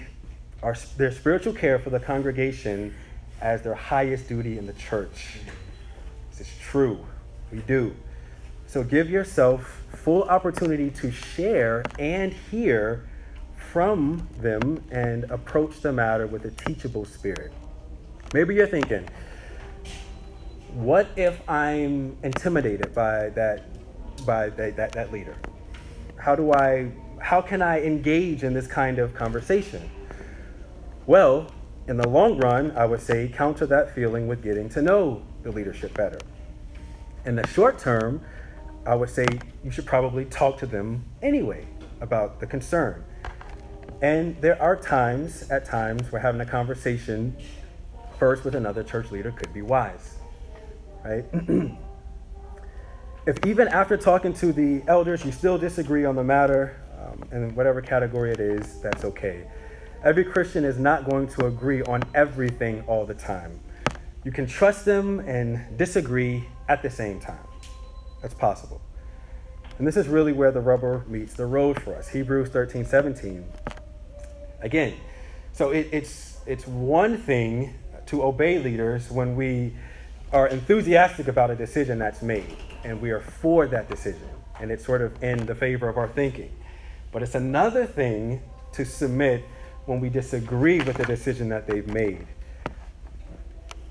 our, 0.64 0.76
their 0.98 1.12
spiritual 1.12 1.54
care 1.54 1.78
for 1.78 1.92
the 1.92 2.00
congregation 2.00 2.96
as 3.40 3.62
their 3.62 3.76
highest 3.76 4.28
duty 4.28 4.58
in 4.58 4.66
the 4.66 4.74
church. 4.74 5.38
This 6.32 6.42
is 6.42 6.54
true. 6.60 7.06
We 7.52 7.60
do. 7.60 7.96
So 8.66 8.84
give 8.84 9.10
yourself 9.10 9.84
full 9.94 10.24
opportunity 10.24 10.90
to 10.90 11.12
share 11.12 11.84
and 12.00 12.34
hear 12.34 13.08
from 13.78 14.28
them 14.40 14.84
and 14.90 15.26
approach 15.26 15.82
the 15.82 15.94
matter 15.94 16.26
with 16.26 16.44
a 16.46 16.52
teachable 16.66 17.06
spirit. 17.06 17.54
Maybe 18.34 18.56
you're 18.56 18.66
thinking, 18.66 19.08
what 20.74 21.08
if 21.16 21.48
I'm 21.48 22.18
intimidated 22.24 22.96
by 22.96 23.30
that 23.36 23.66
by 24.26 24.50
that, 24.50 24.78
that, 24.78 24.94
that 24.94 25.12
leader? 25.12 25.36
How 26.18 26.36
do 26.36 26.54
I 26.54 26.92
how 27.22 27.40
can 27.40 27.62
I 27.62 27.84
engage 27.84 28.44
in 28.44 28.52
this 28.52 28.66
kind 28.66 28.98
of 28.98 29.14
conversation? 29.14 29.88
Well, 31.06 31.52
in 31.88 31.98
the 31.98 32.10
long 32.10 32.40
run, 32.40 32.72
I 32.72 32.86
would 32.88 33.02
say 33.02 33.28
counter 33.28 33.68
that 33.68 33.94
feeling 33.94 34.28
with 34.28 34.42
getting 34.42 34.70
to 34.70 34.82
know 34.82 35.22
the 35.44 35.52
leadership 35.52 35.94
better. 35.94 36.18
In 37.28 37.36
the 37.36 37.46
short 37.46 37.78
term, 37.78 38.22
I 38.88 38.96
would 38.96 39.12
say 39.12 39.28
you 39.64 39.70
should 39.70 39.86
probably 39.86 40.26
talk 40.26 40.58
to 40.58 40.66
them 40.66 41.06
anyway 41.22 41.68
about 42.02 42.40
the 42.40 42.48
concern. 42.48 43.04
And 44.02 44.40
there 44.42 44.62
are 44.62 44.76
times, 44.76 45.50
at 45.50 45.66
times, 45.66 46.12
where 46.12 46.22
having 46.22 46.42
a 46.42 46.46
conversation 46.46 47.36
first 48.20 48.44
with 48.44 48.56
another 48.56 48.84
church 48.84 49.12
leader 49.12 49.32
could 49.32 49.54
be 49.54 49.62
wise, 49.62 50.18
right? 51.04 51.26
if 53.26 53.44
even 53.46 53.68
after 53.68 53.98
talking 53.98 54.34
to 54.34 54.54
the 54.54 54.84
elders 54.88 55.26
you 55.26 55.32
still 55.32 55.58
disagree 55.58 56.06
on 56.06 56.16
the 56.16 56.24
matter, 56.24 56.80
um, 57.00 57.24
in 57.32 57.56
whatever 57.56 57.82
category 57.82 58.32
it 58.32 58.40
is, 58.40 58.80
that's 58.82 59.04
okay. 59.04 59.48
Every 60.04 60.24
Christian 60.24 60.64
is 60.64 60.78
not 60.78 61.10
going 61.10 61.28
to 61.30 61.48
agree 61.48 61.82
on 61.84 62.04
everything 62.14 62.84
all 62.88 63.06
the 63.06 63.16
time. 63.16 63.60
You 64.24 64.32
can 64.32 64.46
trust 64.46 64.86
them 64.86 65.20
and 65.22 65.78
disagree 65.78 66.48
at 66.70 66.82
the 66.82 66.90
same 66.90 67.20
time. 67.20 67.40
That's 68.22 68.34
possible. 68.34 68.82
And 69.78 69.88
this 69.88 69.98
is 69.98 70.08
really 70.08 70.34
where 70.34 70.52
the 70.52 70.60
rubber 70.60 71.04
meets 71.08 71.34
the 71.34 71.46
road 71.46 71.82
for 71.82 71.96
us. 71.96 72.10
Hebrews 72.10 72.50
13, 72.50 72.86
17. 72.86 73.46
Again, 74.62 74.96
so 75.54 75.72
it, 75.72 75.88
it's, 75.92 76.40
it's 76.46 76.68
one 76.68 77.18
thing 77.18 77.74
to 78.08 78.24
obey 78.24 78.60
leaders 78.60 79.12
when 79.12 79.36
we 79.36 79.74
are 80.32 80.48
enthusiastic 80.48 81.28
about 81.28 81.52
a 81.52 81.56
decision 81.56 82.00
that's 82.00 82.22
made 82.22 82.58
and 82.84 83.02
we 83.02 83.12
are 83.12 83.22
for 83.22 83.68
that 83.68 83.90
decision 83.90 84.30
and 84.60 84.72
it's 84.72 84.86
sort 84.86 85.02
of 85.02 85.24
in 85.24 85.46
the 85.46 85.56
favor 85.56 85.88
of 85.88 85.98
our 85.98 86.08
thinking. 86.08 86.52
But 87.12 87.24
it's 87.24 87.36
another 87.36 87.86
thing 87.86 88.42
to 88.74 88.86
submit 88.86 89.44
when 89.86 90.00
we 90.00 90.10
disagree 90.10 90.82
with 90.82 90.98
the 90.98 91.06
decision 91.06 91.50
that 91.50 91.68
they've 91.68 91.88
made. 91.88 92.28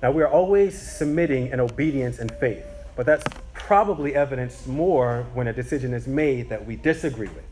Now, 0.03 0.11
we 0.11 0.23
are 0.23 0.29
always 0.29 0.81
submitting 0.81 1.49
in 1.49 1.61
obedience 1.61 2.19
and 2.19 2.31
faith, 2.33 2.65
but 2.95 3.07
that's 3.07 3.25
probably 3.55 4.15
evidenced 4.15 4.67
more 4.67 5.27
when 5.33 5.49
a 5.49 5.53
decision 5.53 5.95
is 5.95 6.07
made 6.07 6.51
that 6.51 6.67
we 6.67 6.77
disagree 6.77 7.29
with, 7.29 7.45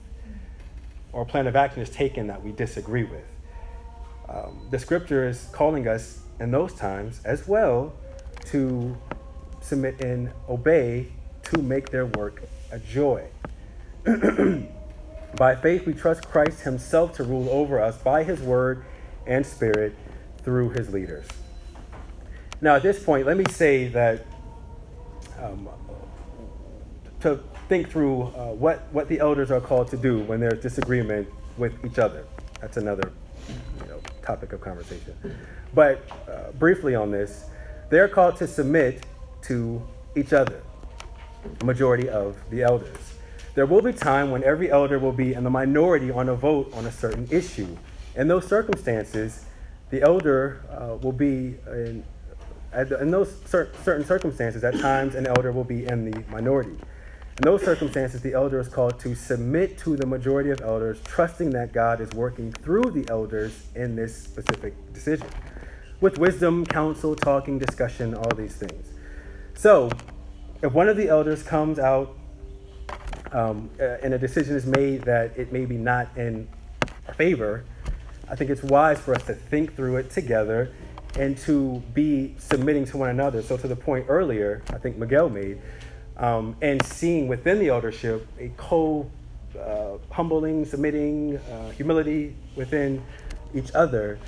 or 1.14 1.24
plan 1.24 1.46
of 1.46 1.56
action 1.56 1.80
is 1.80 1.90
taken 1.90 2.26
that 2.26 2.42
we 2.42 2.52
disagree 2.52 3.04
with. 3.04 3.24
Um, 4.28 4.66
the 4.70 4.78
scripture 4.78 5.26
is 5.28 5.48
calling 5.52 5.86
us 5.86 6.20
in 6.40 6.50
those 6.50 6.74
times 6.74 7.20
as 7.24 7.46
well 7.46 7.94
to 8.46 8.96
submit 9.60 10.00
and 10.00 10.30
obey 10.48 11.08
to 11.44 11.62
make 11.62 11.90
their 11.90 12.06
work 12.06 12.42
a 12.72 12.78
joy. 12.78 13.26
by 15.36 15.54
faith, 15.54 15.86
we 15.86 15.94
trust 15.94 16.28
Christ 16.28 16.62
Himself 16.62 17.14
to 17.14 17.22
rule 17.24 17.48
over 17.48 17.80
us 17.80 17.96
by 17.98 18.24
His 18.24 18.40
word 18.40 18.84
and 19.26 19.46
spirit 19.46 19.94
through 20.42 20.70
His 20.70 20.92
leaders. 20.92 21.26
Now, 22.60 22.76
at 22.76 22.82
this 22.82 23.02
point, 23.02 23.26
let 23.26 23.36
me 23.36 23.44
say 23.50 23.88
that 23.88 24.26
um, 25.40 25.68
to 27.20 27.40
think 27.75 27.91
through 27.91 28.22
uh, 28.22 28.53
what, 28.53 28.87
what 28.93 29.09
the 29.09 29.18
elders 29.18 29.51
are 29.51 29.61
called 29.61 29.89
to 29.89 29.97
do 29.97 30.20
when 30.20 30.39
there's 30.39 30.62
disagreement 30.62 31.27
with 31.57 31.72
each 31.85 31.99
other. 31.99 32.25
That's 32.61 32.77
another 32.77 33.11
you 33.49 33.89
know, 33.89 33.99
topic 34.22 34.53
of 34.53 34.61
conversation. 34.61 35.16
But 35.75 36.09
uh, 36.29 36.53
briefly 36.53 36.95
on 36.95 37.11
this, 37.11 37.47
they're 37.91 38.07
called 38.07 38.37
to 38.37 38.47
submit 38.47 39.05
to 39.49 39.83
each 40.14 40.33
other, 40.33 40.62
majority 41.64 42.09
of 42.09 42.37
the 42.51 42.62
elders. 42.62 42.97
There 43.57 43.66
will 43.66 43.83
be 43.83 43.93
time 43.93 44.31
when 44.31 44.45
every 44.45 44.70
elder 44.70 45.01
will 45.01 45.12
be 45.12 45.35
in 45.35 45.43
the 45.43 45.51
minority 45.51 46.12
on 46.12 46.29
a 46.29 46.37
vote 46.37 46.72
on 46.75 46.87
a 46.87 46.93
certain 46.93 47.27
issue. 47.29 47.77
In 48.14 48.29
those 48.29 48.47
circumstances, 48.47 49.47
the 49.91 50.01
elder 50.01 50.62
uh, 50.70 50.97
will 51.03 51.11
be 51.11 51.57
in, 51.66 52.05
in 53.01 53.11
those 53.11 53.35
cer- 53.47 53.72
certain 53.83 54.07
circumstances, 54.07 54.62
at 54.62 54.79
times 54.79 55.16
an 55.16 55.27
elder 55.27 55.51
will 55.51 55.64
be 55.64 55.87
in 55.87 56.09
the 56.09 56.22
minority. 56.31 56.79
In 57.37 57.43
those 57.43 57.64
circumstances, 57.64 58.20
the 58.20 58.32
elder 58.32 58.61
is 58.61 58.68
called 58.68 59.01
to 59.01 59.16
submit 59.16 59.76
to 59.78 59.97
the 59.97 60.07
majority 60.07 60.51
of 60.51 60.61
elders, 60.61 61.01
trusting 61.05 61.51
that 61.51 61.72
God 61.72 62.01
is 62.01 62.09
working 62.11 62.53
through 62.53 62.93
the 62.93 63.05
elders 63.11 63.66
in 63.74 63.97
this 63.97 64.16
specific 64.16 64.72
decision. 64.93 65.26
With 66.01 66.16
wisdom, 66.16 66.64
counsel, 66.64 67.16
talking, 67.16 67.59
discussion, 67.59 68.14
all 68.14 68.32
these 68.37 68.55
things. 68.55 68.87
So, 69.55 69.91
if 70.62 70.72
one 70.72 70.89
of 70.89 70.97
the 70.97 71.09
elders 71.09 71.43
comes 71.43 71.80
out 71.80 72.16
um, 73.32 73.68
uh, 73.80 73.97
and 74.01 74.14
a 74.14 74.18
decision 74.18 74.55
is 74.55 74.64
made 74.64 75.03
that 75.03 75.37
it 75.37 75.53
may 75.53 75.64
be 75.64 75.76
not 75.76 76.16
in 76.16 76.47
favor, 77.16 77.64
I 78.30 78.37
think 78.37 78.51
it's 78.51 78.62
wise 78.62 79.01
for 79.01 79.12
us 79.12 79.24
to 79.24 79.35
think 79.35 79.74
through 79.74 79.97
it 79.97 80.11
together 80.11 80.72
and 81.18 81.37
to 81.39 81.82
be 81.95 82.37
submitting 82.39 82.85
to 82.87 82.97
one 82.97 83.11
another. 83.11 83.43
So, 83.43 83.57
to 83.57 83.66
the 83.66 83.76
point 83.76 84.07
earlier, 84.09 84.62
I 84.70 84.78
think 84.78 84.99
Miguel 84.99 85.30
made, 85.30 85.61
um, 86.16 86.56
and 86.62 86.84
seeing 86.84 87.28
within 87.28 87.58
the 87.58 87.68
eldership 87.68 88.26
a 88.38 88.50
co 88.56 89.10
uh, 89.58 89.98
humbling, 90.10 90.64
submitting, 90.64 91.36
uh, 91.36 91.70
humility 91.70 92.34
within 92.56 93.02
each 93.54 93.72
other. 93.74 94.18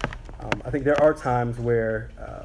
Um, 0.41 0.63
I 0.65 0.71
think 0.71 0.85
there 0.85 1.01
are 1.03 1.15
times 1.15 1.59
where 1.59 2.11
uh, 2.21 2.45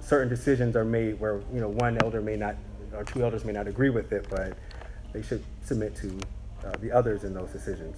certain 0.00 0.28
decisions 0.28 0.76
are 0.76 0.84
made 0.84 1.18
where 1.18 1.40
you 1.52 1.60
know 1.60 1.68
one 1.68 1.98
elder 2.02 2.20
may 2.20 2.36
not 2.36 2.56
or 2.92 3.04
two 3.04 3.22
elders 3.22 3.44
may 3.44 3.52
not 3.52 3.66
agree 3.66 3.90
with 3.90 4.12
it, 4.12 4.26
but 4.30 4.56
they 5.12 5.22
should 5.22 5.44
submit 5.64 5.96
to 5.96 6.18
uh, 6.64 6.72
the 6.80 6.92
others 6.92 7.24
in 7.24 7.34
those 7.34 7.50
decisions. 7.50 7.96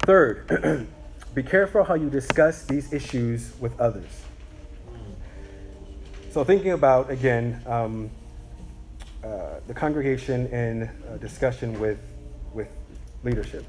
Third, 0.00 0.88
be 1.34 1.42
careful 1.42 1.84
how 1.84 1.94
you 1.94 2.10
discuss 2.10 2.64
these 2.64 2.92
issues 2.92 3.52
with 3.60 3.78
others. 3.80 4.22
So, 6.30 6.44
thinking 6.44 6.72
about 6.72 7.10
again 7.10 7.62
um, 7.66 8.10
uh, 9.24 9.60
the 9.66 9.74
congregation 9.74 10.46
in 10.48 10.82
uh, 10.82 11.16
discussion 11.16 11.80
with 11.80 11.98
with 12.52 12.68
leadership. 13.22 13.64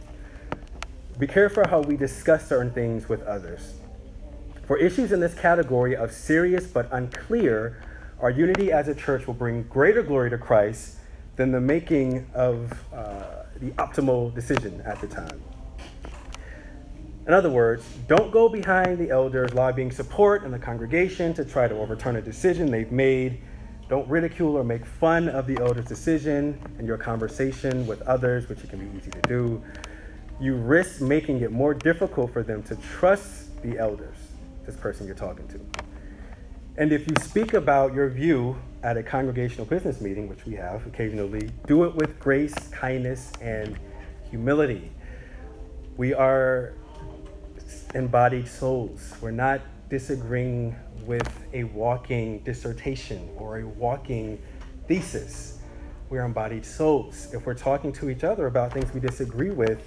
Be 1.17 1.27
careful 1.27 1.65
how 1.67 1.79
we 1.79 1.95
discuss 1.95 2.47
certain 2.47 2.71
things 2.71 3.07
with 3.07 3.23
others. 3.23 3.73
For 4.67 4.77
issues 4.77 5.13
in 5.13 5.21
this 5.21 5.33
category 5.33 5.95
of 5.95 6.11
serious 6.11 6.67
but 6.67 6.89
unclear, 6.91 7.81
our 8.19 8.29
unity 8.29 8.71
as 8.71 8.89
a 8.89 8.95
church 8.95 9.27
will 9.27 9.33
bring 9.33 9.63
greater 9.63 10.03
glory 10.03 10.29
to 10.29 10.37
Christ 10.37 10.97
than 11.37 11.51
the 11.51 11.61
making 11.61 12.27
of 12.33 12.73
uh, 12.93 13.43
the 13.61 13.71
optimal 13.71 14.33
decision 14.35 14.81
at 14.85 14.99
the 14.99 15.07
time. 15.07 15.41
In 17.27 17.33
other 17.33 17.49
words, 17.49 17.85
don't 18.07 18.31
go 18.31 18.49
behind 18.49 18.97
the 18.97 19.09
elders 19.09 19.53
lobbying 19.53 19.91
support 19.91 20.43
in 20.43 20.51
the 20.51 20.59
congregation 20.59 21.33
to 21.35 21.45
try 21.45 21.67
to 21.67 21.75
overturn 21.75 22.17
a 22.17 22.21
decision 22.21 22.69
they've 22.69 22.91
made. 22.91 23.39
Don't 23.87 24.07
ridicule 24.09 24.57
or 24.57 24.63
make 24.63 24.85
fun 24.85 25.29
of 25.29 25.45
the 25.45 25.57
elders' 25.59 25.85
decision 25.85 26.59
in 26.79 26.87
your 26.87 26.97
conversation 26.97 27.85
with 27.85 28.01
others, 28.03 28.49
which 28.49 28.63
it 28.63 28.69
can 28.69 28.79
be 28.79 28.97
easy 28.97 29.11
to 29.11 29.21
do. 29.27 29.63
You 30.39 30.55
risk 30.55 31.01
making 31.01 31.41
it 31.41 31.51
more 31.51 31.73
difficult 31.73 32.33
for 32.33 32.41
them 32.41 32.63
to 32.63 32.75
trust 32.77 33.61
the 33.61 33.77
elders, 33.77 34.17
this 34.65 34.75
person 34.75 35.05
you're 35.05 35.15
talking 35.15 35.47
to. 35.49 35.59
And 36.77 36.91
if 36.91 37.07
you 37.07 37.13
speak 37.21 37.53
about 37.53 37.93
your 37.93 38.09
view 38.09 38.57
at 38.83 38.97
a 38.97 39.03
congregational 39.03 39.65
business 39.65 40.01
meeting, 40.01 40.27
which 40.27 40.45
we 40.45 40.55
have 40.55 40.85
occasionally, 40.87 41.49
do 41.67 41.85
it 41.85 41.95
with 41.95 42.19
grace, 42.19 42.53
kindness, 42.69 43.31
and 43.39 43.79
humility. 44.29 44.91
We 45.95 46.13
are 46.13 46.73
embodied 47.93 48.47
souls. 48.47 49.13
We're 49.21 49.31
not 49.31 49.61
disagreeing 49.89 50.75
with 51.05 51.27
a 51.53 51.63
walking 51.65 52.39
dissertation 52.39 53.29
or 53.37 53.59
a 53.59 53.67
walking 53.67 54.41
thesis. 54.87 55.59
We're 56.09 56.23
embodied 56.23 56.65
souls. 56.65 57.33
If 57.33 57.45
we're 57.45 57.53
talking 57.55 57.91
to 57.93 58.09
each 58.09 58.23
other 58.23 58.47
about 58.47 58.73
things 58.73 58.93
we 58.93 58.99
disagree 58.99 59.49
with, 59.49 59.81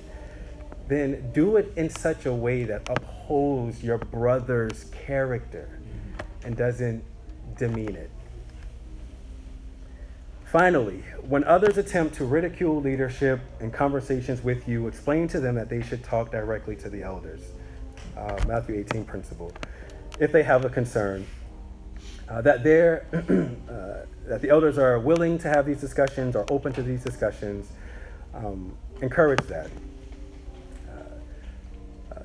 then 0.88 1.30
do 1.32 1.56
it 1.56 1.72
in 1.76 1.90
such 1.90 2.26
a 2.26 2.32
way 2.32 2.64
that 2.64 2.88
upholds 2.88 3.82
your 3.82 3.98
brother's 3.98 4.84
character 4.84 5.78
and 6.44 6.56
doesn't 6.56 7.04
demean 7.56 7.94
it. 7.94 8.10
Finally, 10.50 11.04
when 11.28 11.44
others 11.44 11.76
attempt 11.76 12.14
to 12.14 12.24
ridicule 12.24 12.80
leadership 12.80 13.38
in 13.60 13.70
conversations 13.70 14.42
with 14.42 14.66
you, 14.66 14.86
explain 14.86 15.28
to 15.28 15.40
them 15.40 15.54
that 15.54 15.68
they 15.68 15.82
should 15.82 16.02
talk 16.02 16.30
directly 16.30 16.74
to 16.74 16.88
the 16.88 17.02
elders. 17.02 17.42
Uh, 18.16 18.38
Matthew 18.46 18.76
18 18.76 19.04
principle. 19.04 19.52
If 20.18 20.32
they 20.32 20.42
have 20.42 20.64
a 20.64 20.68
concern, 20.68 21.26
uh, 22.28 22.42
that 22.42 22.64
they're, 22.64 23.06
uh, 23.12 24.06
that 24.28 24.42
the 24.42 24.50
elders 24.50 24.78
are 24.78 24.98
willing 24.98 25.38
to 25.38 25.48
have 25.48 25.66
these 25.66 25.80
discussions, 25.80 26.36
are 26.36 26.46
open 26.50 26.72
to 26.74 26.82
these 26.82 27.02
discussions, 27.02 27.70
um, 28.34 28.76
encourage 29.00 29.40
that. 29.46 29.70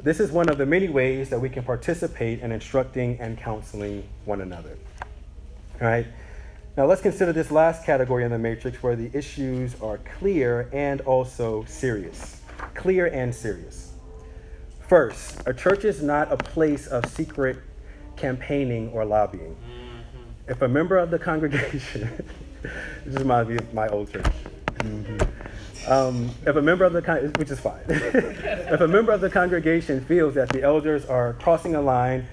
This 0.04 0.20
is 0.20 0.34
one 0.34 0.50
of 0.50 0.58
the 0.58 0.66
many 0.66 0.90
ways 0.90 1.30
that 1.30 1.40
we 1.40 1.48
can 1.48 1.64
participate 1.64 2.42
in 2.42 2.52
instructing 2.52 3.18
and 3.22 3.38
counseling 3.38 4.04
one 4.26 4.42
another. 4.42 4.78
All 5.80 5.88
right? 5.88 6.06
Now 6.76 6.88
let's 6.88 7.02
consider 7.02 7.32
this 7.32 7.52
last 7.52 7.86
category 7.86 8.26
in 8.26 8.32
the 8.32 8.38
matrix 8.38 8.84
where 8.84 8.98
the 8.98 9.10
issues 9.18 9.80
are 9.82 10.00
clear 10.20 10.70
and 10.74 11.00
also 11.02 11.64
serious. 11.64 12.42
Clear 12.74 13.06
and 13.06 13.34
serious. 13.34 13.94
First, 14.90 15.42
a 15.46 15.54
church 15.54 15.86
is 15.86 16.04
not 16.04 16.30
a 16.34 16.36
place 16.36 16.88
of 16.88 17.06
secret 17.06 17.60
campaigning 18.16 18.90
or 18.90 19.06
lobbying. 19.06 19.56
Mm-hmm. 19.56 20.52
If 20.52 20.62
a 20.62 20.68
member 20.68 20.98
of 20.98 21.12
the 21.12 21.20
congregation, 21.20 22.10
this 23.06 23.20
reminds 23.20 23.50
me 23.50 23.58
of 23.58 23.74
my 23.74 23.88
old 23.88 24.12
church. 24.12 24.26
Mm-hmm. 24.78 25.92
Um, 25.92 26.30
if 26.46 26.56
a 26.56 26.62
member 26.62 26.86
of 26.86 26.94
the 26.94 27.02
con- 27.02 27.34
which 27.38 27.52
is 27.52 27.60
fine, 27.60 27.82
if 27.88 28.80
a 28.80 28.88
member 28.88 29.12
of 29.12 29.22
the 29.22 29.30
congregation 29.30 30.04
feels 30.06 30.36
that 30.36 30.50
the 30.50 30.62
elders 30.64 31.06
are 31.06 31.34
crossing 31.34 31.76
a 31.76 31.82
line 31.82 32.26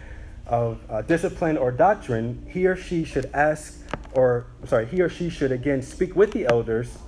of 0.46 0.80
uh, 0.88 1.02
discipline 1.02 1.56
or 1.56 1.72
doctrine, 1.72 2.46
he 2.48 2.66
or 2.66 2.76
she 2.76 3.04
should 3.04 3.26
ask, 3.32 3.80
or 4.12 4.46
sorry, 4.66 4.86
he 4.86 5.00
or 5.00 5.08
she 5.08 5.30
should 5.30 5.52
again 5.52 5.82
speak 5.82 6.14
with 6.14 6.32
the 6.32 6.46
elders 6.46 6.98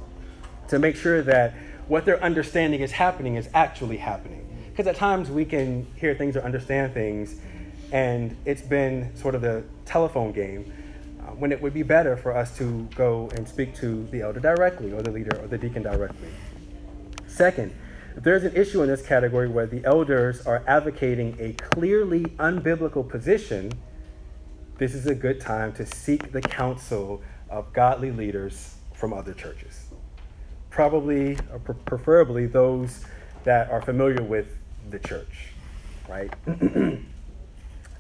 to 0.69 0.79
make 0.79 0.97
sure 0.97 1.23
that 1.23 1.55
what 1.87 2.05
they're 2.05 2.23
understanding 2.23 2.81
is 2.81 2.93
happening 2.93 3.37
is 3.37 3.49
actually 3.55 3.99
happening. 3.99 4.49
Because 4.71 4.87
at 4.87 4.97
times 4.97 5.31
we 5.31 5.45
can 5.45 5.87
hear 5.97 6.15
things 6.15 6.37
or 6.37 6.43
understand 6.43 6.95
things, 6.95 7.37
and 7.93 8.35
it's 8.47 8.63
been 8.63 9.15
sort 9.15 9.35
of 9.35 9.43
the 9.43 9.63
telephone 9.85 10.33
game 10.33 10.73
uh, 11.21 11.27
when 11.33 11.53
it 11.53 11.61
would 11.61 11.75
be 11.75 11.83
better 11.83 12.17
for 12.17 12.35
us 12.35 12.57
to 12.57 12.89
go 12.95 13.31
and 13.37 13.47
speak 13.47 13.75
to 13.77 14.07
the 14.11 14.23
elder 14.23 14.41
directly 14.41 14.93
or 14.93 15.03
the 15.03 15.11
leader 15.11 15.39
or 15.41 15.47
the 15.47 15.59
deacon 15.59 15.83
directly. 15.83 16.29
Second, 17.29 17.73
if 18.17 18.25
there's 18.25 18.45
an 18.45 18.57
issue 18.57 18.83
in 18.83 18.89
this 18.89 19.03
category 19.03 19.49
where 19.49 19.67
the 19.67 19.85
elders 19.85 20.47
are 20.47 20.63
advocating 20.67 21.37
a 21.39 21.53
clearly 21.53 22.25
unbiblical 22.39 23.07
position, 23.07 23.73
this 24.79 24.95
is 24.95 25.07
a 25.07 25.15
good 25.15 25.41
time 25.41 25.73
to 25.75 25.87
seek 25.87 26.33
the 26.33 26.41
counsel 26.41 27.23
of 27.51 27.73
godly 27.75 28.11
leaders 28.11 28.77
from 28.95 29.13
other 29.13 29.35
churches. 29.35 29.87
Probably, 30.71 31.37
or 31.53 31.59
preferably, 31.59 32.47
those 32.47 33.05
that 33.45 33.71
are 33.71 33.83
familiar 33.83 34.23
with 34.23 34.57
the 34.91 34.99
church, 34.99 35.53
right? 36.09 36.33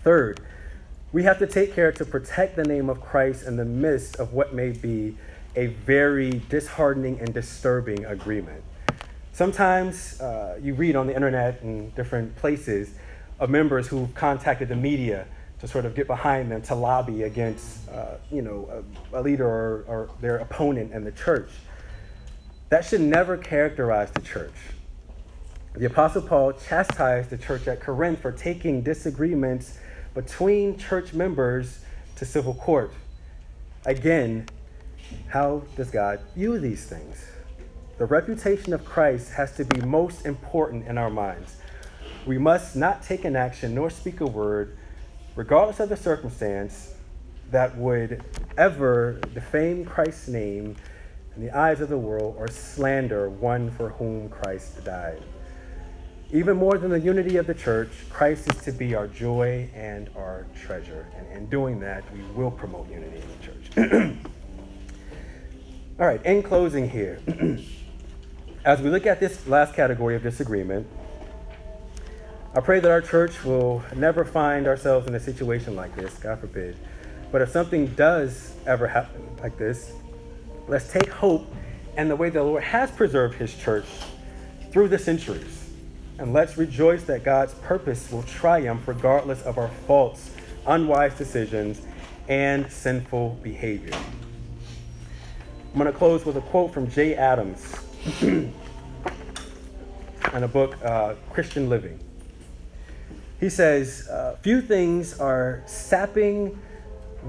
Third, 0.04 0.40
we 1.12 1.22
have 1.22 1.38
to 1.38 1.46
take 1.46 1.74
care 1.74 1.92
to 1.92 2.04
protect 2.04 2.56
the 2.56 2.64
name 2.64 2.90
of 2.90 3.00
Christ 3.00 3.46
in 3.46 3.56
the 3.56 3.64
midst 3.64 4.16
of 4.16 4.32
what 4.32 4.52
may 4.52 4.70
be 4.70 5.16
a 5.54 5.66
very 5.66 6.42
disheartening 6.48 7.20
and 7.20 7.32
disturbing 7.32 8.04
agreement. 8.06 8.64
Sometimes 9.32 10.20
uh, 10.20 10.58
you 10.60 10.74
read 10.74 10.96
on 10.96 11.06
the 11.06 11.14
internet 11.14 11.62
and 11.62 11.94
different 11.94 12.34
places 12.36 12.94
of 13.38 13.48
members 13.50 13.86
who've 13.86 14.12
contacted 14.14 14.68
the 14.68 14.76
media 14.76 15.26
to 15.60 15.68
sort 15.68 15.84
of 15.84 15.94
get 15.94 16.08
behind 16.08 16.50
them 16.50 16.62
to 16.62 16.74
lobby 16.74 17.22
against, 17.22 17.88
uh, 17.88 18.16
you 18.30 18.42
know, 18.42 18.84
a, 19.12 19.20
a 19.20 19.22
leader 19.22 19.46
or, 19.46 19.84
or 19.86 20.10
their 20.20 20.38
opponent 20.38 20.92
in 20.92 21.04
the 21.04 21.12
church. 21.12 21.50
That 22.70 22.84
should 22.84 23.02
never 23.02 23.36
characterize 23.36 24.10
the 24.10 24.22
church. 24.22 24.54
The 25.74 25.86
Apostle 25.86 26.22
Paul 26.22 26.52
chastised 26.52 27.30
the 27.30 27.38
church 27.38 27.68
at 27.68 27.80
Corinth 27.80 28.20
for 28.20 28.32
taking 28.32 28.82
disagreements 28.82 29.78
between 30.14 30.78
church 30.78 31.12
members 31.12 31.80
to 32.16 32.24
civil 32.24 32.54
court. 32.54 32.92
Again, 33.86 34.46
how 35.28 35.62
does 35.76 35.90
God 35.90 36.20
view 36.34 36.58
these 36.58 36.84
things? 36.84 37.26
The 37.98 38.06
reputation 38.06 38.72
of 38.72 38.84
Christ 38.84 39.32
has 39.32 39.54
to 39.56 39.64
be 39.64 39.80
most 39.80 40.26
important 40.26 40.86
in 40.86 40.98
our 40.98 41.10
minds. 41.10 41.56
We 42.26 42.38
must 42.38 42.76
not 42.76 43.02
take 43.02 43.24
an 43.24 43.36
action 43.36 43.74
nor 43.74 43.90
speak 43.90 44.20
a 44.20 44.26
word, 44.26 44.76
regardless 45.34 45.80
of 45.80 45.88
the 45.88 45.96
circumstance, 45.96 46.94
that 47.50 47.76
would 47.76 48.24
ever 48.56 49.20
defame 49.34 49.84
Christ's 49.84 50.28
name 50.28 50.76
in 51.36 51.42
the 51.42 51.56
eyes 51.56 51.80
of 51.80 51.88
the 51.88 51.98
world 51.98 52.36
or 52.38 52.48
slander 52.48 53.28
one 53.28 53.70
for 53.70 53.90
whom 53.90 54.28
Christ 54.28 54.84
died. 54.84 55.22
Even 56.34 56.56
more 56.56 56.78
than 56.78 56.90
the 56.90 56.98
unity 56.98 57.36
of 57.36 57.46
the 57.46 57.52
church, 57.52 57.90
Christ 58.08 58.48
is 58.48 58.56
to 58.64 58.72
be 58.72 58.94
our 58.94 59.06
joy 59.06 59.68
and 59.74 60.08
our 60.16 60.46
treasure. 60.58 61.06
And 61.18 61.30
in 61.30 61.46
doing 61.50 61.78
that, 61.80 62.04
we 62.10 62.22
will 62.34 62.50
promote 62.50 62.90
unity 62.90 63.20
in 63.20 63.28
the 63.28 63.86
church. 63.92 64.16
All 66.00 66.06
right, 66.06 66.24
in 66.24 66.42
closing 66.42 66.88
here, 66.88 67.20
as 68.64 68.80
we 68.80 68.88
look 68.88 69.04
at 69.04 69.20
this 69.20 69.46
last 69.46 69.74
category 69.74 70.16
of 70.16 70.22
disagreement, 70.22 70.86
I 72.54 72.60
pray 72.60 72.80
that 72.80 72.90
our 72.90 73.02
church 73.02 73.44
will 73.44 73.82
never 73.94 74.24
find 74.24 74.66
ourselves 74.66 75.06
in 75.06 75.14
a 75.14 75.20
situation 75.20 75.76
like 75.76 75.94
this, 75.94 76.14
God 76.14 76.40
forbid. 76.40 76.78
But 77.30 77.42
if 77.42 77.50
something 77.50 77.88
does 77.88 78.54
ever 78.66 78.86
happen 78.86 79.22
like 79.42 79.58
this, 79.58 79.92
let's 80.66 80.90
take 80.90 81.10
hope 81.10 81.46
in 81.98 82.08
the 82.08 82.16
way 82.16 82.30
the 82.30 82.42
Lord 82.42 82.62
has 82.62 82.90
preserved 82.90 83.34
his 83.34 83.54
church 83.54 83.86
through 84.70 84.88
the 84.88 84.98
centuries. 84.98 85.61
And 86.22 86.32
let's 86.32 86.56
rejoice 86.56 87.02
that 87.06 87.24
God's 87.24 87.52
purpose 87.54 88.12
will 88.12 88.22
triumph 88.22 88.86
regardless 88.86 89.42
of 89.42 89.58
our 89.58 89.70
faults, 89.88 90.30
unwise 90.68 91.18
decisions, 91.18 91.82
and 92.28 92.70
sinful 92.70 93.40
behavior. 93.42 93.92
I'm 95.72 95.80
going 95.80 95.92
to 95.92 95.98
close 95.98 96.24
with 96.24 96.36
a 96.36 96.40
quote 96.42 96.72
from 96.72 96.88
Jay 96.88 97.16
Adams 97.16 97.74
in 98.22 98.54
a 100.32 100.46
book, 100.46 100.76
uh, 100.84 101.14
Christian 101.30 101.68
Living. 101.68 101.98
He 103.40 103.48
says, 103.48 104.06
uh, 104.06 104.36
Few 104.42 104.62
things 104.62 105.18
are 105.18 105.64
sapping 105.66 106.56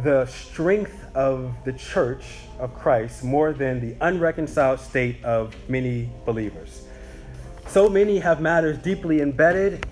the 0.03 0.27
strength 0.27 1.03
of 1.15 1.55
the 1.65 1.73
church 1.73 2.25
of 2.59 2.75
Christ 2.75 3.23
more 3.23 3.53
than 3.53 3.79
the 3.81 3.95
unreconciled 4.01 4.79
state 4.79 5.23
of 5.23 5.55
many 5.67 6.11
believers. 6.25 6.82
So 7.73 7.89
many 7.89 8.19
have 8.19 8.39
matters 8.39 8.77
deeply 8.77 9.19
embedded 9.21 9.87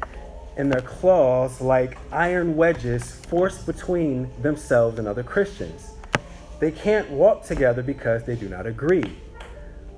in 0.55 0.69
their 0.69 0.81
claws 0.81 1.59
like 1.61 1.97
iron 2.11 2.55
wedges 2.55 3.11
forced 3.11 3.65
between 3.65 4.29
themselves 4.43 4.99
and 4.99 5.07
other 5.07 5.23
Christians. 5.23 5.89
They 6.59 6.69
can't 6.69 7.09
walk 7.09 7.43
together 7.43 7.81
because 7.81 8.23
they 8.23 8.35
do 8.35 8.47
not 8.47 8.67
agree. 8.67 9.17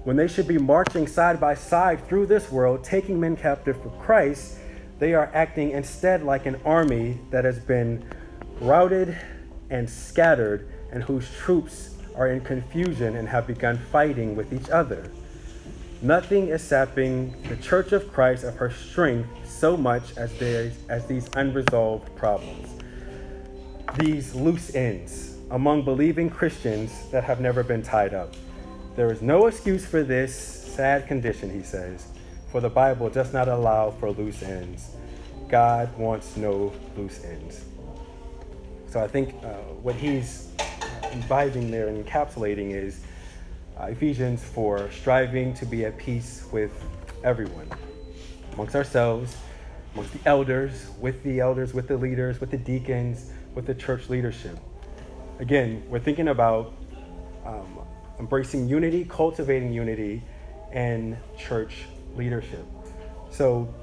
When 0.06 0.16
they 0.16 0.30
should 0.30 0.48
be 0.48 0.58
marching 0.58 1.08
side 1.08 1.42
by 1.42 1.56
side 1.56 2.08
through 2.08 2.28
this 2.28 2.50
world, 2.50 2.86
taking 2.86 3.20
men 3.20 3.36
captive 3.36 3.76
for 3.84 3.90
Christ, 4.02 4.60
they 5.00 5.14
are 5.14 5.30
acting 5.34 5.72
instead 5.72 6.24
like 6.24 6.46
an 6.46 6.56
army 6.64 7.20
that 7.32 7.44
has 7.44 7.60
been 7.60 8.02
routed 8.62 9.18
and 9.70 9.90
scattered, 9.90 10.70
and 10.94 11.04
whose 11.04 11.30
troops 11.36 11.96
are 12.16 12.30
in 12.30 12.40
confusion 12.40 13.18
and 13.18 13.28
have 13.28 13.46
begun 13.46 13.78
fighting 13.92 14.38
with 14.38 14.54
each 14.54 14.70
other. 14.70 15.12
Nothing 16.04 16.50
is 16.50 16.62
sapping 16.62 17.34
the 17.48 17.56
Church 17.56 17.94
of 17.94 18.12
Christ 18.12 18.44
of 18.44 18.58
her 18.58 18.70
strength 18.70 19.30
so 19.50 19.78
much 19.78 20.18
as, 20.18 20.34
as 20.90 21.06
these 21.06 21.30
unresolved 21.38 22.14
problems. 22.18 22.68
These 24.00 24.36
loose 24.36 24.76
ends 24.76 25.38
among 25.50 25.86
believing 25.86 26.30
Christians 26.30 27.10
that 27.12 27.24
have 27.24 27.40
never 27.40 27.64
been 27.64 27.82
tied 27.82 28.14
up. 28.14 28.34
There 28.98 29.14
is 29.14 29.22
no 29.22 29.48
excuse 29.48 29.86
for 29.86 30.04
this 30.04 30.36
sad 30.36 31.08
condition, 31.08 31.50
he 31.50 31.64
says, 31.64 32.08
for 32.52 32.60
the 32.60 32.70
Bible 32.70 33.10
does 33.10 33.32
not 33.32 33.48
allow 33.48 33.92
for 33.92 34.12
loose 34.12 34.44
ends. 34.44 34.90
God 35.48 35.98
wants 35.98 36.36
no 36.36 36.74
loose 36.98 37.24
ends. 37.24 37.64
So 38.90 39.02
I 39.02 39.08
think 39.08 39.36
uh, 39.42 39.54
what 39.82 39.96
he's 39.96 40.50
imbibing 41.14 41.72
there 41.72 41.88
and 41.88 42.06
encapsulating 42.06 42.72
is 42.72 43.00
uh, 43.80 43.86
Ephesians 43.86 44.44
for 44.44 44.90
striving 44.92 45.54
to 45.56 45.66
be 45.66 45.86
at 45.86 45.98
peace 45.98 46.46
with 46.52 46.72
everyone, 47.24 47.68
amongst 48.54 48.76
ourselves, 48.76 49.36
amongst 49.94 50.14
the 50.14 50.20
elders, 50.26 50.88
with 51.00 51.24
the 51.24 51.40
elders, 51.40 51.74
with 51.74 51.88
the 51.88 51.98
leaders, 51.98 52.40
with 52.40 52.52
the 52.52 52.58
deacons, 52.58 53.32
with 53.56 53.66
the 53.66 53.74
church 53.74 54.10
leadership. 54.10 54.58
Again, 55.40 55.84
we're 55.90 56.00
thinking 56.00 56.28
about 56.28 56.74
um, 57.46 57.80
embracing 58.20 58.68
unity, 58.68 59.06
cultivating 59.06 59.74
unity, 59.74 60.22
and 60.72 61.18
church 61.38 61.86
leadership. 62.16 62.66
So, 63.30 63.74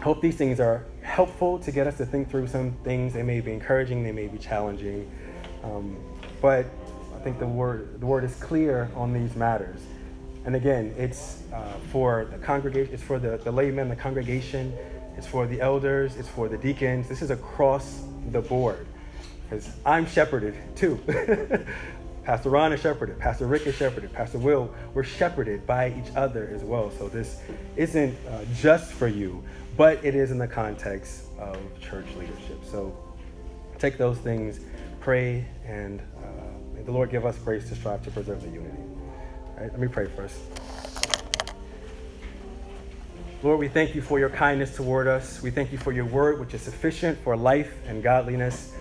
hope 0.00 0.20
these 0.20 0.36
things 0.36 0.60
are 0.60 0.84
helpful 1.02 1.58
to 1.58 1.72
get 1.72 1.86
us 1.86 1.96
to 1.98 2.06
think 2.06 2.30
through 2.30 2.46
some 2.46 2.72
things. 2.84 3.12
They 3.12 3.22
may 3.22 3.40
be 3.40 3.52
encouraging, 3.52 4.02
they 4.02 4.12
may 4.12 4.26
be 4.26 4.38
challenging, 4.38 5.10
um, 5.62 5.96
but 6.40 6.66
I 7.18 7.20
think 7.20 7.40
the 7.40 7.46
word 7.48 7.98
the 7.98 8.06
word 8.06 8.22
is 8.22 8.36
clear 8.36 8.88
on 8.94 9.12
these 9.12 9.34
matters. 9.34 9.80
And 10.44 10.54
again, 10.54 10.94
it's 10.96 11.42
uh, 11.52 11.64
for 11.90 12.26
the 12.30 12.38
congregation, 12.38 12.94
it's 12.94 13.02
for 13.02 13.18
the, 13.18 13.38
the 13.38 13.50
laymen, 13.50 13.88
the 13.88 13.96
congregation, 13.96 14.72
it's 15.16 15.26
for 15.26 15.44
the 15.44 15.60
elders, 15.60 16.14
it's 16.14 16.28
for 16.28 16.48
the 16.48 16.56
deacons. 16.56 17.08
This 17.08 17.20
is 17.20 17.30
across 17.30 18.04
the 18.30 18.40
board. 18.40 18.86
Because 19.42 19.68
I'm 19.84 20.06
shepherded 20.06 20.54
too. 20.76 20.96
Pastor 22.24 22.50
Ron 22.50 22.72
is 22.72 22.80
shepherded, 22.80 23.18
Pastor 23.18 23.48
Rick 23.48 23.66
is 23.66 23.74
shepherded, 23.74 24.12
Pastor 24.12 24.38
Will, 24.38 24.72
we're 24.94 25.02
shepherded 25.02 25.66
by 25.66 25.88
each 25.88 26.14
other 26.14 26.48
as 26.54 26.62
well. 26.62 26.92
So 26.92 27.08
this 27.08 27.40
isn't 27.74 28.16
uh, 28.28 28.44
just 28.54 28.92
for 28.92 29.08
you, 29.08 29.42
but 29.76 30.04
it 30.04 30.14
is 30.14 30.30
in 30.30 30.38
the 30.38 30.46
context 30.46 31.24
of 31.40 31.58
church 31.80 32.06
leadership. 32.16 32.64
So 32.64 32.96
take 33.78 33.98
those 33.98 34.18
things, 34.18 34.60
pray, 35.00 35.46
and 35.66 36.00
the 36.84 36.92
Lord 36.92 37.10
give 37.10 37.26
us 37.26 37.38
grace 37.38 37.68
to 37.68 37.74
strive 37.74 38.02
to 38.04 38.10
preserve 38.10 38.42
the 38.42 38.50
unity. 38.50 38.82
All 39.56 39.62
right, 39.62 39.70
let 39.70 39.80
me 39.80 39.88
pray 39.88 40.06
first. 40.06 40.38
Lord, 43.42 43.60
we 43.60 43.68
thank 43.68 43.94
you 43.94 44.02
for 44.02 44.18
your 44.18 44.30
kindness 44.30 44.74
toward 44.74 45.06
us. 45.06 45.40
We 45.40 45.50
thank 45.50 45.70
you 45.70 45.78
for 45.78 45.92
your 45.92 46.06
word, 46.06 46.40
which 46.40 46.54
is 46.54 46.62
sufficient 46.62 47.18
for 47.18 47.36
life 47.36 47.72
and 47.86 48.02
godliness. 48.02 48.72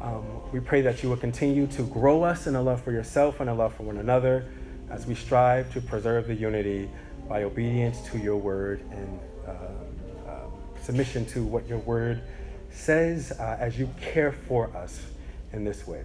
Um, 0.00 0.24
we 0.52 0.60
pray 0.60 0.82
that 0.82 1.02
you 1.02 1.08
will 1.08 1.16
continue 1.16 1.66
to 1.68 1.82
grow 1.82 2.22
us 2.22 2.46
in 2.46 2.54
a 2.54 2.62
love 2.62 2.80
for 2.80 2.92
yourself 2.92 3.40
and 3.40 3.50
a 3.50 3.54
love 3.54 3.74
for 3.74 3.82
one 3.82 3.98
another 3.98 4.46
as 4.88 5.06
we 5.06 5.16
strive 5.16 5.72
to 5.72 5.80
preserve 5.80 6.28
the 6.28 6.34
unity 6.34 6.88
by 7.28 7.42
obedience 7.42 8.00
to 8.10 8.18
your 8.18 8.36
word 8.36 8.80
and 8.92 9.20
um, 9.48 9.56
um, 10.28 10.52
submission 10.80 11.26
to 11.26 11.42
what 11.42 11.66
your 11.68 11.78
word 11.78 12.22
says 12.70 13.32
uh, 13.32 13.56
as 13.58 13.78
you 13.78 13.90
care 14.00 14.32
for 14.32 14.74
us 14.76 15.02
in 15.52 15.64
this 15.64 15.86
way. 15.86 16.04